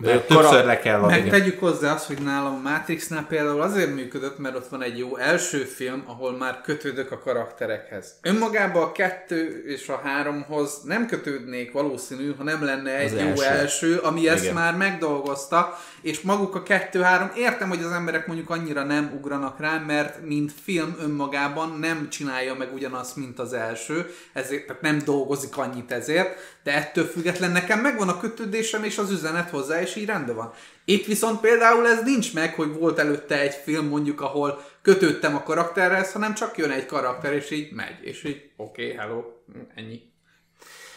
de 0.00 0.20
többször 0.20 0.64
le 0.64 0.78
kell 0.78 1.00
adni. 1.00 1.20
Megtegyük 1.20 1.60
hozzá 1.60 1.94
azt, 1.94 2.06
hogy 2.06 2.22
nálam 2.22 2.54
a 2.54 2.68
Matrixnál 2.68 3.26
például 3.28 3.60
azért 3.60 3.94
működött, 3.94 4.38
mert 4.38 4.56
ott 4.56 4.68
van 4.68 4.82
egy 4.82 4.98
jó 4.98 5.16
első 5.16 5.58
film, 5.58 6.02
ahol 6.06 6.36
már 6.36 6.60
kötődök 6.60 7.12
a 7.12 7.18
karakterekhez. 7.18 8.18
Önmagában 8.22 8.82
a 8.82 8.92
kettő 8.92 9.64
és 9.66 9.88
a 9.88 10.00
háromhoz 10.04 10.82
nem 10.84 11.06
kötődnék 11.06 11.72
valószínű, 11.72 12.34
ha 12.36 12.42
nem 12.42 12.64
lenne 12.64 12.96
egy 12.96 13.14
Az 13.14 13.20
jó 13.20 13.26
első, 13.26 13.44
első 13.44 13.96
ami 13.96 14.28
ezt 14.28 14.42
Igen. 14.42 14.54
már 14.54 14.76
megdolgozta, 14.76 15.78
és 16.00 16.20
maguk 16.20 16.54
a 16.54 16.62
kettő-három, 16.62 17.30
értem, 17.36 17.68
hogy 17.68 17.82
az 17.82 17.92
emberek 17.92 18.26
mondjuk 18.26 18.50
annyira 18.50 18.82
nem 18.84 19.12
ugranak 19.16 19.60
rá, 19.60 19.78
mert 19.78 20.26
mint 20.26 20.52
film 20.62 20.96
önmagában 21.00 21.78
nem 21.78 22.08
csinálja 22.10 22.54
meg 22.54 22.74
ugyanazt, 22.74 23.16
mint 23.16 23.38
az 23.38 23.52
első, 23.52 24.10
ezért, 24.32 24.66
tehát 24.66 24.82
nem 24.82 24.98
dolgozik 25.04 25.56
annyit 25.56 25.92
ezért, 25.92 26.58
de 26.62 26.74
ettől 26.74 27.04
független 27.04 27.50
nekem 27.50 27.80
megvan 27.80 28.08
a 28.08 28.20
kötődésem 28.20 28.84
és 28.84 28.98
az 28.98 29.10
üzenet 29.10 29.50
hozzá, 29.50 29.80
és 29.80 29.96
így 29.96 30.06
rendben 30.06 30.36
van. 30.36 30.52
Itt 30.84 31.06
viszont 31.06 31.40
például 31.40 31.86
ez 31.86 32.02
nincs 32.04 32.34
meg, 32.34 32.54
hogy 32.54 32.72
volt 32.72 32.98
előtte 32.98 33.40
egy 33.40 33.54
film 33.54 33.86
mondjuk, 33.86 34.20
ahol 34.20 34.62
kötődtem 34.82 35.34
a 35.34 35.42
karakterhez, 35.42 36.12
hanem 36.12 36.34
csak 36.34 36.56
jön 36.56 36.70
egy 36.70 36.86
karakter, 36.86 37.32
és 37.32 37.50
így 37.50 37.72
megy, 37.72 37.98
és 38.00 38.24
így 38.24 38.50
oké, 38.56 38.84
okay, 38.84 38.96
hello, 38.96 39.22
ennyi. 39.74 40.07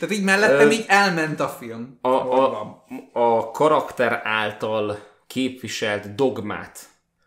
Tehát 0.01 0.15
így 0.15 0.23
mellettem 0.23 0.67
Ö, 0.67 0.71
így 0.71 0.85
elment 0.87 1.39
a 1.39 1.47
film. 1.47 1.97
A, 2.01 2.09
a, 2.09 2.83
a 3.13 3.51
karakter 3.51 4.21
által 4.23 4.99
képviselt 5.27 6.15
dogmát, 6.15 6.79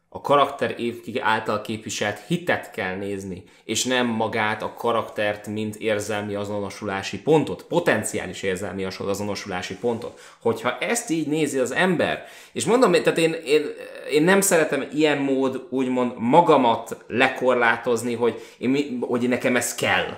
a 0.08 0.20
karakter 0.20 0.76
által 1.20 1.60
képviselt 1.60 2.20
hitet 2.26 2.70
kell 2.70 2.96
nézni, 2.96 3.44
és 3.64 3.84
nem 3.84 4.06
magát 4.06 4.62
a 4.62 4.74
karaktert, 4.74 5.46
mint 5.46 5.76
érzelmi 5.76 6.34
azonosulási 6.34 7.22
pontot, 7.22 7.62
potenciális 7.62 8.42
érzelmi 8.42 8.84
azonosulási 8.84 9.76
pontot. 9.76 10.20
Hogyha 10.40 10.78
ezt 10.78 11.10
így 11.10 11.26
nézi 11.26 11.58
az 11.58 11.72
ember, 11.72 12.24
és 12.52 12.64
mondom, 12.64 12.92
tehát 12.92 13.18
én, 13.18 13.32
én, 13.32 13.62
én 14.10 14.22
nem 14.22 14.40
szeretem 14.40 14.84
ilyen 14.92 15.18
mód 15.18 15.66
úgymond 15.70 16.12
magamat 16.16 17.04
lekorlátozni, 17.06 18.14
hogy, 18.14 18.42
én, 18.58 18.98
hogy 19.00 19.28
nekem 19.28 19.56
ez 19.56 19.74
kell 19.74 20.16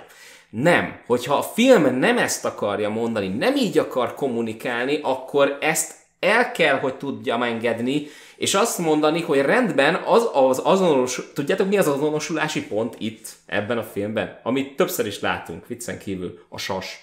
nem. 0.49 1.01
Hogyha 1.05 1.35
a 1.35 1.43
film 1.43 1.95
nem 1.99 2.17
ezt 2.17 2.45
akarja 2.45 2.89
mondani, 2.89 3.27
nem 3.27 3.55
így 3.55 3.77
akar 3.77 4.13
kommunikálni, 4.13 4.99
akkor 5.01 5.57
ezt 5.61 5.95
el 6.19 6.51
kell, 6.51 6.79
hogy 6.79 6.95
tudjam 6.95 7.43
engedni, 7.43 8.07
és 8.37 8.53
azt 8.53 8.77
mondani, 8.77 9.21
hogy 9.21 9.39
rendben 9.39 9.95
az 9.95 10.29
az 10.33 10.61
azonos, 10.63 11.21
tudjátok 11.33 11.67
mi 11.67 11.77
az 11.77 11.87
azonosulási 11.87 12.67
pont 12.67 12.95
itt, 12.97 13.29
ebben 13.45 13.77
a 13.77 13.83
filmben, 13.83 14.39
amit 14.43 14.75
többször 14.75 15.05
is 15.05 15.19
látunk, 15.19 15.67
viccen 15.67 15.99
kívül, 15.99 16.45
a 16.49 16.57
sas. 16.57 16.99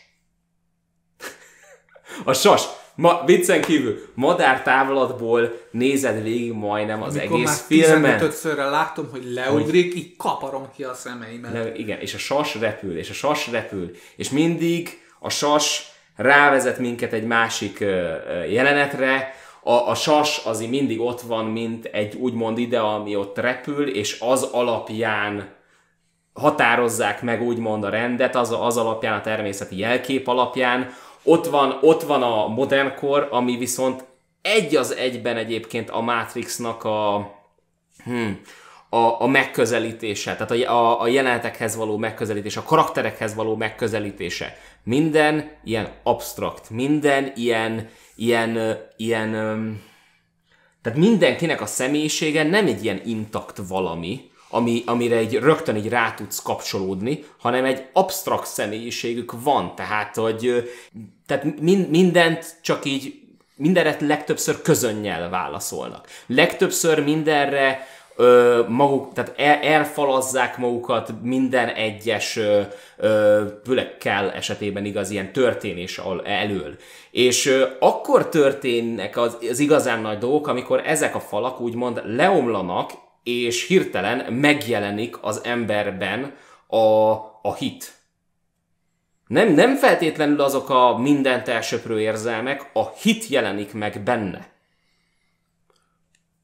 a 2.25 2.33
sas. 2.33 2.63
Ma, 2.97 3.23
viccen 3.27 3.61
kívül, 3.61 3.99
madár 4.15 4.63
távlatból 4.63 5.61
nézed 5.71 6.23
végig 6.23 6.53
majdnem 6.53 7.03
az 7.03 7.17
Amikor 7.17 7.37
egész 7.37 7.65
filmet. 7.67 8.21
Amikor 8.21 8.57
már 8.57 8.71
látom, 8.71 9.09
hogy 9.11 9.33
leugrik, 9.33 9.93
hogy... 9.93 9.97
így 9.97 10.17
kaparom 10.17 10.69
ki 10.77 10.83
a 10.83 10.95
szemeimet. 10.95 11.53
Le, 11.53 11.75
igen, 11.75 12.01
és 12.01 12.15
a 12.15 12.19
sas 12.19 12.55
repül, 12.55 12.99
és 12.99 13.11
a 13.11 13.13
sas 13.13 13.51
repül, 13.51 13.91
és 14.17 14.31
mindig 14.31 15.03
a 15.19 15.31
sas 15.31 15.93
rávezet 16.17 16.79
minket 16.79 17.13
egy 17.13 17.27
másik 17.27 17.79
jelenetre, 18.49 19.35
a, 19.63 19.73
a 19.73 19.95
sas 19.95 20.43
az 20.45 20.61
mindig 20.61 21.01
ott 21.01 21.21
van, 21.21 21.45
mint 21.45 21.85
egy 21.85 22.15
úgymond 22.15 22.59
ide, 22.59 22.79
ami 22.79 23.17
ott 23.17 23.39
repül, 23.39 23.89
és 23.89 24.21
az 24.21 24.43
alapján 24.43 25.49
határozzák 26.33 27.23
meg 27.23 27.43
úgymond 27.43 27.85
a 27.85 27.89
rendet, 27.89 28.37
az, 28.37 28.57
az 28.61 28.77
alapján, 28.77 29.19
a 29.19 29.21
természeti 29.21 29.79
jelkép 29.79 30.29
alapján, 30.29 30.93
ott 31.25 31.47
van, 31.47 31.79
ott 31.81 32.03
van 32.03 32.23
a 32.23 32.47
modern 32.47 32.95
kor, 32.95 33.29
ami 33.31 33.57
viszont 33.57 34.05
egy 34.43 34.77
az 34.77 34.95
egyben 34.95 35.37
egyébként 35.37 35.91
a 35.91 36.01
Matrixnak 36.01 36.85
a, 36.85 37.31
hmm, 38.05 38.41
a, 38.89 39.21
a 39.21 39.27
megközelítése, 39.27 40.37
tehát 40.37 40.51
a, 40.51 40.73
a, 40.73 41.01
a 41.01 41.07
jelenetekhez 41.07 41.77
való 41.77 41.97
megközelítése, 41.97 42.61
a 42.61 42.65
karakterekhez 42.65 43.35
való 43.35 43.57
megközelítése. 43.57 44.57
Minden 44.83 45.51
ilyen 45.65 45.89
abstrakt, 46.03 46.71
minden 46.71 47.33
ilyen, 47.35 47.89
ilyen, 48.15 48.79
ilyen, 48.97 49.33
tehát 50.83 50.99
mindenkinek 50.99 51.61
a 51.61 51.67
személyisége 51.67 52.43
nem 52.43 52.67
egy 52.67 52.85
ilyen 52.85 53.01
intakt 53.05 53.61
valami, 53.69 54.31
ami, 54.49 54.83
amire 54.87 55.17
egy 55.17 55.35
rögtön 55.35 55.77
így 55.77 55.89
rá 55.89 56.15
tudsz 56.15 56.43
kapcsolódni, 56.43 57.25
hanem 57.39 57.65
egy 57.65 57.89
absztrakt 57.93 58.47
személyiségük 58.47 59.43
van, 59.43 59.75
tehát 59.75 60.17
hogy 60.17 60.71
tehát 61.27 61.61
min, 61.61 61.87
mindent 61.91 62.57
csak 62.63 62.85
így 62.85 63.15
mindenre 63.57 63.97
legtöbbször 64.01 64.63
közönnyel 64.63 65.31
válaszolnak. 65.31 66.09
Legtöbbször 66.27 67.05
mindenre 67.05 67.87
ö, 68.17 68.63
maguk, 68.69 69.13
tehát 69.13 69.35
el, 69.37 69.59
elfalazzák 69.63 70.59
magukat 70.59 71.13
minden 71.23 71.69
egyes, 71.69 72.37
ö, 72.97 73.43
főleg 73.65 73.97
kell 73.99 74.29
esetében 74.29 74.85
igaz 74.85 75.11
ilyen 75.11 75.33
történés 75.33 76.01
elől. 76.25 76.77
És 77.11 77.47
ö, 77.47 77.67
akkor 77.79 78.29
történnek 78.29 79.17
az, 79.17 79.37
az 79.51 79.59
igazán 79.59 80.01
nagy 80.01 80.19
dolgok, 80.19 80.47
amikor 80.47 80.83
ezek 80.87 81.15
a 81.15 81.21
falak 81.21 81.61
úgymond 81.61 82.03
leomlanak, 82.05 82.91
és 83.23 83.67
hirtelen 83.67 84.33
megjelenik 84.33 85.17
az 85.21 85.41
emberben 85.45 86.35
a, 86.67 87.13
a 87.43 87.55
hit. 87.59 87.94
Nem, 89.27 89.53
nem 89.53 89.77
feltétlenül 89.77 90.41
azok 90.41 90.71
a 90.71 90.99
mindent 90.99 91.49
elsöprő 91.49 92.01
érzelmek, 92.01 92.71
a 92.73 92.91
hit 92.91 93.27
jelenik 93.27 93.73
meg 93.73 94.03
benne. 94.03 94.53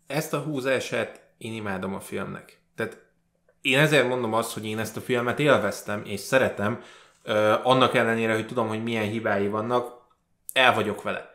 Ezt 0.06 0.32
a 0.32 0.38
húzását 0.38 1.20
én 1.38 1.52
imádom 1.52 1.94
a 1.94 2.00
filmnek. 2.00 2.60
Tehát 2.74 2.98
én 3.60 3.78
ezért 3.78 4.08
mondom 4.08 4.32
azt, 4.32 4.52
hogy 4.52 4.66
én 4.66 4.78
ezt 4.78 4.96
a 4.96 5.00
filmet 5.00 5.38
élveztem, 5.38 6.02
és 6.04 6.20
szeretem, 6.20 6.82
annak 7.62 7.94
ellenére, 7.94 8.34
hogy 8.34 8.46
tudom, 8.46 8.68
hogy 8.68 8.82
milyen 8.82 9.08
hibái 9.08 9.48
vannak, 9.48 10.08
el 10.52 10.74
vagyok 10.74 11.02
vele. 11.02 11.34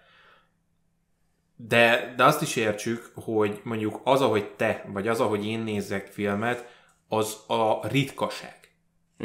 De, 1.55 2.13
de 2.17 2.23
azt 2.23 2.41
is 2.41 2.55
értsük, 2.55 3.11
hogy 3.13 3.59
mondjuk 3.63 4.01
az, 4.03 4.21
ahogy 4.21 4.49
te, 4.49 4.85
vagy 4.87 5.07
az, 5.07 5.19
ahogy 5.19 5.45
én 5.45 5.59
nézek 5.59 6.07
filmet, 6.07 6.73
az 7.07 7.37
a 7.47 7.87
ritkaság. 7.87 8.59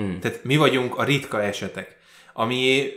Mm. 0.00 0.18
Tehát 0.18 0.44
mi 0.44 0.56
vagyunk 0.56 0.98
a 0.98 1.04
ritka 1.04 1.42
esetek. 1.42 1.98
Ami 2.32 2.90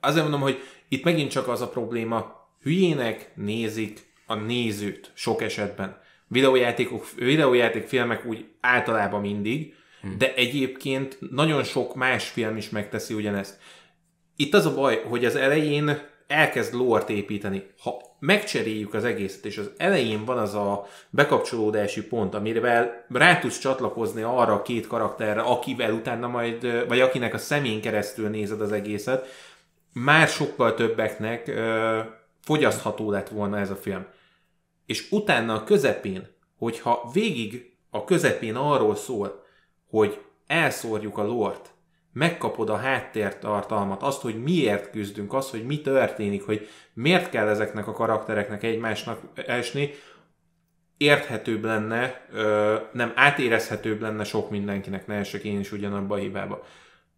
azért 0.00 0.22
mondom, 0.22 0.40
hogy 0.40 0.58
itt 0.88 1.04
megint 1.04 1.30
csak 1.30 1.48
az 1.48 1.60
a 1.60 1.68
probléma, 1.68 2.48
hülyének 2.62 3.30
nézik 3.34 4.14
a 4.26 4.34
nézőt 4.34 5.10
sok 5.14 5.42
esetben. 5.42 6.00
Videójátékok, 6.28 7.06
videójáték 7.16 7.86
filmek 7.86 8.24
úgy 8.24 8.44
általában 8.60 9.20
mindig, 9.20 9.74
hmm. 10.00 10.18
de 10.18 10.34
egyébként 10.34 11.18
nagyon 11.30 11.64
sok 11.64 11.94
más 11.94 12.28
film 12.28 12.56
is 12.56 12.70
megteszi 12.70 13.14
ugyanezt. 13.14 13.58
Itt 14.36 14.54
az 14.54 14.66
a 14.66 14.74
baj, 14.74 15.02
hogy 15.04 15.24
az 15.24 15.36
elején 15.36 16.00
elkezd 16.26 16.74
lort 16.74 17.10
építeni. 17.10 17.66
Ha 17.80 18.00
megcseréljük 18.18 18.94
az 18.94 19.04
egészet, 19.04 19.44
és 19.44 19.58
az 19.58 19.70
elején 19.76 20.24
van 20.24 20.38
az 20.38 20.54
a 20.54 20.86
bekapcsolódási 21.10 22.06
pont, 22.06 22.34
amire 22.34 23.06
rá 23.08 23.38
tudsz 23.38 23.58
csatlakozni 23.58 24.22
arra 24.22 24.52
a 24.52 24.62
két 24.62 24.86
karakterre, 24.86 25.40
akivel 25.40 25.92
utána 25.92 26.28
majd, 26.28 26.86
vagy 26.88 27.00
akinek 27.00 27.34
a 27.34 27.38
szemén 27.38 27.80
keresztül 27.80 28.28
nézed 28.28 28.60
az 28.60 28.72
egészet, 28.72 29.26
már 29.92 30.28
sokkal 30.28 30.74
többeknek 30.74 31.48
ö, 31.48 32.00
fogyasztható 32.42 33.10
lett 33.10 33.28
volna 33.28 33.58
ez 33.58 33.70
a 33.70 33.76
film. 33.76 34.06
És 34.86 35.10
utána 35.10 35.54
a 35.54 35.64
közepén, 35.64 36.28
hogyha 36.58 37.10
végig 37.12 37.76
a 37.90 38.04
közepén 38.04 38.54
arról 38.54 38.96
szól, 38.96 39.44
hogy 39.90 40.20
elszórjuk 40.46 41.18
a 41.18 41.26
lort, 41.26 41.70
megkapod 42.16 42.70
a 42.70 42.76
háttértartalmat, 42.76 44.02
azt, 44.02 44.20
hogy 44.20 44.42
miért 44.42 44.90
küzdünk, 44.90 45.32
azt, 45.32 45.50
hogy 45.50 45.66
mi 45.66 45.80
történik, 45.80 46.42
hogy 46.42 46.68
miért 46.94 47.30
kell 47.30 47.48
ezeknek 47.48 47.86
a 47.86 47.92
karaktereknek 47.92 48.62
egymásnak 48.62 49.20
esni, 49.34 49.90
érthetőbb 50.96 51.64
lenne, 51.64 52.26
nem 52.92 53.12
átérezhetőbb 53.14 54.00
lenne 54.00 54.24
sok 54.24 54.50
mindenkinek, 54.50 55.06
ne 55.06 55.14
esek 55.14 55.44
én 55.44 55.58
is 55.58 55.72
ugyanabba 55.72 56.14
a 56.14 56.18
hibába. 56.18 56.64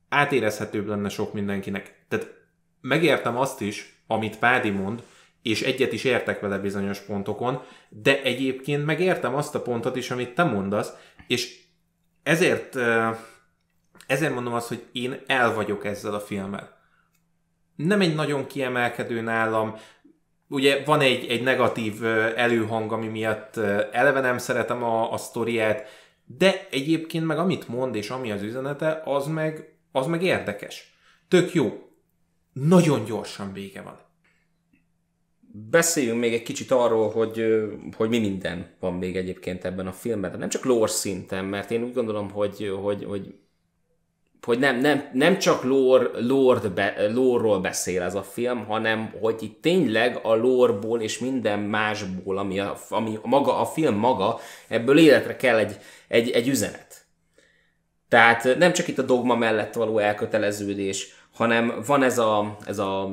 Átérezhetőbb 0.08 0.86
lenne 0.86 1.08
sok 1.08 1.32
mindenkinek. 1.32 2.04
Tehát 2.08 2.34
megértem 2.80 3.36
azt 3.36 3.60
is, 3.60 4.02
amit 4.06 4.38
Pádi 4.38 4.70
mond, 4.70 5.02
és 5.42 5.62
egyet 5.62 5.92
is 5.92 6.04
értek 6.04 6.40
vele 6.40 6.58
bizonyos 6.58 6.98
pontokon, 6.98 7.62
de 7.88 8.22
egyébként 8.22 8.84
megértem 8.84 9.34
azt 9.34 9.54
a 9.54 9.62
pontot 9.62 9.96
is, 9.96 10.10
amit 10.10 10.34
te 10.34 10.42
mondasz, 10.42 10.92
és 11.26 11.60
ezért, 12.22 12.78
ezért 14.08 14.34
mondom 14.34 14.54
azt, 14.54 14.68
hogy 14.68 14.84
én 14.92 15.20
el 15.26 15.54
vagyok 15.54 15.84
ezzel 15.84 16.14
a 16.14 16.20
filmmel. 16.20 16.76
Nem 17.76 18.00
egy 18.00 18.14
nagyon 18.14 18.46
kiemelkedő 18.46 19.20
nálam, 19.20 19.74
ugye 20.48 20.84
van 20.84 21.00
egy, 21.00 21.26
egy 21.26 21.42
negatív 21.42 22.04
előhang, 22.36 22.92
ami 22.92 23.06
miatt 23.06 23.56
eleve 23.92 24.20
nem 24.20 24.38
szeretem 24.38 24.82
a, 24.82 25.12
a 25.12 25.16
sztoriát, 25.16 25.86
de 26.24 26.66
egyébként 26.70 27.26
meg 27.26 27.38
amit 27.38 27.68
mond 27.68 27.94
és 27.94 28.10
ami 28.10 28.30
az 28.30 28.42
üzenete, 28.42 29.02
az 29.04 29.26
meg, 29.26 29.78
az 29.92 30.06
meg 30.06 30.22
érdekes. 30.22 30.94
Tök 31.28 31.54
jó. 31.54 31.88
Nagyon 32.52 33.04
gyorsan 33.04 33.52
vége 33.52 33.82
van. 33.82 33.98
Beszéljünk 35.70 36.20
még 36.20 36.32
egy 36.32 36.42
kicsit 36.42 36.70
arról, 36.70 37.10
hogy, 37.10 37.44
hogy 37.96 38.08
mi 38.08 38.18
minden 38.18 38.76
van 38.80 38.94
még 38.94 39.16
egyébként 39.16 39.64
ebben 39.64 39.86
a 39.86 39.92
filmben. 39.92 40.38
Nem 40.38 40.48
csak 40.48 40.64
lore 40.64 40.90
szinten, 40.90 41.44
mert 41.44 41.70
én 41.70 41.82
úgy 41.82 41.94
gondolom, 41.94 42.30
hogy, 42.30 42.72
hogy, 42.82 43.04
hogy 43.04 43.34
hogy 44.42 44.58
nem, 44.58 44.76
nem, 44.76 45.10
nem 45.12 45.38
csak 45.38 45.62
lore, 45.62 46.08
lore 46.20 46.68
be, 46.68 47.08
lore-ról 47.12 47.60
beszél 47.60 48.02
ez 48.02 48.14
a 48.14 48.22
film, 48.22 48.64
hanem 48.64 49.14
hogy 49.20 49.42
itt 49.42 49.62
tényleg 49.62 50.20
a 50.22 50.34
lore-ból 50.34 51.00
és 51.00 51.18
minden 51.18 51.58
másból, 51.58 52.38
ami, 52.38 52.60
a, 52.60 52.76
ami 52.88 53.18
maga, 53.22 53.60
a 53.60 53.66
film 53.66 53.94
maga, 53.94 54.40
ebből 54.68 54.98
életre 54.98 55.36
kell 55.36 55.58
egy, 55.58 55.76
egy, 56.08 56.30
egy 56.30 56.48
üzenet. 56.48 57.06
Tehát 58.08 58.56
nem 58.58 58.72
csak 58.72 58.88
itt 58.88 58.98
a 58.98 59.02
dogma 59.02 59.34
mellett 59.34 59.74
való 59.74 59.98
elköteleződés, 59.98 61.14
hanem 61.34 61.82
van 61.86 62.02
ez 62.02 62.18
a, 62.18 62.56
ez 62.66 62.78
a, 62.78 63.10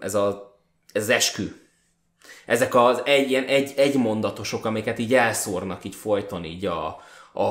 ez 0.00 0.14
a 0.14 0.48
ez 0.92 1.08
eskü. 1.08 1.46
Ezek 2.46 2.74
az 2.74 3.02
egy, 3.04 3.30
ilyen 3.30 3.44
egy, 3.44 3.72
egy 3.76 3.94
mondatosok, 3.94 4.64
amiket 4.64 4.98
így 4.98 5.14
elszórnak 5.14 5.84
így 5.84 5.94
folyton 5.94 6.44
így 6.44 6.66
a, 6.66 7.00
a, 7.32 7.42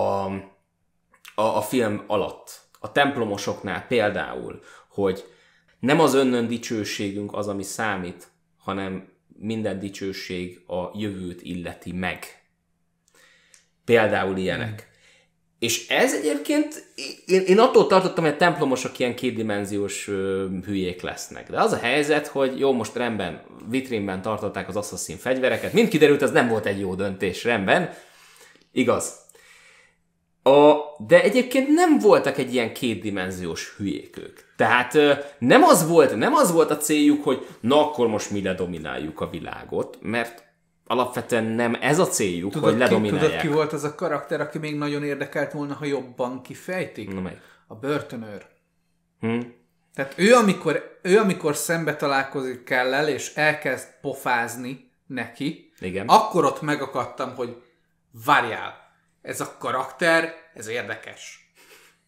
a, 1.35 1.41
a 1.41 1.61
film 1.61 2.03
alatt 2.07 2.66
a 2.79 2.91
templomosoknál 2.91 3.85
például, 3.87 4.59
hogy 4.89 5.23
nem 5.79 5.99
az 5.99 6.13
önnön 6.13 6.47
dicsőségünk 6.47 7.33
az, 7.33 7.47
ami 7.47 7.63
számít, 7.63 8.27
hanem 8.57 9.07
minden 9.39 9.79
dicsőség 9.79 10.61
a 10.67 10.91
jövőt 10.93 11.41
illeti 11.41 11.91
meg. 11.91 12.25
Például 13.85 14.37
ilyenek. 14.37 14.87
Mm. 14.91 14.95
És 15.59 15.87
ez 15.87 16.13
egyébként, 16.13 16.91
én, 17.25 17.41
én 17.41 17.59
attól 17.59 17.87
tartottam, 17.87 18.23
hogy 18.23 18.33
a 18.33 18.37
templomosok 18.37 18.99
ilyen 18.99 19.15
kétdimenziós 19.15 20.07
ö, 20.07 20.47
hülyék 20.65 21.01
lesznek. 21.01 21.49
De 21.49 21.61
az 21.61 21.71
a 21.71 21.77
helyzet, 21.77 22.27
hogy 22.27 22.59
jó, 22.59 22.73
most 22.73 22.95
rendben, 22.95 23.41
vitrínben 23.69 24.21
tartották 24.21 24.67
az 24.67 24.75
Assassin 24.75 25.17
fegyvereket, 25.17 25.73
mind 25.73 25.87
kiderült, 25.87 26.21
ez 26.21 26.31
nem 26.31 26.47
volt 26.47 26.65
egy 26.65 26.79
jó 26.79 26.95
döntés, 26.95 27.43
rendben. 27.43 27.93
Igaz, 28.71 29.13
a, 30.47 30.95
de 30.97 31.21
egyébként 31.21 31.67
nem 31.67 31.99
voltak 31.99 32.37
egy 32.37 32.53
ilyen 32.53 32.73
kétdimenziós 32.73 33.75
hülyék 33.77 34.17
ők. 34.17 34.39
Tehát 34.55 34.93
nem 35.39 35.63
az, 35.63 35.87
volt, 35.87 36.15
nem 36.15 36.33
az 36.33 36.51
volt 36.51 36.71
a 36.71 36.77
céljuk, 36.77 37.23
hogy 37.23 37.47
na 37.59 37.87
akkor 37.87 38.07
most 38.07 38.31
mi 38.31 38.41
ledomináljuk 38.41 39.21
a 39.21 39.29
világot, 39.29 39.97
mert 40.01 40.43
alapvetően 40.85 41.43
nem 41.43 41.77
ez 41.81 41.99
a 41.99 42.07
céljuk, 42.07 42.51
tudod, 42.51 42.69
hogy 42.69 42.79
ledominálják. 42.79 43.21
Ki, 43.21 43.27
tudod, 43.27 43.41
ki 43.41 43.47
volt 43.47 43.73
az 43.73 43.83
a 43.83 43.95
karakter, 43.95 44.41
aki 44.41 44.57
még 44.57 44.77
nagyon 44.77 45.03
érdekelt 45.03 45.51
volna, 45.51 45.73
ha 45.73 45.85
jobban 45.85 46.41
kifejtik? 46.41 47.13
Na? 47.13 47.31
A 47.67 47.75
börtönőr. 47.75 48.45
Hm? 49.19 49.39
Tehát 49.93 50.13
ő 50.15 50.33
amikor, 50.33 50.99
ő, 51.01 51.17
amikor 51.17 51.55
szembe 51.55 51.95
találkozik 51.95 52.63
kell 52.63 53.07
és 53.07 53.33
elkezd 53.35 53.87
pofázni 54.01 54.91
neki, 55.07 55.71
Igen. 55.79 56.07
akkor 56.07 56.45
ott 56.45 56.61
megakadtam, 56.61 57.35
hogy 57.35 57.61
várjál, 58.25 58.86
ez 59.27 59.39
a 59.41 59.55
karakter, 59.59 60.33
ez 60.53 60.67
érdekes. 60.67 61.51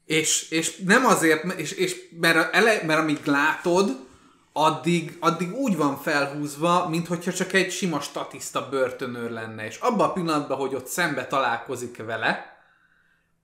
És, 0.05 0.49
és 0.49 0.77
nem 0.77 1.05
azért, 1.05 1.43
és, 1.57 1.71
és 1.71 1.95
mert, 2.19 2.55
ele, 2.55 2.81
mert 2.85 2.99
amíg 2.99 3.25
látod, 3.25 4.07
addig, 4.53 5.17
addig 5.19 5.53
úgy 5.53 5.77
van 5.77 5.97
felhúzva, 5.97 6.89
mint 6.89 7.07
hogyha 7.07 7.33
csak 7.33 7.53
egy 7.53 7.71
sima 7.71 7.99
statiszta 7.99 8.69
börtönőr 8.69 9.29
lenne. 9.29 9.65
És 9.65 9.77
abban 9.77 10.09
a 10.09 10.13
pillanatban, 10.13 10.57
hogy 10.57 10.75
ott 10.75 10.87
szembe 10.87 11.27
találkozik 11.27 12.03
vele, 12.05 12.57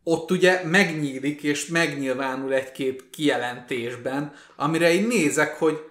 ott 0.03 0.32
ugye 0.32 0.63
megnyílik 0.63 1.43
és 1.43 1.65
megnyilvánul 1.65 2.53
egy-két 2.53 3.09
kijelentésben, 3.09 4.34
amire 4.55 4.93
én 4.93 5.07
nézek, 5.07 5.57
hogy 5.57 5.89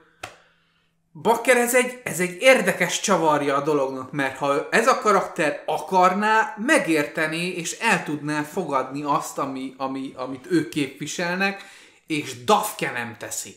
Bakker 1.23 1.57
ez 1.57 1.75
egy, 1.75 2.01
ez 2.05 2.21
egy 2.21 2.37
érdekes 2.41 3.01
csavarja 3.01 3.57
a 3.57 3.63
dolognak, 3.63 4.13
mert 4.13 4.37
ha 4.37 4.69
ez 4.71 4.87
a 4.87 4.99
karakter 4.99 5.63
akarná, 5.67 6.55
megérteni 6.67 7.47
és 7.47 7.79
el 7.79 8.05
tudná 8.05 8.43
fogadni 8.43 9.03
azt, 9.03 9.39
ami, 9.39 9.75
ami, 9.77 10.13
amit 10.17 10.47
ők 10.51 10.69
képviselnek, 10.69 11.63
és 12.07 12.45
Dafke 12.45 12.91
nem 12.91 13.17
teszi. 13.19 13.57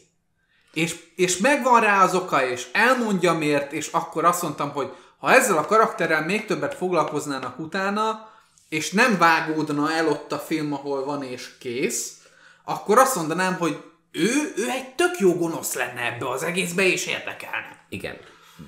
És, 0.73 0.95
és 1.15 1.37
megvan 1.37 1.81
rá 1.81 2.03
az 2.03 2.15
oka, 2.15 2.47
és 2.47 2.67
elmondja 2.71 3.33
miért, 3.33 3.71
és 3.71 3.87
akkor 3.87 4.25
azt 4.25 4.41
mondtam, 4.41 4.71
hogy 4.71 4.95
ha 5.17 5.33
ezzel 5.33 5.57
a 5.57 5.65
karakterrel 5.65 6.25
még 6.25 6.45
többet 6.45 6.75
foglalkoznának 6.75 7.59
utána, 7.59 8.29
és 8.69 8.91
nem 8.91 9.17
vágódna 9.17 9.91
el 9.91 10.07
ott 10.07 10.31
a 10.31 10.39
film, 10.39 10.73
ahol 10.73 11.05
van 11.05 11.23
és 11.23 11.57
kész, 11.59 12.17
akkor 12.63 12.97
azt 12.97 13.15
mondanám, 13.15 13.55
hogy 13.55 13.83
ő, 14.11 14.53
ő 14.57 14.69
egy 14.69 14.95
tök 14.95 15.19
jó 15.19 15.33
gonosz 15.33 15.73
lenne 15.73 16.01
ebbe 16.01 16.29
az 16.29 16.43
egészbe, 16.43 16.83
és 16.83 17.07
érdekelne. 17.07 17.85
Igen. 17.89 18.17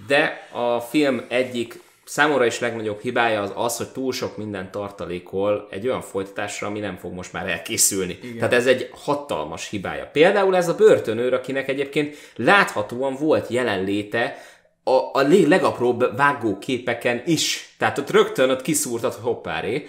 De 0.08 0.48
a 0.52 0.80
film 0.80 1.26
egyik 1.28 1.82
számomra 2.10 2.46
is 2.46 2.60
legnagyobb 2.60 3.02
hibája 3.02 3.42
az 3.42 3.52
az, 3.56 3.78
hogy 3.78 3.90
túl 3.90 4.14
sok 4.14 4.38
minden 4.38 4.72
tartalékol 4.72 5.68
egy 5.72 5.88
olyan 5.88 6.02
folytatásra, 6.02 6.68
ami 6.68 6.80
nem 6.80 6.98
fog 6.98 7.14
most 7.14 7.34
már 7.34 7.48
elkészülni. 7.48 8.20
Igen. 8.22 8.38
Tehát 8.38 8.54
ez 8.54 8.68
egy 8.68 8.90
hatalmas 8.92 9.70
hibája. 9.70 10.06
Például 10.06 10.56
ez 10.56 10.68
a 10.68 10.76
börtönőr, 10.76 11.34
akinek 11.34 11.68
egyébként 11.68 12.16
láthatóan 12.36 13.16
volt 13.16 13.50
jelenléte 13.50 14.38
a, 14.84 15.20
a 15.20 15.28
legapróbb 15.48 16.18
vágóképeken 16.18 17.22
is. 17.26 17.76
Tehát 17.78 17.98
ott 17.98 18.10
rögtön 18.10 18.50
ott 18.50 18.62
kiszúrtat 18.62 19.14
hoppáré. 19.14 19.88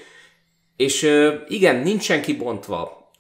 És 0.77 1.03
igen, 1.49 1.77
nincsen 1.77 2.23
kibontva 2.23 3.11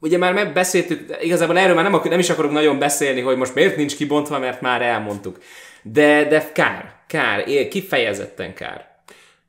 ugye 0.00 0.18
már 0.18 0.32
megbeszéltük, 0.32 1.16
igazából 1.20 1.58
erről 1.58 1.74
már 1.74 1.90
nem, 1.90 2.00
nem 2.04 2.18
is 2.18 2.30
akarok 2.30 2.50
nagyon 2.50 2.78
beszélni, 2.78 3.20
hogy 3.20 3.36
most 3.36 3.54
miért 3.54 3.76
nincs 3.76 3.96
kibontva, 3.96 4.38
mert 4.38 4.60
már 4.60 4.82
elmondtuk. 4.82 5.38
De, 5.82 6.24
de 6.24 6.52
kár, 6.52 6.94
kár, 7.06 7.68
kifejezetten 7.68 8.54
kár. 8.54 8.88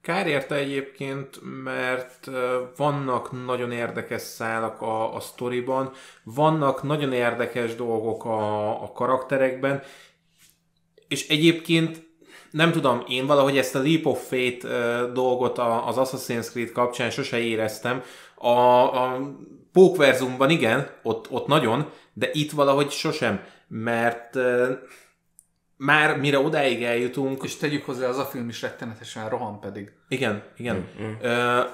Kár 0.01 0.27
érte 0.27 0.55
egyébként, 0.55 1.39
mert 1.63 2.29
vannak 2.77 3.45
nagyon 3.45 3.71
érdekes 3.71 4.21
szálak 4.21 4.81
a, 4.81 5.15
a 5.15 5.19
sztoriban, 5.19 5.91
vannak 6.23 6.83
nagyon 6.83 7.13
érdekes 7.13 7.75
dolgok 7.75 8.25
a, 8.25 8.67
a 8.83 8.91
karakterekben, 8.91 9.83
és 11.07 11.27
egyébként 11.27 12.09
nem 12.51 12.71
tudom, 12.71 13.03
én 13.07 13.25
valahogy 13.25 13.57
ezt 13.57 13.75
a 13.75 13.81
Leap 13.81 14.05
of 14.05 14.27
Fate 14.29 14.67
dolgot 15.13 15.57
az 15.57 15.95
Assassin's 15.97 16.49
Creed 16.49 16.71
kapcsán 16.71 17.09
sose 17.09 17.39
éreztem. 17.39 18.03
A, 18.35 18.49
a 19.03 19.19
Pókverzumban 19.73 20.49
igen, 20.49 20.89
ott, 21.03 21.31
ott 21.31 21.47
nagyon, 21.47 21.91
de 22.13 22.29
itt 22.33 22.51
valahogy 22.51 22.89
sosem, 22.89 23.43
mert 23.67 24.35
uh, 24.35 24.69
már 25.77 26.17
mire 26.17 26.39
odáig 26.39 26.83
eljutunk... 26.83 27.43
És 27.43 27.57
tegyük 27.57 27.85
hozzá, 27.85 28.07
az 28.07 28.17
a 28.17 28.25
film 28.25 28.49
is 28.49 28.61
rettenetesen 28.61 29.29
rohan 29.29 29.59
pedig. 29.59 29.91
Igen, 30.07 30.43
igen. 30.57 30.75
Mm, 30.75 31.05
mm. 31.05 31.13
Uh, 31.21 31.65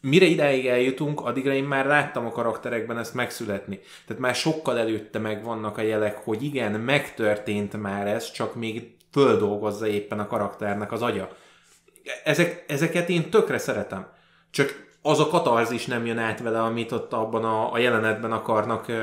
mire 0.00 0.24
idáig 0.24 0.66
eljutunk, 0.66 1.20
addigra 1.20 1.52
én 1.52 1.64
már 1.64 1.86
láttam 1.86 2.26
a 2.26 2.30
karakterekben 2.30 2.98
ezt 2.98 3.14
megszületni. 3.14 3.80
Tehát 4.06 4.22
már 4.22 4.34
sokkal 4.34 4.78
előtte 4.78 5.18
meg 5.18 5.44
vannak 5.44 5.78
a 5.78 5.82
jelek, 5.82 6.16
hogy 6.16 6.42
igen, 6.42 6.72
megtörtént 6.72 7.80
már 7.80 8.06
ez, 8.06 8.30
csak 8.30 8.54
még 8.54 8.96
földolgozza 9.12 9.86
éppen 9.86 10.18
a 10.18 10.26
karakternek 10.26 10.92
az 10.92 11.02
agya. 11.02 11.28
Ezek, 12.24 12.64
ezeket 12.68 13.08
én 13.08 13.30
tökre 13.30 13.58
szeretem. 13.58 14.06
Csak 14.50 14.87
az 15.08 15.20
a 15.20 15.26
katarzis 15.26 15.86
nem 15.86 16.06
jön 16.06 16.18
át 16.18 16.40
vele, 16.40 16.62
amit 16.62 16.92
ott 16.92 17.12
abban 17.12 17.44
a, 17.44 17.72
a 17.72 17.78
jelenetben 17.78 18.32
akarnak 18.32 18.88
uh, 18.88 18.96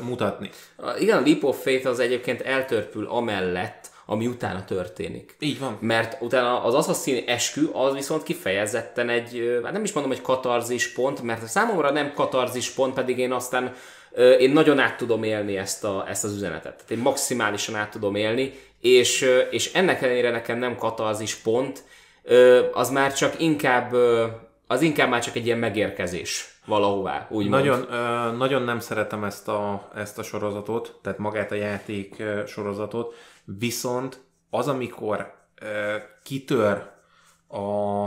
mutatni. 0.00 0.50
Igen, 0.98 1.18
a 1.18 1.22
Leap 1.24 1.44
of 1.44 1.62
Faith 1.62 1.86
az 1.86 1.98
egyébként 1.98 2.40
eltörpül 2.40 3.06
amellett, 3.06 3.90
ami 4.06 4.26
utána 4.26 4.64
történik. 4.64 5.36
Így 5.38 5.58
van. 5.58 5.76
Mert 5.80 6.22
utána 6.22 6.62
az 6.62 6.74
Assassin 6.74 7.24
eskü 7.26 7.70
az 7.72 7.92
viszont 7.92 8.22
kifejezetten 8.22 9.08
egy, 9.08 9.60
hát 9.62 9.72
nem 9.72 9.84
is 9.84 9.92
mondom, 9.92 10.12
hogy 10.12 10.22
katarzis 10.22 10.92
pont, 10.92 11.22
mert 11.22 11.46
számomra 11.46 11.90
nem 11.90 12.12
katarzis 12.14 12.70
pont, 12.70 12.94
pedig 12.94 13.18
én 13.18 13.32
aztán 13.32 13.74
én 14.38 14.50
nagyon 14.50 14.78
át 14.78 14.96
tudom 14.96 15.22
élni 15.22 15.56
ezt, 15.56 15.84
a, 15.84 16.04
ezt 16.08 16.24
az 16.24 16.34
üzenetet. 16.34 16.74
Tehát 16.74 16.90
én 16.90 16.98
maximálisan 16.98 17.74
át 17.74 17.90
tudom 17.90 18.14
élni, 18.14 18.52
és, 18.80 19.26
és 19.50 19.72
ennek 19.72 20.02
ellenére 20.02 20.30
nekem 20.30 20.58
nem 20.58 20.76
katarzis 20.76 21.34
pont, 21.34 21.82
ö, 22.22 22.66
az 22.72 22.90
már 22.90 23.12
csak 23.12 23.40
inkább, 23.40 23.92
ö, 23.92 24.26
az 24.66 24.82
inkább 24.82 25.08
már 25.08 25.22
csak 25.22 25.36
egy 25.36 25.46
ilyen 25.46 25.58
megérkezés 25.58 26.60
valahová, 26.64 27.26
úgy 27.30 27.48
Nagyon, 27.48 27.92
ö, 27.92 28.32
nagyon 28.36 28.62
nem 28.62 28.80
szeretem 28.80 29.24
ezt 29.24 29.48
a, 29.48 29.90
ezt 29.94 30.18
a 30.18 30.22
sorozatot, 30.22 30.98
tehát 31.02 31.18
magát 31.18 31.50
a 31.52 31.54
játék 31.54 32.18
ö, 32.18 32.42
sorozatot, 32.46 33.14
viszont 33.44 34.20
az, 34.50 34.68
amikor 34.68 35.34
ö, 35.60 35.96
kitör 36.22 36.90
a, 37.48 38.04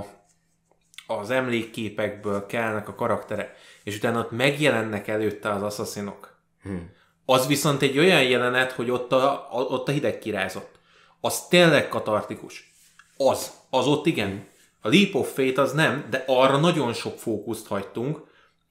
az 1.07 1.29
emlékképekből 1.29 2.45
kelnek 2.45 2.87
a 2.87 2.95
karakterek, 2.95 3.55
és 3.83 3.97
utána 3.97 4.19
ott 4.19 4.31
megjelennek 4.31 5.07
előtte 5.07 5.49
az 5.49 5.63
asszaszinok. 5.63 6.37
Hmm. 6.61 6.91
Az 7.25 7.47
viszont 7.47 7.81
egy 7.81 7.97
olyan 7.97 8.23
jelenet, 8.23 8.71
hogy 8.71 8.89
ott 8.89 9.11
a, 9.11 9.47
a, 9.51 9.61
ott 9.61 9.87
a 9.87 9.91
hideg 9.91 10.19
kirázott. 10.19 10.79
Az 11.21 11.47
tényleg 11.47 11.87
katartikus. 11.87 12.73
Az. 13.17 13.51
Az 13.69 13.87
ott 13.87 14.05
igen. 14.05 14.47
A 14.85 14.89
Leap 14.89 15.15
of 15.15 15.33
Fate 15.33 15.61
az 15.61 15.73
nem, 15.73 16.07
de 16.09 16.23
arra 16.27 16.57
nagyon 16.57 16.93
sok 16.93 17.19
fókuszt 17.19 17.67
hagytunk, 17.67 18.21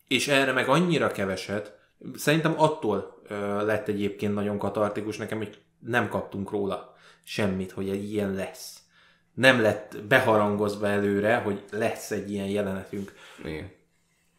és 0.08 0.28
erre 0.28 0.52
meg 0.52 0.68
annyira 0.68 1.12
keveset. 1.12 1.78
Szerintem 2.14 2.54
attól 2.60 3.22
ö, 3.28 3.64
lett 3.64 3.88
egyébként 3.88 4.34
nagyon 4.34 4.58
katartikus 4.58 5.16
nekem, 5.16 5.38
hogy 5.38 5.58
nem 5.78 6.08
kaptunk 6.08 6.50
róla 6.50 6.94
semmit, 7.22 7.72
hogy 7.72 7.88
egy 7.88 8.12
ilyen 8.12 8.34
lesz. 8.34 8.78
Nem 9.34 9.60
lett 9.60 10.02
beharangozva 10.08 10.86
előre, 10.86 11.36
hogy 11.36 11.64
lesz 11.70 12.10
egy 12.10 12.30
ilyen 12.30 12.48
jelenetünk. 12.48 13.12
Igen. 13.44 13.70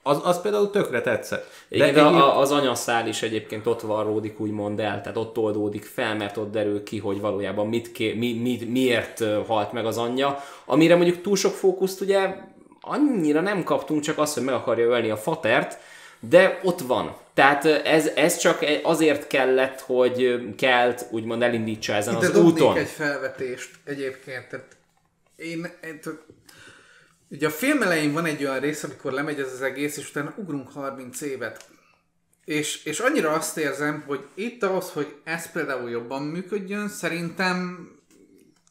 Az, 0.07 0.19
az 0.23 0.41
például 0.41 0.69
tökre 0.69 1.01
tetszett. 1.01 1.49
Igen, 1.69 1.93
de 1.93 2.01
a, 2.01 2.39
az 2.39 2.51
anyaszál 2.51 3.07
is 3.07 3.21
egyébként 3.21 3.67
ott 3.67 3.81
varródik 3.81 4.39
úgymond 4.39 4.79
el, 4.79 5.01
tehát 5.01 5.17
ott 5.17 5.37
oldódik 5.37 5.83
fel, 5.83 6.15
mert 6.15 6.37
ott 6.37 6.51
derül 6.51 6.83
ki, 6.83 6.97
hogy 6.99 7.19
valójában 7.19 7.67
mit 7.67 7.91
ké, 7.91 8.13
mi, 8.13 8.33
mi, 8.33 8.59
miért 8.69 9.23
halt 9.47 9.71
meg 9.71 9.85
az 9.85 9.97
anyja, 9.97 10.43
amire 10.65 10.95
mondjuk 10.95 11.21
túl 11.21 11.35
sok 11.35 11.53
fókuszt 11.53 12.01
ugye 12.01 12.35
annyira 12.81 13.41
nem 13.41 13.63
kaptunk, 13.63 14.01
csak 14.01 14.17
azt, 14.17 14.33
hogy 14.33 14.43
meg 14.43 14.53
akarja 14.53 14.85
ölni 14.85 15.09
a 15.09 15.17
fatert, 15.17 15.77
de 16.19 16.59
ott 16.63 16.79
van. 16.79 17.15
Tehát 17.33 17.65
ez, 17.65 18.07
ez 18.15 18.37
csak 18.37 18.63
egy- 18.63 18.81
azért 18.83 19.27
kellett, 19.27 19.79
hogy 19.79 20.39
Kelt 20.57 21.05
úgymond 21.11 21.41
elindítsa 21.41 21.93
ezen 21.93 22.15
Ide 22.15 22.27
az 22.27 22.37
úton. 22.37 22.77
egy 22.77 22.87
felvetést 22.87 23.69
egyébként. 23.85 24.47
Tehát 24.49 24.65
én, 25.35 25.67
én 25.83 25.99
tehát, 26.01 26.19
ugye 27.29 27.47
a 27.47 27.51
film 27.51 27.81
elején 27.81 28.13
van 28.13 28.25
egy 28.25 28.43
olyan 28.43 28.59
rész, 28.59 28.83
amikor 28.83 29.11
lemegy 29.11 29.39
ez 29.39 29.53
az 29.53 29.61
egész, 29.61 29.97
és 29.97 30.09
utána 30.09 30.33
ugrunk 30.37 30.71
30 30.71 31.21
évet. 31.21 31.65
És, 32.45 32.83
és 32.83 32.99
annyira 32.99 33.31
azt 33.31 33.57
érzem, 33.57 34.03
hogy 34.07 34.27
itt 34.33 34.63
ahhoz, 34.63 34.91
hogy 34.91 35.15
ez 35.23 35.51
például 35.51 35.89
jobban 35.89 36.21
működjön, 36.21 36.87
szerintem 36.87 37.89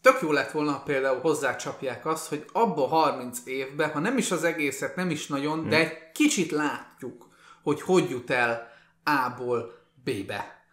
tök 0.00 0.20
jó 0.20 0.32
lett 0.32 0.50
volna, 0.50 0.70
ha 0.70 0.82
például 0.82 1.20
hozzácsapják 1.20 2.07
azt, 2.07 2.28
hogy 2.28 2.44
abba 2.52 2.86
30 2.86 3.38
évben, 3.44 3.90
ha 3.90 3.98
nem 3.98 4.18
is 4.18 4.30
az 4.30 4.44
egészet, 4.44 4.96
nem 4.96 5.11
is 5.11 5.26
nagyon, 5.26 5.68
de 5.68 5.76
egy 5.76 6.12
kicsit 6.12 6.50
látjuk, 6.50 7.28
hogy 7.62 7.82
hogy 7.82 8.11
jut 8.11 8.30
el 8.30 8.68
A-ból 9.05 9.78
B-be. 10.05 10.63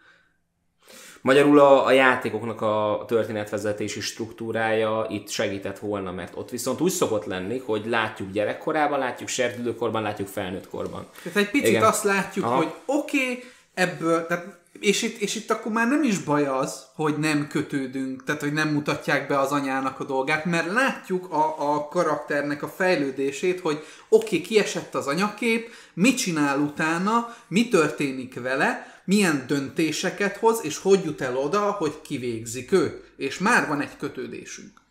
Magyarul 1.21 1.59
a, 1.59 1.85
a 1.85 1.91
játékoknak 1.91 2.61
a 2.61 3.03
történetvezetési 3.07 4.01
struktúrája 4.01 5.05
itt 5.09 5.29
segített 5.29 5.79
volna, 5.79 6.11
mert 6.11 6.33
ott 6.35 6.49
viszont 6.49 6.81
úgy 6.81 6.91
szokott 6.91 7.25
lenni, 7.25 7.61
hogy 7.65 7.85
látjuk 7.85 8.31
gyerekkorában, 8.31 8.99
látjuk 8.99 9.29
serdülőkorban, 9.29 10.01
látjuk 10.01 10.27
felnőttkorban. 10.27 11.07
Tehát 11.23 11.37
egy 11.37 11.49
picit 11.49 11.67
Igen. 11.67 11.83
Azt 11.83 12.03
látjuk. 12.03 12.45
Aha. 12.45 12.55
hogy 12.55 12.73
oké, 12.85 13.17
okay, 13.17 13.43
ebből, 13.73 14.27
tehát, 14.27 14.59
és, 14.79 15.01
itt, 15.01 15.17
és 15.17 15.35
itt 15.35 15.51
akkor 15.51 15.71
már 15.71 15.87
nem 15.87 16.03
is 16.03 16.19
baj 16.19 16.45
az, 16.45 16.85
hogy 16.95 17.17
nem 17.17 17.47
kötődünk, 17.47 18.23
tehát 18.23 18.41
hogy 18.41 18.53
nem 18.53 18.69
mutatják 18.69 19.27
be 19.27 19.39
az 19.39 19.51
anyának 19.51 19.99
a 19.99 20.03
dolgát, 20.03 20.45
mert 20.45 20.71
látjuk 20.71 21.31
a, 21.33 21.73
a 21.73 21.87
karakternek 21.87 22.63
a 22.63 22.67
fejlődését, 22.67 23.59
hogy 23.59 23.83
oké, 24.09 24.25
okay, 24.25 24.41
kiesett 24.41 24.95
az 24.95 25.07
anyakép, 25.07 25.69
mit 25.93 26.17
csinál 26.17 26.59
utána, 26.59 27.35
mi 27.47 27.67
történik 27.67 28.41
vele, 28.41 28.90
milyen 29.05 29.43
döntéseket 29.47 30.37
hoz, 30.37 30.65
és 30.65 30.77
hogy 30.77 31.03
jut 31.03 31.21
el 31.21 31.37
oda, 31.37 31.71
hogy 31.71 32.01
kivégzik 32.01 32.71
őt. 32.71 33.13
És 33.17 33.37
már 33.37 33.67
van 33.67 33.81
egy 33.81 33.97
kötődésünk. 33.97 34.81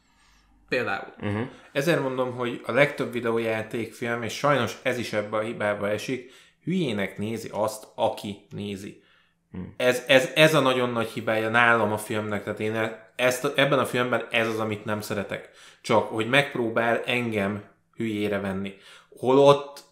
Például. 0.68 1.14
Uh-huh. 1.20 1.48
Ezért 1.72 2.02
mondom, 2.02 2.32
hogy 2.32 2.60
a 2.64 2.72
legtöbb 2.72 3.12
videójátékfilm, 3.12 4.22
és 4.22 4.32
sajnos 4.32 4.78
ez 4.82 4.98
is 4.98 5.12
ebbe 5.12 5.36
a 5.36 5.40
hibába 5.40 5.88
esik, 5.88 6.32
hülyének 6.64 7.18
nézi 7.18 7.48
azt, 7.52 7.86
aki 7.94 8.46
nézi. 8.50 9.02
Hmm. 9.50 9.74
Ez, 9.76 10.02
ez, 10.06 10.28
ez 10.34 10.54
a 10.54 10.60
nagyon 10.60 10.90
nagy 10.90 11.08
hibája 11.08 11.48
nálam 11.48 11.92
a 11.92 11.98
filmnek, 11.98 12.44
tehát 12.44 12.60
én 12.60 12.90
ezt, 13.16 13.52
ebben 13.56 13.78
a 13.78 13.86
filmben 13.86 14.26
ez 14.30 14.48
az, 14.48 14.58
amit 14.58 14.84
nem 14.84 15.00
szeretek. 15.00 15.50
Csak, 15.80 16.08
hogy 16.08 16.28
megpróbál 16.28 17.02
engem 17.04 17.64
hülyére 17.96 18.40
venni. 18.40 18.74
Holott 19.08 19.84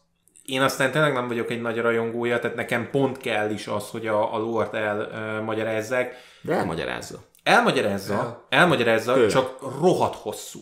én 0.48 0.62
aztán 0.62 0.90
tényleg 0.90 1.12
nem 1.12 1.28
vagyok 1.28 1.50
egy 1.50 1.60
nagy 1.60 1.78
rajongója, 1.78 2.38
tehát 2.38 2.56
nekem 2.56 2.90
pont 2.90 3.16
kell 3.18 3.50
is 3.50 3.66
az, 3.66 3.88
hogy 3.90 4.06
a, 4.06 4.34
a 4.34 4.38
lore-t 4.38 4.74
elmagyarázzák. 4.74 6.14
De 6.40 6.52
elmagyarázza. 6.54 7.18
Elmagyarázza, 7.42 8.14
El. 8.14 8.46
elmagyarázza, 8.60 9.12
Tőle. 9.14 9.28
csak 9.28 9.60
rohadt 9.80 10.14
hosszú 10.14 10.60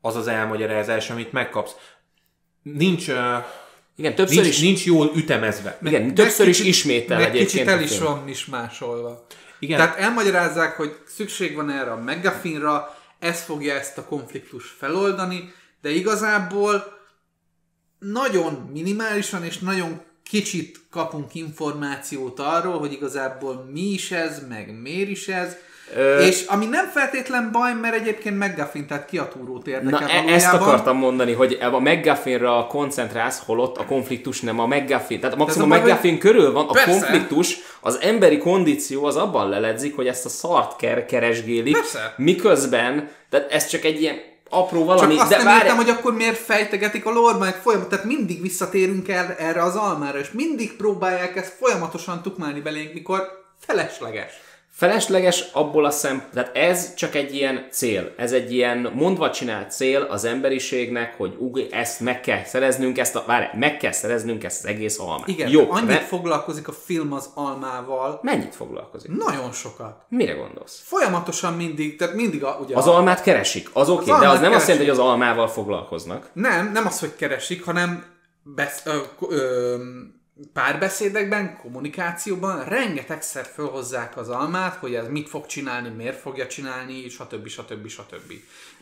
az 0.00 0.16
az 0.16 0.26
elmagyarázás, 0.26 1.10
amit 1.10 1.32
megkapsz. 1.32 1.72
Nincs, 2.62 3.08
uh, 3.08 3.16
Igen, 3.96 4.14
többször 4.14 4.42
nincs, 4.42 4.48
is, 4.48 4.60
nincs 4.60 4.84
jól 4.84 5.10
ütemezve. 5.14 5.78
igen, 5.82 6.02
Meg 6.02 6.12
többször 6.12 6.48
is 6.48 6.56
kicsit- 6.56 6.72
ismétel 6.74 7.16
meg 7.18 7.26
egyébként 7.26 7.50
kicsit 7.50 7.68
el 7.68 7.80
is 7.80 7.98
van 7.98 8.28
is 8.28 8.46
másolva. 8.46 9.26
Igen. 9.58 9.78
Tehát 9.78 9.98
elmagyarázzák, 9.98 10.76
hogy 10.76 10.96
szükség 11.06 11.54
van 11.54 11.70
erre 11.70 11.90
a 11.90 11.96
megafinra, 12.02 12.96
ez 13.18 13.42
fogja 13.42 13.74
ezt 13.74 13.98
a 13.98 14.04
konfliktust 14.04 14.74
feloldani, 14.78 15.52
de 15.82 15.90
igazából 15.90 16.95
nagyon 17.98 18.70
minimálisan 18.72 19.44
és 19.44 19.58
nagyon 19.58 20.00
kicsit 20.30 20.80
kapunk 20.90 21.34
információt 21.34 22.40
arról, 22.40 22.78
hogy 22.78 22.92
igazából 22.92 23.68
mi 23.72 23.80
is 23.92 24.10
ez, 24.10 24.42
meg 24.48 24.80
miért 24.82 25.08
is 25.08 25.28
ez, 25.28 25.56
Ö- 25.96 26.20
és 26.28 26.44
ami 26.46 26.66
nem 26.66 26.86
feltétlen 26.88 27.48
baj, 27.52 27.74
mert 27.74 27.94
egyébként 27.94 28.38
McGuffin, 28.38 28.86
tehát 28.86 29.04
kiatúrót 29.06 29.66
érdekel 29.66 30.00
Na, 30.00 30.08
e- 30.08 30.14
ezt 30.16 30.44
valójában. 30.44 30.60
akartam 30.68 30.96
mondani, 30.96 31.32
hogy 31.32 31.58
a 31.60 31.78
McGuffinra 31.80 32.66
koncentrálsz, 32.66 33.42
holott 33.44 33.76
a 33.76 33.84
konfliktus 33.84 34.40
nem 34.40 34.58
a 34.58 34.66
McGuffin. 34.66 35.20
Tehát 35.20 35.36
maximum 35.36 35.70
a 35.70 35.74
a 35.74 35.78
McGuffin 35.78 36.18
körül 36.18 36.52
van, 36.52 36.68
a 36.68 36.72
Persze. 36.72 36.90
konfliktus, 36.90 37.56
az 37.80 37.98
emberi 38.00 38.38
kondíció 38.38 39.04
az 39.04 39.16
abban 39.16 39.48
leledzik, 39.48 39.96
hogy 39.96 40.06
ezt 40.06 40.24
a 40.24 40.28
szart 40.28 40.76
ker- 40.76 41.06
keresgélik, 41.06 41.74
Persze. 41.74 42.14
miközben, 42.16 43.08
tehát 43.30 43.52
ez 43.52 43.66
csak 43.66 43.84
egy 43.84 44.00
ilyen 44.00 44.16
apró 44.48 44.84
valami, 44.84 45.12
Csak 45.14 45.22
azt 45.22 45.30
de 45.30 45.36
nem 45.36 45.46
várj, 45.46 45.62
értem, 45.62 45.76
hogy 45.76 45.88
akkor 45.88 46.14
miért 46.14 46.38
fejtegetik 46.38 47.06
a 47.06 47.38
meg 47.38 47.54
folyamat, 47.54 47.88
tehát 47.88 48.04
mindig 48.04 48.42
visszatérünk 48.42 49.08
el 49.08 49.34
erre 49.38 49.62
az 49.62 49.76
almára, 49.76 50.18
és 50.18 50.30
mindig 50.30 50.76
próbálják 50.76 51.36
ezt 51.36 51.56
folyamatosan 51.58 52.22
tukmálni 52.22 52.60
belénk, 52.60 52.92
mikor 52.92 53.44
felesleges. 53.58 54.32
Felesleges 54.78 55.44
abból 55.52 55.84
a 55.84 55.90
szem, 55.90 56.28
tehát 56.32 56.56
ez 56.56 56.94
csak 56.94 57.14
egy 57.14 57.34
ilyen 57.34 57.66
cél, 57.70 58.12
ez 58.16 58.32
egy 58.32 58.52
ilyen 58.52 58.90
mondva 58.94 59.30
csinált 59.30 59.70
cél 59.72 60.02
az 60.02 60.24
emberiségnek, 60.24 61.14
hogy 61.16 61.34
ug, 61.38 61.58
ezt 61.70 62.00
meg 62.00 62.20
kell 62.20 62.44
szereznünk, 62.44 62.98
ezt 62.98 63.16
a, 63.16 63.24
várj, 63.26 63.44
meg 63.58 63.76
kell 63.76 63.92
szereznünk 63.92 64.44
ezt 64.44 64.64
az 64.64 64.70
egész 64.70 64.98
almát. 64.98 65.28
Igen, 65.28 65.48
Jó, 65.50 65.70
annyit 65.70 65.88
ne, 65.88 66.00
foglalkozik 66.00 66.68
a 66.68 66.72
film 66.72 67.12
az 67.12 67.30
almával, 67.34 68.18
mennyit 68.22 68.54
foglalkozik? 68.54 69.10
nagyon 69.10 69.52
sokat. 69.52 70.02
Mire 70.08 70.32
gondolsz? 70.32 70.82
Folyamatosan 70.84 71.52
mindig, 71.54 71.96
tehát 71.98 72.14
mindig 72.14 72.44
a, 72.44 72.58
ugye 72.64 72.76
Az 72.76 72.86
a, 72.86 72.94
almát 72.94 73.22
keresik, 73.22 73.68
az 73.72 73.88
oké, 73.88 74.10
Az 74.10 74.20
de 74.20 74.28
az 74.28 74.40
nem 74.40 74.52
azt 74.52 74.66
keresik. 74.66 74.68
jelenti, 74.68 74.88
hogy 74.90 74.98
az 74.98 75.10
almával 75.10 75.48
foglalkoznak. 75.48 76.30
Nem, 76.32 76.72
nem 76.72 76.86
az, 76.86 77.00
hogy 77.00 77.16
keresik, 77.16 77.64
hanem 77.64 78.04
besz, 78.42 78.82
ö, 78.84 78.96
ö, 79.30 79.76
párbeszédekben, 80.52 81.56
kommunikációban 81.56 82.64
rengetegszer 82.64 83.44
fölhozzák 83.44 84.16
az 84.16 84.28
almát, 84.28 84.74
hogy 84.74 84.94
ez 84.94 85.08
mit 85.08 85.28
fog 85.28 85.46
csinálni, 85.46 85.88
miért 85.88 86.20
fogja 86.20 86.46
csinálni, 86.46 87.08
stb. 87.08 87.48
stb. 87.48 87.88
stb. 87.88 88.32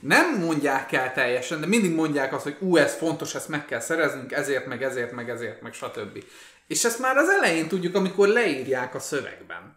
Nem 0.01 0.39
mondják 0.39 0.93
el 0.93 1.13
teljesen, 1.13 1.61
de 1.61 1.67
mindig 1.67 1.95
mondják 1.95 2.33
azt, 2.33 2.43
hogy 2.43 2.57
ú, 2.61 2.77
ez 2.77 2.95
fontos, 2.95 3.35
ezt 3.35 3.49
meg 3.49 3.65
kell 3.65 3.81
szereznünk, 3.81 4.33
ezért, 4.33 4.67
meg 4.67 4.83
ezért, 4.83 5.13
meg 5.13 5.31
ezért, 5.31 5.63
meg 5.63 5.73
stb. 5.73 6.25
És 6.67 6.85
ezt 6.85 6.99
már 6.99 7.17
az 7.17 7.29
elején 7.29 7.69
tudjuk, 7.69 7.95
amikor 7.95 8.29
leírják 8.29 8.95
a 8.95 8.99
szövegben. 8.99 9.77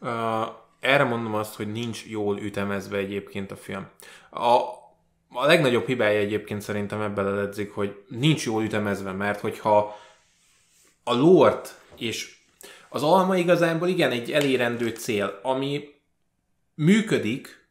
Uh, 0.00 0.10
erre 0.80 1.04
mondom 1.04 1.34
azt, 1.34 1.54
hogy 1.54 1.72
nincs 1.72 2.04
jól 2.06 2.38
ütemezve 2.38 2.96
egyébként 2.96 3.50
a 3.50 3.56
film. 3.56 3.86
A, 4.30 4.56
a 5.28 5.46
legnagyobb 5.46 5.86
hibája 5.86 6.18
egyébként 6.18 6.60
szerintem 6.60 7.00
ebben 7.00 7.24
leledzik, 7.24 7.72
hogy 7.72 8.02
nincs 8.08 8.44
jól 8.44 8.62
ütemezve, 8.62 9.12
mert 9.12 9.40
hogyha 9.40 9.96
a 11.04 11.14
lort 11.14 11.74
és 11.96 12.36
az 12.88 13.02
alma 13.02 13.36
igazából 13.36 13.88
igen 13.88 14.10
egy 14.10 14.32
elérendő 14.32 14.88
cél, 14.88 15.38
ami 15.42 15.88
működik, 16.74 17.66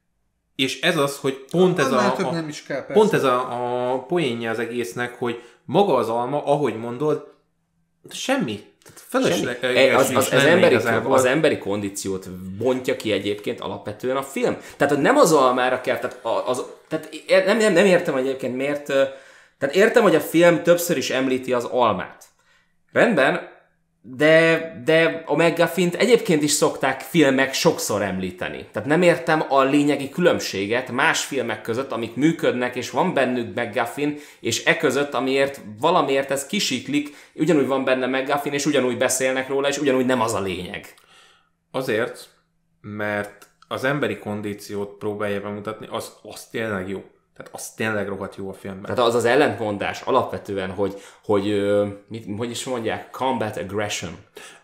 és 0.56 0.82
ez 0.82 0.98
az, 0.98 1.18
hogy 1.18 1.46
pont 1.52 1.80
ez 1.80 1.92
a, 1.92 2.16
a, 2.18 2.32
nem 2.32 2.48
is 2.48 2.64
kell, 2.64 2.86
persze. 2.86 2.94
pont 2.94 3.14
ez 3.14 3.24
a, 3.24 3.94
a 3.94 4.00
poénja 4.00 4.50
az 4.50 4.60
egésznek, 4.60 5.18
hogy 5.18 5.44
maga 5.66 5.96
az 5.96 6.10
alma, 6.10 6.46
ahogy 6.46 6.78
mondod, 6.78 7.32
Semmi. 8.10 8.64
Semmi. 9.12 9.58
E, 9.62 9.98
az, 9.98 10.10
az, 10.10 10.32
az, 10.32 10.44
emberi, 10.44 10.76
az 11.04 11.26
emberi 11.26 11.58
kondíciót 11.58 12.30
bontja 12.32 12.96
ki 12.96 13.12
egyébként 13.12 13.60
alapvetően 13.60 14.18
a 14.18 14.22
film. 14.22 14.58
Tehát 14.78 15.02
nem 15.02 15.18
az 15.18 15.32
almára 15.32 15.82
kell, 15.82 16.00
tehát, 16.00 16.20
az, 16.46 16.64
tehát 16.88 17.10
nem, 17.46 17.58
nem, 17.58 17.74
nem 17.74 17.86
értem 17.86 18.16
egyébként 18.16 18.56
miért, 18.56 18.86
tehát 19.58 19.76
értem, 19.76 20.04
hogy 20.04 20.16
a 20.16 20.20
film 20.20 20.64
többször 20.64 20.98
is 20.98 21.10
említi 21.10 21.54
az 21.54 21.64
almát. 21.64 22.26
Rendben, 22.94 23.52
de, 24.06 24.82
de 24.86 25.24
a 25.26 25.36
McGuffin-t 25.36 25.96
egyébként 25.96 26.44
is 26.44 26.52
szokták 26.52 27.02
filmek 27.02 27.54
sokszor 27.54 28.02
említeni. 28.02 28.68
Tehát 28.72 28.88
nem 28.88 29.02
értem 29.02 29.44
a 29.50 29.62
lényegi 29.62 30.10
különbséget 30.10 30.92
más 30.92 31.26
filmek 31.26 31.62
között, 31.62 31.92
amik 31.92 32.16
működnek, 32.16 32.76
és 32.76 32.90
van 32.90 33.14
bennük 33.14 33.56
McGuffin, 33.56 34.18
és 34.40 34.66
e 34.66 34.78
között, 34.78 35.14
amiért 35.14 35.62
valamiért 35.80 36.32
ez 36.32 36.46
kisiklik, 36.46 37.16
ugyanúgy 37.34 37.68
van 37.68 37.84
benne 37.84 38.08
McGuffin, 38.20 38.54
és 38.54 38.66
ugyanúgy 38.66 38.98
beszélnek 38.98 39.48
róla, 39.48 39.68
és 39.68 39.78
ugyanúgy 39.78 40.06
nem 40.06 40.22
az 40.22 40.34
a 40.34 40.42
lényeg. 40.42 40.94
Azért, 41.72 42.30
mert 42.82 43.48
az 43.68 43.84
emberi 43.84 44.18
kondíciót 44.18 44.98
próbálja 44.98 45.42
bemutatni, 45.42 45.88
az, 45.90 46.14
az 46.22 46.46
tényleg 46.46 46.90
jó. 46.90 47.04
Tehát 47.38 47.54
az 47.54 47.70
tényleg 47.72 48.08
rohadt 48.08 48.36
jó 48.36 48.50
a 48.50 48.54
filmben. 48.54 48.96
Tehát 48.96 49.10
az 49.10 49.16
az 49.16 49.26
ellentmondás 49.26 50.02
alapvetően, 50.02 50.70
hogy, 50.70 51.02
hogy 51.24 51.64
mit, 52.08 52.26
hogy 52.38 52.50
is 52.50 52.64
mondják, 52.64 53.10
combat 53.12 53.58
aggression. 53.58 54.18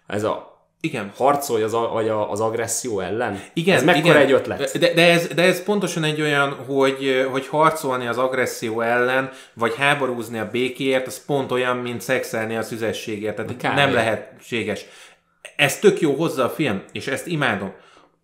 Ez 0.08 0.24
a 0.24 0.50
igen. 0.82 1.12
Harcolj 1.16 1.64
az, 1.64 1.72
vagy 1.72 2.10
az 2.10 2.40
agresszió 2.40 3.00
ellen? 3.00 3.42
Igen, 3.54 3.76
ez 3.76 3.84
mekkora 3.84 4.14
igen. 4.14 4.22
egy 4.22 4.32
ötlet? 4.32 4.78
De, 4.80 4.94
de, 4.94 5.12
ez, 5.12 5.28
de 5.28 5.42
ez 5.42 5.64
pontosan 5.64 6.04
egy 6.04 6.22
olyan, 6.22 6.54
hogy, 6.54 7.28
hogy 7.32 7.48
harcolni 7.48 8.08
az 8.08 8.18
agresszió 8.18 8.82
ellen, 8.82 9.32
vagy 9.54 9.76
háborúzni 9.76 10.40
a 10.40 10.50
békéért, 10.52 11.08
az 11.08 11.26
pont 11.26 11.52
olyan, 11.52 11.78
mint 11.78 12.02
szexelni 12.02 12.56
a 12.56 12.62
szüzességért. 12.62 13.36
Tehát 13.36 13.58
Kár 13.58 13.76
nem 13.76 13.94
lehetséges. 13.94 14.86
Ez 15.56 15.80
tök 15.80 16.00
jó 16.00 16.14
hozzá 16.14 16.44
a 16.44 16.50
film, 16.50 16.84
és 16.92 17.08
ezt 17.08 17.28
imádom. 17.28 17.74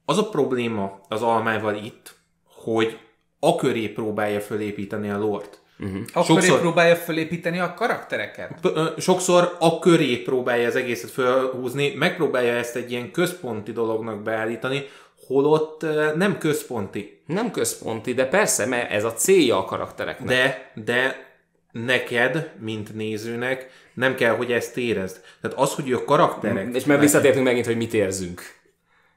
Az 0.05 0.17
a 0.17 0.29
probléma 0.29 0.99
az 1.07 1.21
almával 1.21 1.75
itt, 1.75 2.15
hogy 2.55 2.97
a 3.39 3.55
köré 3.55 3.87
próbálja 3.87 4.39
fölépíteni 4.39 5.09
a 5.09 5.17
lort. 5.17 5.59
Uh-huh. 5.79 6.01
A 6.13 6.23
sokszor, 6.23 6.49
köré 6.49 6.59
próbálja 6.59 6.95
fölépíteni 6.95 7.59
a 7.59 7.73
karaktereket? 7.73 8.51
Sokszor 8.97 9.55
a 9.59 9.79
köré 9.79 10.17
próbálja 10.17 10.67
az 10.67 10.75
egészet 10.75 11.09
felhúzni, 11.09 11.93
megpróbálja 11.93 12.53
ezt 12.53 12.75
egy 12.75 12.91
ilyen 12.91 13.11
központi 13.11 13.71
dolognak 13.71 14.21
beállítani, 14.21 14.85
holott 15.27 15.85
nem 16.15 16.37
központi. 16.37 17.21
Nem 17.25 17.51
központi, 17.51 18.13
de 18.13 18.25
persze, 18.25 18.65
mert 18.65 18.91
ez 18.91 19.03
a 19.03 19.13
célja 19.13 19.57
a 19.57 19.65
karaktereknek. 19.65 20.27
De, 20.27 20.71
de 20.85 21.25
neked, 21.71 22.51
mint 22.59 22.95
nézőnek, 22.95 23.69
nem 23.93 24.15
kell, 24.15 24.35
hogy 24.35 24.51
ezt 24.51 24.77
érezd. 24.77 25.21
Tehát 25.41 25.57
az, 25.57 25.73
hogy 25.73 25.93
a 25.93 26.03
karakterek... 26.03 26.75
És 26.75 26.85
mert 26.85 27.01
visszatértünk 27.01 27.45
megint, 27.45 27.65
hogy 27.65 27.77
mit 27.77 27.93
érzünk. 27.93 28.41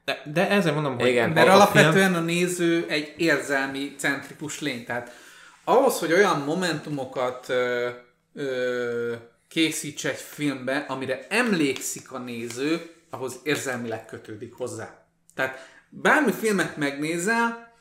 De, 0.09 0.21
de 0.33 0.49
ezzel 0.49 0.73
mondom, 0.73 0.99
hogy... 0.99 1.07
Igen, 1.07 1.29
mert 1.29 1.47
alapvetően 1.47 2.15
a 2.15 2.19
néző 2.19 2.85
egy 2.87 3.13
érzelmi 3.17 3.95
centrikus 3.97 4.59
lény, 4.59 4.85
tehát 4.85 5.11
ahhoz, 5.63 5.99
hogy 5.99 6.13
olyan 6.13 6.39
momentumokat 6.39 7.49
ö, 7.49 7.89
ö, 8.33 9.13
készíts 9.47 10.05
egy 10.05 10.17
filmbe, 10.17 10.85
amire 10.87 11.25
emlékszik 11.29 12.11
a 12.11 12.17
néző, 12.17 12.89
ahhoz 13.09 13.39
érzelmileg 13.43 14.05
kötődik 14.05 14.53
hozzá. 14.53 15.05
Tehát 15.35 15.67
bármi 15.89 16.31
filmet 16.31 16.77
megnézel, 16.77 17.73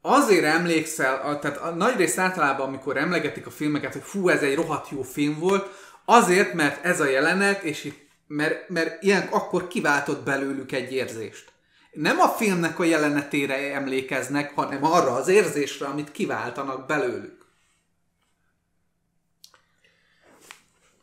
azért 0.00 0.44
emlékszel, 0.44 1.38
tehát 1.38 1.56
a 1.56 1.70
nagy 1.70 1.96
rész 1.96 2.18
általában, 2.18 2.66
amikor 2.66 2.96
emlegetik 2.96 3.46
a 3.46 3.50
filmeket, 3.50 3.92
hogy 3.92 4.02
fú, 4.02 4.28
ez 4.28 4.42
egy 4.42 4.54
rohadt 4.54 4.88
jó 4.90 5.02
film 5.02 5.38
volt, 5.38 5.66
azért, 6.04 6.52
mert 6.52 6.84
ez 6.84 7.00
a 7.00 7.08
jelenet, 7.08 7.62
és 7.62 7.84
itt, 7.84 8.06
mert, 8.26 8.68
mert 8.68 9.02
ilyen 9.02 9.28
akkor 9.30 9.68
kiváltott 9.68 10.24
belőlük 10.24 10.72
egy 10.72 10.92
érzést 10.92 11.54
nem 11.96 12.20
a 12.20 12.28
filmnek 12.28 12.78
a 12.78 12.84
jelenetére 12.84 13.74
emlékeznek, 13.74 14.54
hanem 14.54 14.84
arra 14.84 15.12
az 15.12 15.28
érzésre, 15.28 15.86
amit 15.86 16.12
kiváltanak 16.12 16.86
belőlük. 16.86 17.46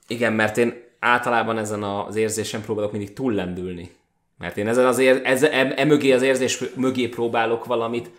Igen, 0.07 0.33
mert 0.33 0.57
én 0.57 0.83
általában 0.99 1.57
ezen 1.57 1.83
az 1.83 2.15
érzésen 2.15 2.61
próbálok 2.61 2.91
mindig 2.91 3.13
túllendülni. 3.13 3.91
Mert 4.37 4.57
én 4.57 4.67
ezen 4.67 4.85
az 4.85 4.97
ér, 4.97 5.21
ez, 5.23 5.43
e, 5.43 5.73
e 5.75 5.85
mögé 5.85 6.11
az 6.11 6.21
érzés 6.21 6.63
mögé 6.75 7.07
próbálok 7.07 7.65
valamit, 7.65 8.09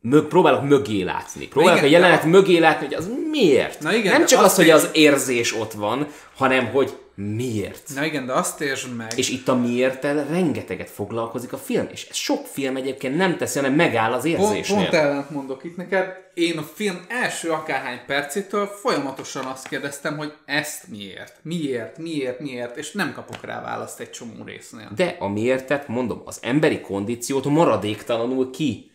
mög, 0.00 0.26
próbálok 0.26 0.62
mögé 0.62 1.02
látni. 1.02 1.48
Próbálok 1.48 1.78
igen, 1.78 1.88
a 1.88 1.92
jelenet 1.92 2.24
a... 2.24 2.26
mögé 2.26 2.58
látni, 2.58 2.86
hogy 2.86 2.94
az 2.94 3.10
miért. 3.30 3.80
Na 3.80 3.94
igen, 3.94 4.12
Nem 4.12 4.26
csak 4.26 4.42
az, 4.42 4.54
hogy 4.54 4.70
az 4.70 4.88
érzés 4.92 5.54
ott 5.54 5.72
van, 5.72 6.06
hanem 6.36 6.66
hogy 6.66 6.96
miért. 7.20 7.82
Na 7.94 8.04
igen, 8.04 8.26
de 8.26 8.32
azt 8.32 8.60
értsd 8.60 8.96
meg. 8.96 9.12
És 9.16 9.28
itt 9.28 9.48
a 9.48 9.54
miértel 9.54 10.26
rengeteget 10.30 10.90
foglalkozik 10.90 11.52
a 11.52 11.56
film, 11.56 11.88
és 11.92 12.06
ez 12.10 12.16
sok 12.16 12.46
film 12.46 12.76
egyébként 12.76 13.16
nem 13.16 13.36
teszi, 13.36 13.58
hanem 13.58 13.74
megáll 13.74 14.12
az 14.12 14.24
érzésnél. 14.24 14.76
Pont, 14.76 14.90
pont 14.90 15.02
ellent 15.02 15.30
mondok 15.30 15.64
itt 15.64 15.76
neked. 15.76 16.06
Én 16.34 16.58
a 16.58 16.62
film 16.74 17.04
első 17.08 17.50
akárhány 17.50 18.00
percétől 18.06 18.66
folyamatosan 18.66 19.44
azt 19.44 19.68
kérdeztem, 19.68 20.16
hogy 20.16 20.32
ezt 20.44 20.88
miért? 20.88 21.38
Miért? 21.42 21.98
Miért? 21.98 22.40
Miért? 22.40 22.76
És 22.76 22.92
nem 22.92 23.12
kapok 23.12 23.44
rá 23.44 23.62
választ 23.62 24.00
egy 24.00 24.10
csomó 24.10 24.44
résznél. 24.44 24.88
De 24.96 25.16
a 25.18 25.28
miértet, 25.28 25.88
mondom, 25.88 26.22
az 26.24 26.38
emberi 26.42 26.80
kondíciót 26.80 27.44
maradéktalanul 27.44 28.50
ki 28.50 28.90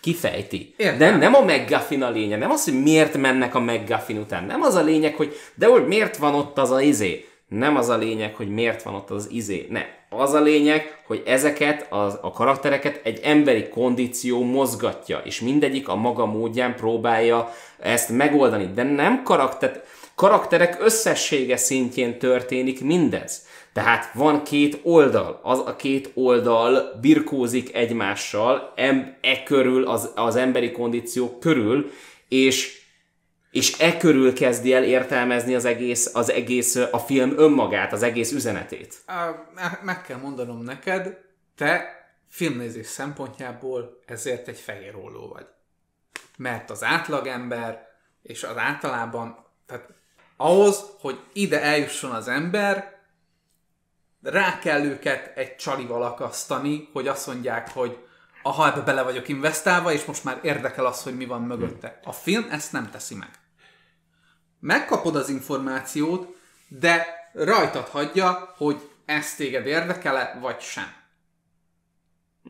kifejti. 0.00 0.74
Értem. 0.76 0.98
Nem, 0.98 1.18
nem 1.18 1.34
a 1.34 1.40
McGuffin 1.40 2.02
a 2.02 2.10
lényeg, 2.10 2.38
nem 2.38 2.50
az, 2.50 2.64
hogy 2.64 2.82
miért 2.82 3.16
mennek 3.16 3.54
a 3.54 3.60
McGuffin 3.60 4.18
után, 4.18 4.44
nem 4.44 4.62
az 4.62 4.74
a 4.74 4.82
lényeg, 4.82 5.14
hogy 5.14 5.34
de 5.54 5.66
hogy 5.66 5.86
miért 5.86 6.16
van 6.16 6.34
ott 6.34 6.58
az 6.58 6.70
a 6.70 6.80
izé, 6.80 7.28
nem 7.48 7.76
az 7.76 7.88
a 7.88 7.96
lényeg, 7.96 8.34
hogy 8.34 8.48
miért 8.48 8.82
van 8.82 8.94
ott 8.94 9.10
az 9.10 9.28
izé, 9.30 9.66
ne. 9.70 9.82
Az 10.10 10.32
a 10.32 10.40
lényeg, 10.40 11.02
hogy 11.06 11.22
ezeket 11.26 11.86
az, 11.90 12.18
a 12.22 12.30
karaktereket 12.30 13.00
egy 13.02 13.20
emberi 13.22 13.68
kondíció 13.68 14.42
mozgatja, 14.44 15.20
és 15.24 15.40
mindegyik 15.40 15.88
a 15.88 15.94
maga 15.94 16.26
módján 16.26 16.74
próbálja 16.74 17.52
ezt 17.78 18.08
megoldani, 18.08 18.70
de 18.74 18.82
nem 18.82 19.22
karakter, 19.22 19.82
karakterek 20.14 20.76
összessége 20.80 21.56
szintjén 21.56 22.18
történik 22.18 22.84
mindez. 22.84 23.46
Tehát 23.72 24.12
van 24.14 24.42
két 24.42 24.80
oldal, 24.82 25.40
az 25.42 25.58
a 25.58 25.76
két 25.76 26.10
oldal 26.14 26.98
birkózik 27.00 27.74
egymással, 27.74 28.72
em, 28.76 29.16
e 29.20 29.42
körül, 29.42 29.84
az, 29.86 30.10
az 30.14 30.36
emberi 30.36 30.72
kondíciók 30.72 31.40
körül, 31.40 31.90
és 32.28 32.77
és 33.50 33.78
e 33.78 33.96
körül 33.96 34.34
kezdi 34.34 34.72
el 34.72 34.84
értelmezni 34.84 35.54
az 35.54 35.64
egész, 35.64 36.14
az 36.14 36.30
egész, 36.30 36.74
a 36.74 36.98
film 36.98 37.38
önmagát, 37.38 37.92
az 37.92 38.02
egész 38.02 38.32
üzenetét. 38.32 38.94
Meg 39.82 40.02
kell 40.02 40.18
mondanom 40.18 40.62
neked, 40.62 41.18
te 41.56 41.96
filmnézés 42.28 42.86
szempontjából 42.86 44.00
ezért 44.06 44.48
egy 44.48 44.58
fehér 44.58 44.96
olló 44.96 45.28
vagy. 45.28 45.46
Mert 46.36 46.70
az 46.70 46.84
átlagember, 46.84 47.86
és 48.22 48.42
az 48.42 48.56
általában, 48.56 49.46
tehát 49.66 49.88
ahhoz, 50.36 50.84
hogy 51.00 51.20
ide 51.32 51.62
eljusson 51.62 52.10
az 52.10 52.28
ember, 52.28 52.98
rá 54.22 54.58
kell 54.58 54.84
őket 54.84 55.36
egy 55.36 55.56
csalival 55.56 56.02
akasztani, 56.02 56.88
hogy 56.92 57.08
azt 57.08 57.26
mondják, 57.26 57.70
hogy 57.70 58.07
aha, 58.42 58.66
ebbe 58.66 58.80
bele 58.80 59.02
vagyok 59.02 59.28
investálva, 59.28 59.92
és 59.92 60.04
most 60.04 60.24
már 60.24 60.38
érdekel 60.42 60.86
az, 60.86 61.02
hogy 61.02 61.16
mi 61.16 61.26
van 61.26 61.42
mögötte. 61.42 62.00
A 62.04 62.12
film 62.12 62.46
ezt 62.50 62.72
nem 62.72 62.90
teszi 62.90 63.14
meg. 63.14 63.30
Megkapod 64.60 65.16
az 65.16 65.28
információt, 65.28 66.36
de 66.68 67.06
rajtad 67.32 67.88
hagyja, 67.88 68.54
hogy 68.56 68.90
ez 69.04 69.34
téged 69.34 69.66
érdekele, 69.66 70.38
vagy 70.40 70.60
sem. 70.60 70.92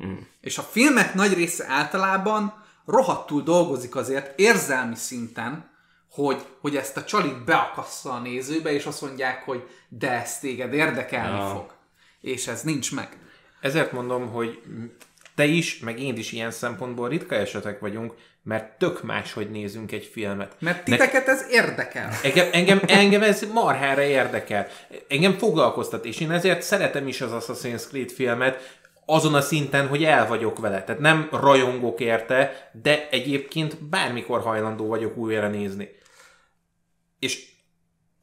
Mm. 0.05 0.17
És 0.41 0.59
a 0.59 0.63
filmek 0.63 1.15
nagy 1.15 1.35
része 1.35 1.67
általában 1.69 2.65
rohadtul 2.87 3.43
dolgozik 3.43 3.97
azért 3.97 4.39
érzelmi 4.39 4.95
szinten, 4.95 5.71
hogy, 6.11 6.47
hogy 6.61 6.77
ezt 6.77 6.97
a 6.97 7.05
csalit 7.05 7.45
beakassza 7.45 8.13
a 8.13 8.19
nézőbe, 8.19 8.73
és 8.73 8.87
azt 8.87 9.01
mondják, 9.01 9.45
hogy 9.45 9.69
de 9.89 10.11
ez 10.11 10.39
téged 10.39 10.73
érdekelni 10.73 11.39
ja. 11.39 11.49
fog. 11.49 11.75
És 12.21 12.47
ez 12.47 12.63
nincs 12.63 12.95
meg. 12.95 13.19
Ezért 13.61 13.93
mondom, 13.93 14.29
hogy 14.31 14.63
te 15.39 15.45
is, 15.45 15.79
meg 15.79 16.01
én 16.01 16.17
is 16.17 16.33
ilyen 16.33 16.51
szempontból 16.51 17.09
ritka 17.09 17.35
esetek 17.35 17.81
vagyunk, 17.81 18.15
mert 18.43 18.79
tök 18.79 19.03
más, 19.03 19.33
hogy 19.33 19.51
nézünk 19.51 19.93
egy 19.93 20.05
filmet. 20.05 20.57
Mert 20.59 20.85
titeket 20.85 21.27
ne... 21.27 21.33
ez 21.33 21.47
érdekel. 21.51 22.11
Engem, 22.23 22.49
engem, 22.53 22.81
engem 22.87 23.23
ez 23.23 23.47
marhára 23.53 24.03
érdekel. 24.03 24.67
Engem 25.09 25.33
foglalkoztat, 25.33 26.05
és 26.05 26.21
én 26.21 26.31
ezért 26.31 26.63
szeretem 26.63 27.09
is 27.09 27.21
az 27.21 27.31
Assassin's 27.33 27.89
Creed 27.89 28.11
filmet, 28.11 28.81
azon 29.07 29.35
a 29.35 29.41
szinten, 29.41 29.87
hogy 29.87 30.05
el 30.05 30.27
vagyok 30.27 30.59
vele. 30.59 30.85
Tehát 30.85 31.01
nem 31.01 31.29
rajongok 31.33 32.01
érte, 32.01 32.71
de 32.83 33.09
egyébként 33.11 33.85
bármikor 33.85 34.41
hajlandó 34.41 34.87
vagyok 34.87 35.17
újra 35.17 35.49
nézni. 35.49 35.89
És 37.19 37.47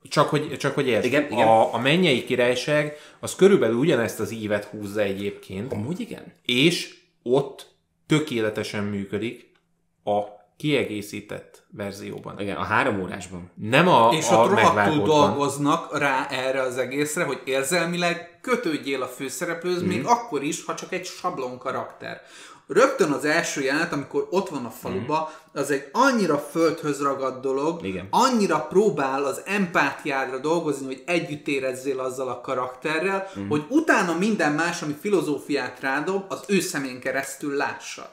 csak 0.10 0.30
hogy, 0.30 0.58
csak 0.58 0.76
hogy 0.76 0.88
értsd, 0.88 1.06
igen, 1.06 1.26
igen. 1.32 1.48
A, 1.48 1.74
a 1.74 1.78
mennyei 1.78 2.24
királyság 2.24 2.98
az 3.20 3.36
körülbelül 3.36 3.76
ugyanezt 3.76 4.20
az 4.20 4.32
ívet 4.32 4.64
húzza 4.64 5.02
egyébként. 5.02 5.74
Amúgy 5.74 6.00
igen. 6.00 6.34
És 6.46 7.04
ott 7.30 7.68
tökéletesen 8.08 8.84
működik 8.84 9.52
a 10.04 10.20
kiegészített 10.58 11.66
verzióban. 11.72 12.40
Igen, 12.40 12.56
a 12.56 12.64
három 12.64 13.02
órásban. 13.02 13.52
Nem 13.56 13.88
a, 13.88 14.10
És 14.14 14.30
a 14.30 14.36
ott 14.44 14.50
rohadtul 14.50 15.04
dolgoznak 15.06 15.98
rá 15.98 16.28
erre 16.28 16.62
az 16.62 16.78
egészre, 16.78 17.24
hogy 17.24 17.42
érzelmileg 17.46 18.40
kötődjél 18.42 19.02
a 19.02 19.08
főszereplőhöz, 19.08 19.82
Mhm. 19.82 19.90
mm. 19.92 19.94
még 19.96 20.06
akkor 20.06 20.44
is, 20.44 20.66
ha 20.66 20.76
csak 20.76 20.92
egy 20.94 21.06
sablon 21.06 21.58
karakter. 21.58 22.22
Rögtön 22.68 23.12
az 23.12 23.26
első 23.26 23.62
jelenet, 23.62 23.94
amikor 23.94 24.28
ott 24.30 24.50
van 24.50 24.66
a 24.66 24.70
faluba, 24.70 25.32
az 25.54 25.72
egy 25.72 25.90
annyira 25.92 26.38
földhöz 26.38 27.02
ragadt 27.02 27.42
dolog, 27.42 27.76
Mhm. 27.78 27.86
Igen. 27.86 28.08
annyira 28.10 28.60
próbál 28.60 29.24
az 29.26 29.42
empátiádra 29.46 30.38
dolgozni, 30.38 30.86
hogy 30.86 31.04
együtt 31.06 31.48
érezzél 31.48 32.00
azzal 32.00 32.28
a 32.30 32.42
karakterrel, 32.42 33.28
Mhm. 33.36 33.44
mm. 33.46 33.50
hogy 33.50 33.64
utána 33.70 34.18
minden 34.18 34.52
más, 34.52 34.82
ami 34.82 34.96
filozófiát 35.02 35.80
rádob, 35.80 36.24
az 36.28 36.44
ő 36.48 36.60
szemén 36.60 37.00
keresztül 37.00 37.56
lássad. 37.56 38.10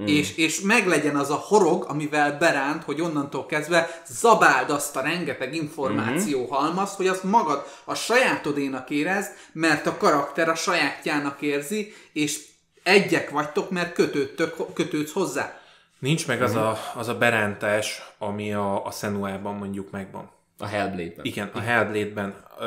Mm. 0.00 0.06
És, 0.06 0.36
és 0.36 0.60
meglegyen 0.60 1.16
az 1.16 1.30
a 1.30 1.34
horog, 1.34 1.84
amivel 1.88 2.38
beránt, 2.38 2.84
hogy 2.84 3.00
onnantól 3.00 3.46
kezdve 3.46 4.02
zabáld 4.06 4.70
azt 4.70 4.96
a 4.96 5.00
rengeteg 5.00 5.54
információ 5.54 6.38
mm-hmm. 6.40 6.48
halmazt, 6.50 6.96
hogy 6.96 7.06
azt 7.08 7.24
magad 7.24 7.66
a 7.84 7.94
sajátodénak 7.94 8.90
érezd, 8.90 9.30
mert 9.52 9.86
a 9.86 9.96
karakter 9.96 10.48
a 10.48 10.54
sajátjának 10.54 11.42
érzi, 11.42 11.92
és 12.12 12.40
egyek 12.84 13.30
vagytok, 13.30 13.70
mert 13.70 13.92
kötődtök, 13.92 14.56
kötődsz 14.74 15.12
hozzá. 15.12 15.60
Nincs 15.98 16.26
meg 16.26 16.42
az 16.42 16.54
a, 16.54 16.78
az 16.94 17.08
a 17.08 17.18
berántás, 17.18 18.02
ami 18.18 18.54
a, 18.54 18.86
a 18.86 18.90
Senuában 18.90 19.54
mondjuk 19.54 19.90
megvan. 19.90 20.30
A 20.58 20.66
Hellblade-ben. 20.66 21.24
Igen, 21.24 21.50
a 21.52 21.58
Hellblade-ben. 21.58 22.34
Ö, 22.58 22.64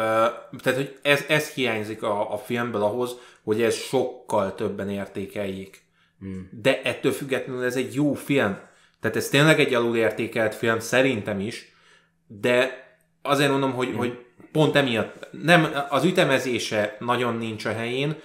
tehát, 0.61 0.75
hogy 0.75 0.99
ez, 1.01 1.23
ez 1.27 1.49
hiányzik 1.49 2.03
a, 2.03 2.33
a 2.33 2.37
filmből 2.37 2.81
ahhoz, 2.81 3.15
hogy 3.43 3.61
ez 3.61 3.75
sokkal 3.75 4.55
többen 4.55 4.89
értékeljék. 4.89 5.85
Hmm. 6.19 6.49
De 6.61 6.81
ettől 6.81 7.11
függetlenül 7.11 7.63
ez 7.63 7.75
egy 7.75 7.93
jó 7.93 8.13
film. 8.13 8.57
Tehát 8.99 9.17
ez 9.17 9.29
tényleg 9.29 9.59
egy 9.59 9.73
alulértékelt 9.73 10.55
film, 10.55 10.79
szerintem 10.79 11.39
is, 11.39 11.75
de 12.27 12.85
azért 13.21 13.51
mondom, 13.51 13.73
hogy, 13.73 13.87
hmm. 13.87 13.97
hogy 13.97 14.25
pont 14.51 14.75
emiatt 14.75 15.27
nem, 15.43 15.67
az 15.89 16.03
ütemezése 16.03 16.95
nagyon 16.99 17.35
nincs 17.35 17.65
a 17.65 17.73
helyén, 17.73 18.15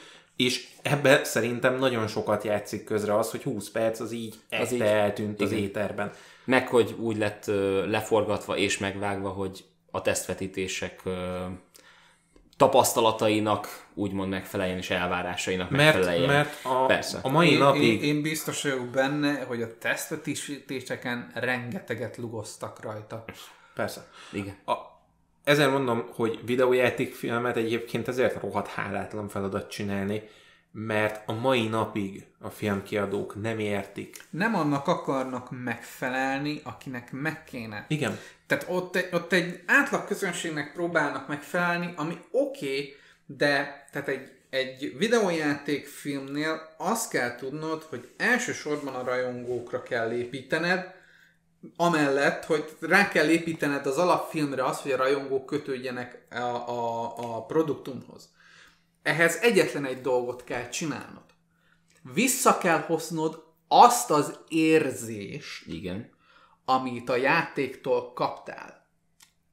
és 0.45 0.69
ebbe 0.83 1.25
szerintem 1.25 1.79
nagyon 1.79 2.07
sokat 2.07 2.45
játszik 2.45 2.85
közre 2.85 3.19
az, 3.19 3.31
hogy 3.31 3.43
20 3.43 3.71
perc 3.71 4.01
az 4.01 4.13
így 4.13 4.35
az 4.51 4.73
így 4.73 4.81
eltűnt 4.81 5.41
az 5.41 5.51
igen. 5.51 5.63
éterben. 5.63 6.13
Meg, 6.45 6.69
hogy 6.69 6.95
úgy 6.99 7.17
lett 7.17 7.47
ö, 7.47 7.87
leforgatva 7.87 8.57
és 8.57 8.79
megvágva, 8.79 9.29
hogy 9.29 9.65
a 9.91 10.03
tesztvetítések 10.03 11.01
ö, 11.05 11.45
tapasztalatainak 12.57 13.87
úgymond 13.95 14.31
megfeleljen 14.31 14.77
és 14.77 14.91
elvárásainak 14.91 15.71
Mert, 15.71 15.95
megfeleljen. 15.95 16.29
mert 16.29 16.65
a, 16.65 16.87
Persze. 16.87 17.19
a 17.23 17.29
mai 17.29 17.51
Én, 17.51 17.59
napig... 17.59 17.83
én, 17.83 18.01
én 18.17 18.23
biztos 18.23 18.63
vagyok 18.63 18.87
benne, 18.87 19.45
hogy 19.45 19.63
a 19.63 19.79
tesztvetítéseken 19.79 21.31
rengeteget 21.35 22.17
lugoztak 22.17 22.83
rajta. 22.83 23.25
Persze. 23.75 24.09
Igen. 24.33 24.57
A, 24.65 24.92
ezért 25.45 25.71
mondom, 25.71 26.09
hogy 26.15 26.39
videójátékfilmet 26.45 27.57
egyébként 27.57 28.09
ezért 28.09 28.41
rohadt 28.41 28.69
hálátlan 28.69 29.29
feladat 29.29 29.71
csinálni, 29.71 30.23
mert 30.73 31.29
a 31.29 31.33
mai 31.33 31.69
napig 31.69 32.27
a 32.41 32.51
filmkiadók 32.51 33.43
nem 33.43 33.59
értik. 33.59 34.17
Nem 34.31 34.55
annak 34.55 34.87
akarnak 34.87 35.49
megfelelni, 35.51 36.61
akinek 36.65 37.13
meg 37.13 37.45
kéne. 37.45 37.85
Igen. 37.89 38.19
Tehát 38.47 38.67
ott 38.69 38.97
egy, 38.97 39.09
ott 39.13 39.33
egy 39.33 39.63
átlag 39.67 40.07
közönségnek 40.07 40.73
próbálnak 40.73 41.29
megfelelni, 41.29 41.93
ami 41.97 42.19
oké, 42.31 42.67
okay, 42.67 42.95
de 43.27 43.87
tehát 43.93 44.09
egy, 44.09 44.31
egy 44.51 44.95
videójátékfilmnél 44.99 46.75
azt 46.79 47.11
kell 47.11 47.35
tudnod, 47.35 47.83
hogy 47.83 48.09
elsősorban 48.17 48.95
a 48.95 49.05
rajongókra 49.05 49.83
kell 49.83 50.13
építened, 50.13 50.95
amellett, 51.77 52.45
hogy 52.45 52.77
rá 52.81 53.09
kell 53.09 53.29
építened 53.29 53.87
az 53.87 53.99
alapfilmre 53.99 54.65
az, 54.65 54.81
hogy 54.81 54.91
a 54.91 54.97
rajongók 54.97 55.47
kötődjenek 55.47 56.27
a, 56.31 56.37
a, 56.69 57.13
a 57.37 57.45
produktumhoz. 57.45 58.31
Ehhez 59.03 59.37
egyetlen 59.37 59.85
egy 59.85 60.01
dolgot 60.01 60.45
kell 60.45 60.69
csinálnod. 60.69 61.25
Vissza 62.15 62.59
kell 62.59 62.79
hoznod 62.79 63.45
azt 63.69 64.11
az 64.11 64.39
érzést, 64.49 65.67
Igen. 65.67 66.11
amit 66.65 67.09
a 67.09 67.17
játéktól 67.17 68.13
kaptál. 68.13 68.81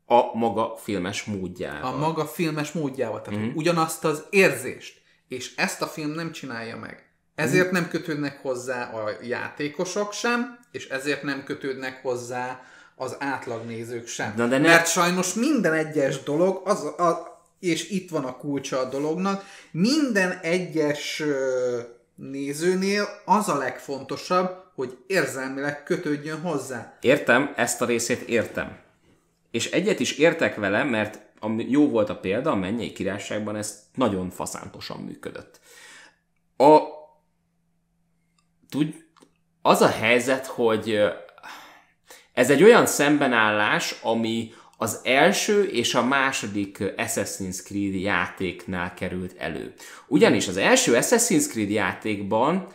A 0.05 0.37
maga 0.37 0.75
filmes 0.75 1.23
módjával. 1.23 1.93
A 1.93 1.97
maga 1.97 2.25
filmes 2.25 2.71
módjával. 2.71 3.21
Tehát 3.21 3.39
mm. 3.39 3.55
ugyanazt 3.55 4.05
az 4.05 4.25
érzést. 4.29 5.01
És 5.27 5.55
ezt 5.55 5.81
a 5.81 5.87
film 5.87 6.11
nem 6.11 6.31
csinálja 6.31 6.77
meg. 6.77 7.13
Ezért 7.35 7.71
nem 7.71 7.87
kötődnek 7.87 8.41
hozzá 8.41 8.89
a 8.89 9.09
játékosok 9.21 10.13
sem, 10.13 10.58
és 10.71 10.87
ezért 10.87 11.23
nem 11.23 11.43
kötődnek 11.43 12.01
hozzá 12.01 12.61
az 12.95 13.15
átlagnézők 13.19 14.07
sem. 14.07 14.33
Na 14.35 14.47
de 14.47 14.57
ne- 14.57 14.67
Mert 14.67 14.87
sajnos 14.87 15.33
minden 15.33 15.73
egyes 15.73 16.23
dolog, 16.23 16.61
az 16.65 16.83
a, 16.83 17.41
és 17.59 17.89
itt 17.89 18.09
van 18.09 18.25
a 18.25 18.37
kulcsa 18.37 18.79
a 18.79 18.89
dolognak, 18.89 19.43
minden 19.71 20.39
egyes 20.41 21.23
nézőnél 22.15 23.07
az 23.25 23.49
a 23.49 23.57
legfontosabb, 23.57 24.63
hogy 24.75 24.97
érzelmileg 25.07 25.83
kötődjön 25.83 26.41
hozzá. 26.41 26.97
Értem, 27.01 27.53
ezt 27.55 27.81
a 27.81 27.85
részét 27.85 28.21
értem. 28.21 28.77
És 29.51 29.71
egyet 29.71 29.99
is 29.99 30.11
értek 30.11 30.55
vele, 30.55 30.83
mert 30.83 31.19
ami 31.39 31.65
jó 31.69 31.89
volt 31.89 32.09
a 32.09 32.19
példa, 32.19 32.51
a 32.51 32.55
Mennyei 32.55 32.91
Királyságban 32.91 33.55
ez 33.55 33.83
nagyon 33.95 34.29
faszántosan 34.29 34.99
működött. 34.99 35.59
A... 36.57 36.79
Tud... 38.69 39.07
Az 39.69 39.81
a 39.81 39.87
helyzet, 39.89 40.45
hogy 40.45 40.99
ez 42.33 42.49
egy 42.49 42.63
olyan 42.63 42.85
szembenállás, 42.85 43.95
ami 44.01 44.53
az 44.77 44.99
első 45.03 45.63
és 45.63 45.95
a 45.95 46.03
második 46.03 46.77
Assassin's 46.97 47.63
Creed 47.63 47.93
játéknál 47.93 48.93
került 48.93 49.35
elő. 49.37 49.73
Ugyanis 50.07 50.47
az 50.47 50.57
első 50.57 50.93
Assassin's 50.93 51.47
Creed 51.49 51.69
játékban 51.69 52.67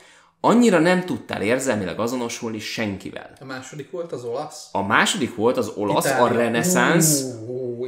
annyira 0.45 0.78
nem 0.78 1.05
tudtál 1.05 1.42
érzelmileg 1.42 1.99
azonosulni 1.99 2.59
senkivel. 2.59 3.30
A 3.40 3.45
második 3.45 3.90
volt 3.90 4.12
az 4.12 4.24
olasz. 4.24 4.68
A 4.72 4.82
második 4.82 5.34
volt 5.34 5.57
az 5.57 5.72
olasz, 5.76 6.05
Itália. 6.05 6.24
a 6.24 6.28
reneszánsz, 6.28 7.24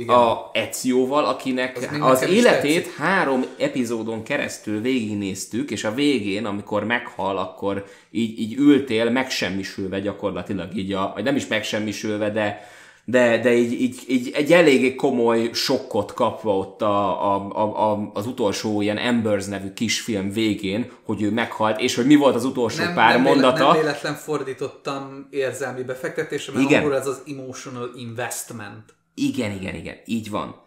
a 0.07 0.51
Ezioval, 0.53 1.25
akinek 1.25 1.77
Az 2.01 2.23
az, 2.23 2.29
életét 2.29 2.95
három 2.97 3.45
epizódon 3.59 4.23
keresztül 4.23 4.81
végignéztük, 4.81 5.71
és 5.71 5.85
a 5.85 5.95
végén, 5.95 6.45
amikor 6.45 6.85
meghal, 6.85 7.39
akkor 7.39 7.87
így, 8.11 8.39
így 8.39 8.55
ültél 8.59 9.11
megsemmisülve 9.11 10.01
gyakorlatilag, 10.01 10.77
így 10.77 10.93
a, 10.93 11.11
vagy 11.15 11.25
nem 11.25 11.37
is 11.37 11.47
megsemmisülve, 11.47 12.31
de 12.31 12.69
de, 13.09 13.39
de 13.39 13.55
így, 13.55 13.73
így, 13.73 14.03
így 14.07 14.31
egy 14.35 14.53
eléggé 14.53 14.95
komoly 14.95 15.51
sokkot 15.53 16.13
kapva 16.13 16.57
ott 16.57 16.83
a, 16.83 17.35
a, 17.35 17.51
a, 17.53 17.93
a, 17.93 18.11
az 18.15 18.27
utolsó 18.27 18.81
ilyen 18.81 18.99
Embers 18.99 19.47
nevű 19.47 19.73
kisfilm 19.73 20.31
végén, 20.31 20.91
hogy 21.05 21.23
ő 21.23 21.31
meghalt, 21.31 21.81
és 21.81 21.95
hogy 21.95 22.07
mi 22.07 22.15
volt 22.15 22.35
az 22.35 22.45
utolsó 22.45 22.85
nem, 22.85 22.95
pár 22.95 23.13
nem, 23.15 23.23
mondata. 23.23 23.67
Nem 23.67 23.77
véletlen 23.77 24.15
fordítottam 24.15 25.27
érzelmi 25.31 25.83
befektetésre, 25.83 26.53
mert 26.53 26.65
Igen. 26.65 26.79
angolul 26.79 26.99
ez 26.99 27.07
az 27.07 27.23
emotional 27.27 27.91
investment. 27.97 28.95
Igen, 29.15 29.53
igen, 29.53 29.75
igen, 29.75 29.97
így 30.05 30.31
van. 30.31 30.63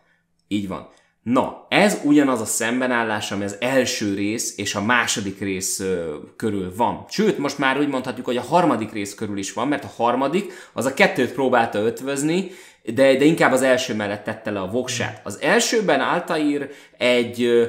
Így 0.48 0.68
van. 0.68 0.90
Na, 1.24 1.66
ez 1.70 2.02
ugyanaz 2.04 2.42
a 2.42 2.46
szembenállás, 2.46 3.32
ami 3.32 3.44
az 3.44 3.58
első 3.60 4.14
rész 4.14 4.58
és 4.58 4.76
a 4.76 4.82
második 4.82 5.40
rész 5.40 5.80
ö, 5.80 6.16
körül 6.36 6.74
van. 6.76 7.06
Sőt, 7.10 7.38
most 7.38 7.58
már 7.58 7.80
úgy 7.80 7.88
mondhatjuk, 7.88 8.26
hogy 8.26 8.38
a 8.38 8.42
harmadik 8.42 8.92
rész 8.92 9.16
körül 9.16 9.38
is 9.38 9.54
van, 9.54 9.68
mert 9.68 9.84
a 9.84 9.92
harmadik 9.96 10.54
az 10.74 10.86
a 10.86 10.94
kettőt 10.94 11.34
próbálta 11.34 11.80
ötvözni, 11.80 12.52
de, 12.84 13.16
de 13.16 13.26
inkább 13.26 13.52
az 13.52 13.62
első 13.62 13.96
mellett 13.96 14.24
tette 14.24 14.52
le 14.52 14.60
a 14.60 14.70
voksát. 14.70 15.22
Az 15.24 15.40
elsőben 15.42 16.00
Altair 16.00 16.70
egy, 16.98 17.44
ö, 17.44 17.66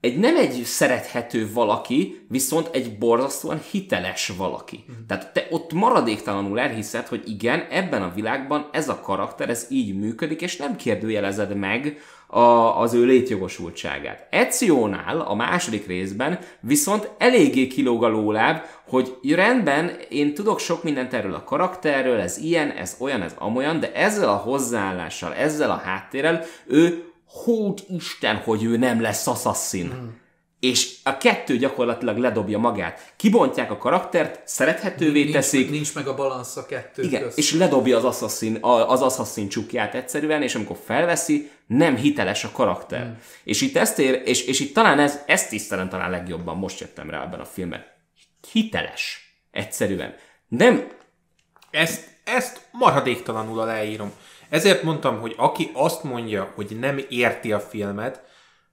egy 0.00 0.18
nem 0.18 0.36
egy 0.36 0.62
szerethető 0.64 1.52
valaki, 1.52 2.26
viszont 2.28 2.68
egy 2.72 2.98
borzasztóan 2.98 3.60
hiteles 3.70 4.32
valaki. 4.36 4.84
Mm. 4.90 5.06
Tehát 5.06 5.32
te 5.32 5.46
ott 5.50 5.72
maradéktalanul 5.72 6.60
elhiszed, 6.60 7.06
hogy 7.06 7.22
igen, 7.26 7.66
ebben 7.70 8.02
a 8.02 8.12
világban 8.14 8.68
ez 8.72 8.88
a 8.88 9.00
karakter, 9.00 9.48
ez 9.48 9.66
így 9.70 9.98
működik, 9.98 10.42
és 10.42 10.56
nem 10.56 10.76
kérdőjelezed 10.76 11.56
meg 11.56 12.00
a, 12.30 12.80
az 12.80 12.94
ő 12.94 13.04
létjogosultságát. 13.04 14.26
Ezionál 14.30 15.20
a 15.20 15.34
második 15.34 15.86
részben 15.86 16.38
viszont 16.60 17.10
eléggé 17.18 17.66
kilóg 17.66 18.04
a 18.04 18.08
lóláb, 18.08 18.62
hogy 18.88 19.18
rendben, 19.28 19.96
én 20.08 20.34
tudok 20.34 20.58
sok 20.58 20.82
mindent 20.82 21.14
erről 21.14 21.34
a 21.34 21.44
karakterről, 21.44 22.20
ez 22.20 22.38
ilyen, 22.38 22.70
ez 22.70 22.96
olyan, 22.98 23.22
ez 23.22 23.34
amolyan, 23.38 23.80
de 23.80 23.92
ezzel 23.92 24.28
a 24.28 24.36
hozzáállással, 24.36 25.34
ezzel 25.34 25.70
a 25.70 25.80
háttérrel 25.84 26.44
ő 26.66 27.04
hód 27.26 27.78
Isten, 27.88 28.36
hogy 28.36 28.64
ő 28.64 28.76
nem 28.76 29.00
lesz 29.00 29.26
assassin. 29.26 29.86
Mm. 29.86 30.08
És 30.60 30.96
a 31.02 31.16
kettő 31.16 31.56
gyakorlatilag 31.56 32.16
ledobja 32.16 32.58
magát. 32.58 33.12
Kibontják 33.16 33.70
a 33.70 33.78
karaktert, 33.78 34.40
szerethetővé 34.44 35.22
Nincs, 35.22 35.34
teszik, 35.34 35.70
nincs 35.70 35.94
meg 35.94 36.06
a 36.06 36.14
balansz 36.14 36.56
a 36.56 36.66
kettő 36.66 37.02
igen, 37.02 37.22
közt. 37.22 37.38
és 37.38 37.54
ledobja 37.54 37.96
az 37.96 38.04
assassin, 38.04 38.58
az 38.60 39.02
assassin 39.02 39.48
csukját 39.48 39.94
egyszerűen, 39.94 40.42
és 40.42 40.54
amikor 40.54 40.76
felveszi, 40.84 41.50
nem 41.76 41.96
hiteles 41.96 42.44
a 42.44 42.50
karakter. 42.52 43.06
Mm. 43.06 43.12
És 43.44 43.60
itt 43.60 43.76
ezt 43.76 43.98
ér, 43.98 44.22
és, 44.24 44.44
és 44.44 44.60
itt 44.60 44.74
talán 44.74 44.98
ez, 44.98 45.22
ezt 45.26 45.48
tisztelem 45.48 45.88
talán 45.88 46.10
legjobban, 46.10 46.56
most 46.56 46.80
jöttem 46.80 47.10
rá 47.10 47.22
ebben 47.22 47.40
a 47.40 47.44
filmben. 47.44 47.84
Hiteles. 48.52 49.34
Egyszerűen. 49.50 50.14
Nem, 50.48 50.88
Ezt, 51.70 52.08
ezt 52.24 52.68
maradéktalanul 52.70 53.60
aláírom. 53.60 54.12
Ezért 54.48 54.82
mondtam, 54.82 55.20
hogy 55.20 55.34
aki 55.36 55.70
azt 55.74 56.02
mondja, 56.02 56.52
hogy 56.54 56.76
nem 56.80 57.00
érti 57.08 57.52
a 57.52 57.60
filmet, 57.60 58.22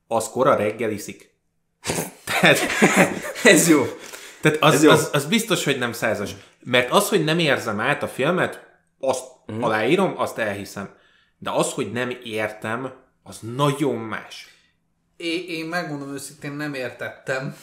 az 0.07 0.29
kora 0.29 0.55
reggel 0.55 0.91
iszik. 0.91 1.35
Tehát, 2.25 2.59
Ez 3.43 3.69
jó. 3.69 3.85
tehát 4.41 4.57
az, 4.61 4.73
Ez 4.73 4.83
jó. 4.83 4.89
az, 4.89 5.09
az 5.13 5.25
biztos, 5.25 5.63
hogy 5.63 5.77
nem 5.77 5.93
százas. 5.93 6.31
Mert 6.63 6.91
az, 6.91 7.09
hogy 7.09 7.23
nem 7.23 7.39
érzem 7.39 7.79
át 7.79 8.03
a 8.03 8.07
filmet, 8.07 8.65
azt 8.99 9.25
mm. 9.51 9.63
aláírom, 9.63 10.13
azt 10.17 10.37
elhiszem. 10.37 10.96
De 11.39 11.51
az, 11.51 11.71
hogy 11.71 11.91
nem 11.91 12.17
értem, 12.23 12.93
az 13.23 13.39
nagyon 13.55 13.95
más. 13.95 14.47
Én, 15.17 15.45
én 15.47 15.65
megmondom 15.65 16.13
őszintén, 16.13 16.51
nem 16.51 16.73
értettem. 16.73 17.55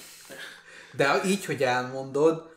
De 0.97 1.20
így, 1.27 1.45
hogy 1.45 1.62
elmondod, 1.62 2.55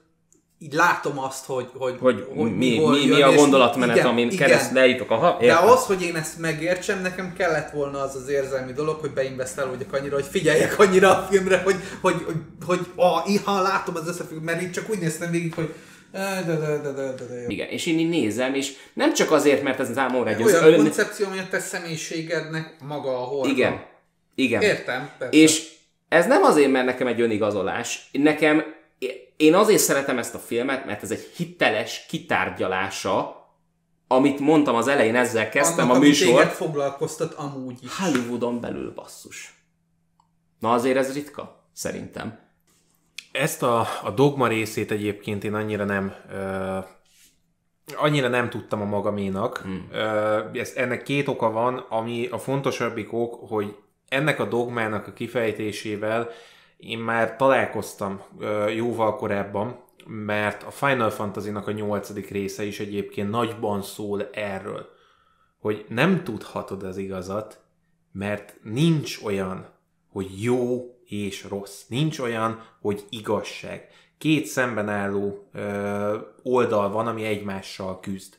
így 0.59 0.73
látom 0.73 1.19
azt, 1.19 1.45
hogy, 1.45 1.69
hogy, 1.77 1.97
Hogy, 1.99 2.25
mi, 2.35 2.49
mi, 2.49 2.79
mi, 2.89 3.05
jön, 3.05 3.21
a 3.21 3.33
gondolatmenet, 3.33 3.95
igen, 3.95 4.07
amin 4.07 4.29
igen. 4.29 4.47
keresztül 4.47 4.77
eljutok. 4.77 5.11
Aha, 5.11 5.37
De 5.39 5.45
értem. 5.45 5.67
az, 5.67 5.85
hogy 5.85 6.01
én 6.01 6.15
ezt 6.15 6.39
megértsem, 6.39 7.01
nekem 7.01 7.33
kellett 7.33 7.71
volna 7.71 8.01
az 8.01 8.15
az 8.15 8.29
érzelmi 8.29 8.73
dolog, 8.73 8.99
hogy 8.99 9.11
beinvestálódjak 9.11 9.93
annyira, 9.93 10.15
hogy 10.15 10.25
figyeljek 10.25 10.79
annyira 10.79 11.17
a 11.17 11.27
filmre, 11.29 11.61
hogy, 11.61 11.75
hogy, 12.01 12.25
hogy, 12.25 12.35
hogy 12.65 12.79
ah, 12.95 13.29
iha, 13.29 13.61
látom 13.61 13.95
az 13.95 14.07
összefügg, 14.07 14.41
mert 14.41 14.61
így 14.61 14.71
csak 14.71 14.89
úgy 14.89 14.99
néztem 14.99 15.31
végig, 15.31 15.53
hogy 15.53 15.73
de, 16.11 16.43
de, 16.45 16.55
de, 16.55 16.77
de, 16.77 16.91
de, 16.91 17.25
de, 17.27 17.41
jó. 17.41 17.49
Igen, 17.49 17.67
és 17.67 17.85
én 17.85 17.99
így 17.99 18.09
nézem, 18.09 18.53
és 18.53 18.73
nem 18.93 19.13
csak 19.13 19.31
azért, 19.31 19.63
mert 19.63 19.79
ez 19.79 19.91
számomra 19.93 20.29
egy... 20.29 20.43
Olyan 20.43 20.63
ön- 20.63 20.75
koncepció, 20.75 21.25
ami 21.25 21.39
a 21.39 21.47
te 21.49 21.59
személyiségednek 21.59 22.75
maga 22.83 23.09
a 23.21 23.23
horda. 23.23 23.49
Igen, 23.51 23.85
igen. 24.35 24.61
Értem, 24.61 25.09
persze. 25.17 25.37
És 25.37 25.71
ez 26.07 26.25
nem 26.25 26.43
azért, 26.43 26.71
mert 26.71 26.85
nekem 26.85 27.07
egy 27.07 27.21
önigazolás. 27.21 28.09
Nekem, 28.11 28.63
én 29.37 29.55
azért 29.55 29.81
szeretem 29.81 30.17
ezt 30.17 30.35
a 30.35 30.39
filmet, 30.39 30.85
mert 30.85 31.03
ez 31.03 31.11
egy 31.11 31.31
hiteles 31.35 32.05
kitárgyalása, 32.09 33.35
amit 34.07 34.39
mondtam 34.39 34.75
az 34.75 34.87
elején, 34.87 35.15
ezzel 35.15 35.49
kezdtem 35.49 35.85
Annak, 35.89 35.95
a 35.95 36.05
műsort. 36.05 36.51
foglalkoztat 36.51 37.33
amúgy 37.33 37.83
is. 37.83 37.97
Hollywoodon 37.99 38.61
belül 38.61 38.93
basszus. 38.93 39.53
Na 40.59 40.73
azért 40.73 40.97
ez 40.97 41.13
ritka, 41.13 41.69
szerintem. 41.73 42.39
Ezt 43.37 43.63
a, 43.63 43.87
a 44.03 44.11
dogma 44.11 44.47
részét 44.47 44.91
egyébként 44.91 45.43
én 45.43 45.53
annyira 45.53 45.83
nem 45.83 46.13
ö, 46.31 46.77
annyira 47.95 48.27
nem 48.27 48.49
tudtam 48.49 48.81
a 48.81 48.85
magaménak. 48.85 49.57
Hmm. 49.57 49.87
Ö, 49.91 50.39
ez, 50.53 50.73
ennek 50.75 51.03
két 51.03 51.27
oka 51.27 51.51
van, 51.51 51.77
ami 51.89 52.27
a 52.27 52.37
fontosabbik 52.37 53.13
ok, 53.13 53.49
hogy 53.49 53.75
ennek 54.07 54.39
a 54.39 54.45
dogmának 54.45 55.07
a 55.07 55.13
kifejtésével 55.13 56.29
én 56.77 56.99
már 56.99 57.35
találkoztam 57.35 58.21
ö, 58.39 58.69
jóval 58.69 59.15
korábban, 59.15 59.83
mert 60.05 60.63
a 60.63 60.71
Final 60.71 61.09
Fantasy-nak 61.09 61.67
a 61.67 61.71
nyolcadik 61.71 62.29
része 62.29 62.63
is 62.63 62.79
egyébként 62.79 63.29
nagyban 63.29 63.81
szól 63.81 64.29
erről, 64.31 64.85
hogy 65.59 65.85
nem 65.89 66.23
tudhatod 66.23 66.83
az 66.83 66.97
igazat, 66.97 67.61
mert 68.11 68.59
nincs 68.63 69.19
olyan, 69.23 69.69
hogy 70.09 70.43
jó 70.43 70.96
és 71.07 71.43
rossz. 71.43 71.85
Nincs 71.87 72.19
olyan, 72.19 72.63
hogy 72.81 73.05
igazság. 73.09 73.87
Két 74.17 74.45
szemben 74.45 74.89
álló 74.89 75.49
ö, 75.53 76.17
oldal 76.43 76.89
van, 76.89 77.07
ami 77.07 77.23
egymással 77.23 77.99
küzd. 77.99 78.37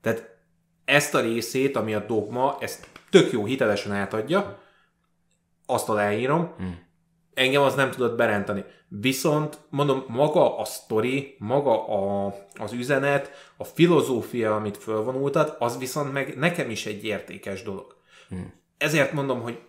Tehát 0.00 0.36
ezt 0.84 1.14
a 1.14 1.20
részét, 1.20 1.76
ami 1.76 1.94
a 1.94 2.06
dogma, 2.06 2.56
ezt 2.60 2.88
tök 3.10 3.32
jó 3.32 3.44
hitelesen 3.44 3.92
átadja, 3.92 4.62
azt 5.66 5.88
aláírom, 5.88 6.54
hmm. 6.56 6.78
engem 7.34 7.62
az 7.62 7.74
nem 7.74 7.90
tudott 7.90 8.16
berentani. 8.16 8.64
Viszont 8.88 9.58
mondom, 9.70 10.04
maga 10.06 10.58
a 10.58 10.64
sztori, 10.64 11.36
maga 11.38 11.86
a, 11.86 12.34
az 12.54 12.72
üzenet, 12.72 13.30
a 13.56 13.64
filozófia, 13.64 14.56
amit 14.56 14.76
fölvonultat, 14.76 15.56
az 15.58 15.78
viszont 15.78 16.12
meg 16.12 16.36
nekem 16.36 16.70
is 16.70 16.86
egy 16.86 17.04
értékes 17.04 17.62
dolog. 17.62 17.96
Hmm. 18.28 18.52
Ezért 18.78 19.12
mondom, 19.12 19.40
hogy 19.40 19.60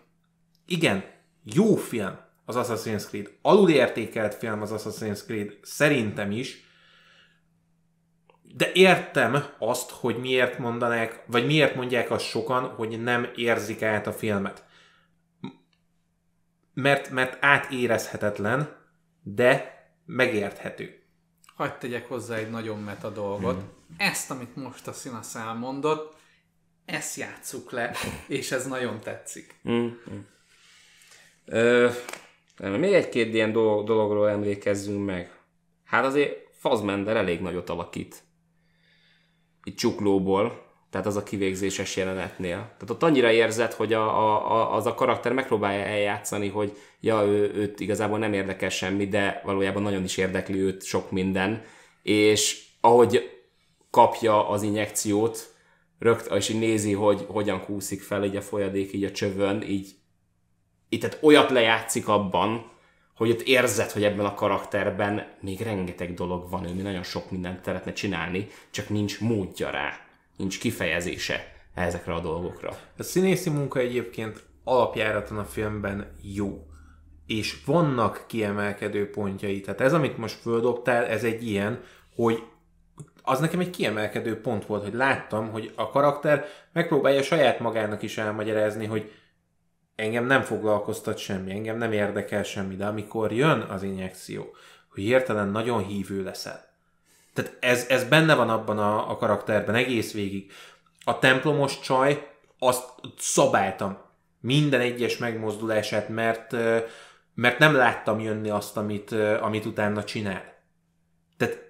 igen, 0.66 1.04
jó 1.42 1.76
film 1.76 2.18
az 2.56 2.68
Assassin's 2.68 3.06
Creed, 3.08 3.30
alulértékelt 3.42 4.34
film 4.34 4.62
az 4.62 4.72
Assassin's 4.74 5.24
Creed, 5.24 5.58
szerintem 5.62 6.30
is, 6.30 6.64
de 8.42 8.72
értem 8.72 9.44
azt, 9.58 9.90
hogy 9.90 10.16
miért 10.16 10.58
mondanák, 10.58 11.22
vagy 11.26 11.46
miért 11.46 11.74
mondják 11.74 12.10
azt 12.10 12.24
sokan, 12.24 12.68
hogy 12.68 13.02
nem 13.02 13.30
érzik 13.34 13.82
át 13.82 14.06
a 14.06 14.12
filmet. 14.12 14.64
Mert, 16.74 17.10
mert 17.10 17.36
átérezhetetlen, 17.40 18.76
de 19.22 19.78
megérthető. 20.06 21.02
Hagyd 21.54 21.78
tegyek 21.78 22.08
hozzá 22.08 22.36
egy 22.36 22.50
nagyon 22.50 22.78
meta 22.78 23.10
dolgot. 23.10 23.60
Hmm. 23.60 23.96
Ezt, 23.96 24.30
amit 24.30 24.56
most 24.56 24.86
a 24.86 24.92
színasz 24.92 25.34
elmondott, 25.34 26.16
ezt 26.84 27.16
játsszuk 27.16 27.70
le, 27.70 27.94
és 28.26 28.50
ez 28.50 28.66
nagyon 28.66 29.00
tetszik. 29.00 29.60
Mm. 29.68 29.88
Ö, 31.44 31.90
még 32.68 32.92
egy-két 32.92 33.34
ilyen 33.34 33.52
dolog, 33.52 33.86
dologról 33.86 34.28
emlékezzünk 34.28 35.06
meg. 35.06 35.30
Hát 35.84 36.04
azért 36.04 36.48
Fazmender 36.52 37.16
elég 37.16 37.40
nagyot 37.40 37.70
alakít. 37.70 38.22
Itt 39.64 39.76
csuklóból, 39.76 40.68
tehát 40.90 41.06
az 41.06 41.16
a 41.16 41.22
kivégzéses 41.22 41.96
jelenetnél. 41.96 42.56
Tehát 42.56 42.90
ott 42.90 43.02
annyira 43.02 43.30
érzed, 43.30 43.72
hogy 43.72 43.92
a, 43.92 44.02
a, 44.02 44.52
a, 44.52 44.74
az 44.74 44.86
a 44.86 44.94
karakter 44.94 45.32
megpróbálja 45.32 45.84
eljátszani, 45.84 46.48
hogy 46.48 46.76
ja, 47.00 47.24
ő, 47.24 47.52
őt 47.54 47.80
igazából 47.80 48.18
nem 48.18 48.32
érdekel 48.32 48.68
semmi, 48.68 49.06
de 49.06 49.40
valójában 49.44 49.82
nagyon 49.82 50.04
is 50.04 50.16
érdekli 50.16 50.60
őt 50.60 50.82
sok 50.82 51.10
minden. 51.10 51.62
És 52.02 52.68
ahogy 52.80 53.40
kapja 53.90 54.48
az 54.48 54.62
injekciót, 54.62 55.54
rögt, 55.98 56.32
és 56.34 56.48
így 56.48 56.58
nézi, 56.58 56.92
hogy 56.92 57.24
hogyan 57.28 57.64
kúszik 57.64 58.02
fel 58.02 58.24
így 58.24 58.36
a 58.36 58.40
folyadék, 58.40 58.92
így 58.92 59.04
a 59.04 59.10
csövön, 59.10 59.62
így, 59.62 59.94
így 60.90 61.00
tehát 61.00 61.18
olyat 61.22 61.50
lejátszik 61.50 62.08
abban, 62.08 62.70
hogy 63.16 63.30
ott 63.30 63.40
érzed, 63.40 63.90
hogy 63.90 64.04
ebben 64.04 64.24
a 64.24 64.34
karakterben 64.34 65.26
még 65.40 65.60
rengeteg 65.60 66.14
dolog 66.14 66.50
van, 66.50 66.66
ő 66.66 66.82
nagyon 66.82 67.02
sok 67.02 67.30
mindent 67.30 67.64
szeretne 67.64 67.92
csinálni, 67.92 68.48
csak 68.70 68.88
nincs 68.88 69.20
módja 69.20 69.70
rá, 69.70 69.98
nincs 70.36 70.58
kifejezése 70.58 71.52
ezekre 71.74 72.14
a 72.14 72.20
dolgokra. 72.20 72.78
A 72.98 73.02
színészi 73.02 73.50
munka 73.50 73.78
egyébként 73.78 74.42
alapjáraton 74.64 75.38
a 75.38 75.44
filmben 75.44 76.16
jó. 76.34 76.64
És 77.26 77.64
vannak 77.64 78.24
kiemelkedő 78.26 79.10
pontjai. 79.10 79.60
Tehát 79.60 79.80
ez, 79.80 79.92
amit 79.92 80.18
most 80.18 80.40
földobtál, 80.40 81.06
ez 81.06 81.24
egy 81.24 81.46
ilyen, 81.48 81.82
hogy 82.14 82.42
az 83.22 83.40
nekem 83.40 83.60
egy 83.60 83.70
kiemelkedő 83.70 84.40
pont 84.40 84.66
volt, 84.66 84.82
hogy 84.82 84.94
láttam, 84.94 85.50
hogy 85.50 85.72
a 85.74 85.90
karakter 85.90 86.44
megpróbálja 86.72 87.22
saját 87.22 87.60
magának 87.60 88.02
is 88.02 88.18
elmagyarázni, 88.18 88.86
hogy 88.86 89.12
engem 90.00 90.26
nem 90.26 90.42
foglalkoztat 90.42 91.18
semmi, 91.18 91.50
engem 91.50 91.78
nem 91.78 91.92
érdekel 91.92 92.42
semmi, 92.42 92.76
de 92.76 92.86
amikor 92.86 93.32
jön 93.32 93.60
az 93.60 93.82
injekció, 93.82 94.54
hogy 94.88 95.02
hirtelen 95.02 95.48
nagyon 95.48 95.84
hívő 95.84 96.22
leszel. 96.22 96.68
Tehát 97.32 97.56
ez, 97.60 97.86
ez 97.88 98.04
benne 98.04 98.34
van 98.34 98.50
abban 98.50 98.78
a, 98.78 99.10
a 99.10 99.16
karakterben 99.16 99.74
egész 99.74 100.12
végig. 100.12 100.52
A 101.04 101.18
templomos 101.18 101.80
csaj, 101.80 102.28
azt 102.58 102.84
szabáltam. 103.18 103.98
Minden 104.40 104.80
egyes 104.80 105.16
megmozdulását, 105.16 106.08
mert, 106.08 106.52
mert 107.34 107.58
nem 107.58 107.74
láttam 107.74 108.20
jönni 108.20 108.50
azt, 108.50 108.76
amit, 108.76 109.12
amit 109.40 109.64
utána 109.64 110.04
csinál. 110.04 110.42
Tehát 111.36 111.69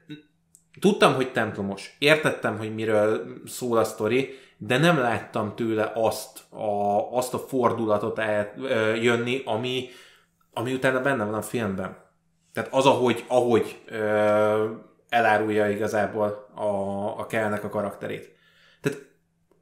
tudtam, 0.81 1.15
hogy 1.15 1.33
templomos. 1.33 1.97
Értettem, 1.99 2.59
hogy 2.59 2.75
miről 2.75 3.33
szól 3.47 3.79
a 3.79 3.85
sztori, 3.85 4.35
de 4.57 4.79
nem 4.79 4.99
láttam 4.99 5.55
tőle 5.57 5.93
azt 5.95 6.53
a, 6.53 7.17
azt 7.17 7.35
a 7.35 7.39
fordulatot 7.39 8.19
el, 8.19 8.53
ö, 8.59 8.95
jönni, 8.95 9.43
ami, 9.45 9.89
ami 10.53 10.75
utána 10.75 11.01
benne 11.01 11.25
van 11.25 11.35
a 11.35 11.43
filmben. 11.43 11.97
Tehát 12.53 12.75
az, 12.75 12.87
ahogy, 12.87 13.25
ahogy 13.29 13.83
ö, 13.87 14.73
elárulja 15.09 15.69
igazából 15.69 16.49
a, 16.55 16.65
a 17.21 17.27
Kellnek 17.27 17.65
a 17.65 17.69
karakterét. 17.69 18.33
Tehát 18.81 18.99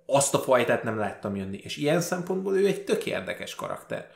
azt 0.07 0.35
a 0.35 0.39
fajtát 0.39 0.83
nem 0.83 0.99
láttam 0.99 1.37
jönni. 1.37 1.61
És 1.62 1.77
ilyen 1.77 2.01
szempontból 2.01 2.57
ő 2.57 2.66
egy 2.66 2.85
tök 2.85 3.07
érdekes 3.07 3.55
karakter. 3.55 4.11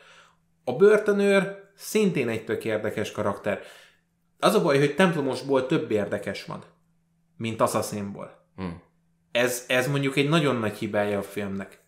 A 0.63 0.75
börtönőr 0.75 1.71
szintén 1.75 2.29
egy 2.29 2.45
tök 2.45 2.65
érdekes 2.65 3.11
karakter. 3.11 3.61
Az 4.39 4.55
a 4.55 4.61
baj, 4.61 4.79
hogy 4.79 4.95
templomosból 4.95 5.65
több 5.65 5.91
érdekes 5.91 6.45
van, 6.45 6.63
mint 7.43 7.61
Assassinból. 7.61 8.45
Hmm. 8.55 8.81
Ez, 9.31 9.65
ez 9.67 9.87
mondjuk 9.87 10.15
egy 10.15 10.29
nagyon 10.29 10.55
nagy 10.55 10.77
hibája 10.77 11.17
a 11.17 11.23
filmnek. 11.23 11.81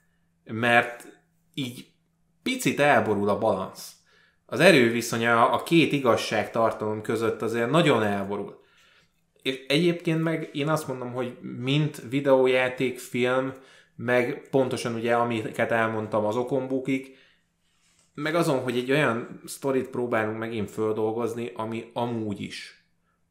Mert 0.43 1.08
így 1.53 1.88
picit 2.43 2.80
elborul 2.80 3.30
a 3.30 3.38
balansz. 3.38 3.93
Az 4.45 4.60
erőviszonya 4.60 5.49
a 5.49 5.64
két 5.64 5.91
igazságtartalom 5.91 7.01
között 7.01 7.41
azért 7.41 7.70
nagyon 7.70 8.03
elborul. 8.03 8.64
És 9.41 9.66
egyébként 9.68 10.22
meg 10.22 10.49
én 10.53 10.68
azt 10.68 10.88
mondom, 10.88 11.12
hogy 11.12 11.38
mint 11.41 12.01
videójáték, 12.10 12.99
film, 12.99 13.53
meg 13.95 14.47
pontosan 14.49 14.93
ugye, 14.93 15.16
amiket 15.16 15.72
elmondtam 15.72 16.26
az 16.26 16.36
okombukig, 16.36 17.18
meg 18.14 18.36
azon, 18.36 18.60
hogy 18.60 18.78
egy 18.78 18.91
olyan 18.91 19.41
sztorit 19.45 19.89
próbálunk 19.89 20.38
megint 20.38 20.72
földolgozni, 20.72 21.51
ami 21.53 21.89
amúgy 21.93 22.41
is 22.41 22.86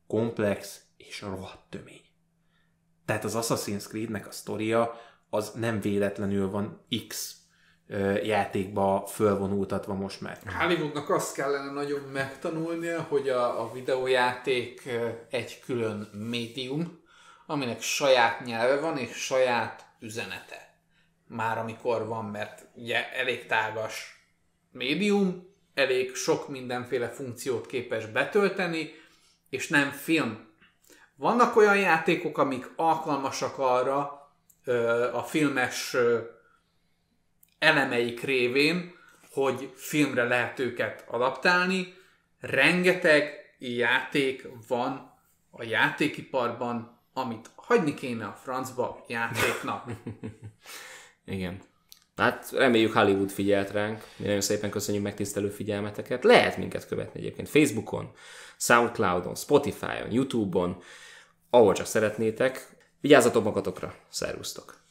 komplex 0.07 0.83
és 0.97 1.21
rohadt 1.21 1.71
tömény. 1.71 2.04
Tehát 3.05 3.25
az 3.25 3.37
Assassin's 3.37 3.87
Creed-nek 3.89 4.27
a 4.27 4.31
sztoria 4.31 5.01
az 5.31 5.51
nem 5.55 5.81
véletlenül 5.81 6.51
van 6.51 6.87
X 7.09 7.37
játékba 8.23 9.07
fölvonultatva 9.07 9.95
most 9.95 10.21
már. 10.21 10.39
Hollywoodnak 10.59 11.11
azt 11.11 11.35
kellene 11.35 11.71
nagyon 11.71 12.01
megtanulnia, 12.01 13.03
hogy 13.03 13.29
a, 13.29 13.63
a 13.63 13.73
videójáték 13.73 14.89
egy 15.31 15.61
külön 15.65 16.11
médium, 16.13 17.03
aminek 17.47 17.81
saját 17.81 18.45
nyelve 18.45 18.81
van 18.81 18.99
és 18.99 19.11
saját 19.11 19.87
üzenete. 20.01 20.79
Már 21.27 21.59
amikor 21.59 22.07
van, 22.07 22.25
mert 22.25 22.67
ugye 22.75 23.13
elég 23.13 23.47
tágas 23.47 24.27
médium, 24.71 25.55
elég 25.75 26.15
sok 26.15 26.49
mindenféle 26.49 27.09
funkciót 27.09 27.67
képes 27.67 28.07
betölteni, 28.07 28.91
és 29.51 29.69
nem 29.69 29.91
film. 29.91 30.53
Vannak 31.17 31.57
olyan 31.57 31.79
játékok, 31.79 32.39
amik 32.39 32.71
alkalmasak 32.77 33.59
arra 33.59 34.29
a 35.13 35.23
filmes 35.23 35.97
elemeik 37.59 38.21
révén, 38.21 38.95
hogy 39.31 39.73
filmre 39.75 40.25
lehet 40.25 40.59
őket 40.59 41.05
adaptálni. 41.09 41.95
Rengeteg 42.41 43.55
játék 43.59 44.49
van 44.69 45.13
a 45.51 45.63
játékiparban, 45.63 47.01
amit 47.13 47.51
hagyni 47.57 47.95
kéne 47.95 48.27
a 48.27 48.39
francba 48.43 49.05
játéknak. 49.09 49.85
Igen. 51.25 51.63
Hát 52.17 52.51
reméljük 52.53 52.93
Hollywood 52.93 53.31
figyelt 53.31 53.71
ránk. 53.71 54.05
Mi 54.17 54.25
nagyon 54.25 54.41
szépen 54.41 54.71
köszönjük 54.71 55.03
megtisztelő 55.03 55.49
figyelmeteket. 55.49 56.25
Lehet 56.25 56.57
minket 56.57 56.87
követni 56.87 57.21
egyébként 57.21 57.49
Facebookon, 57.49 58.13
Soundcloudon, 58.57 59.35
Spotify-on, 59.35 60.13
Youtube-on, 60.13 60.83
ahol 61.55 61.75
csak 61.75 61.87
szeretnétek. 61.87 62.69
Vigyázzatok 63.01 63.45
magatokra. 63.45 63.95
Szervusztok! 64.09 64.84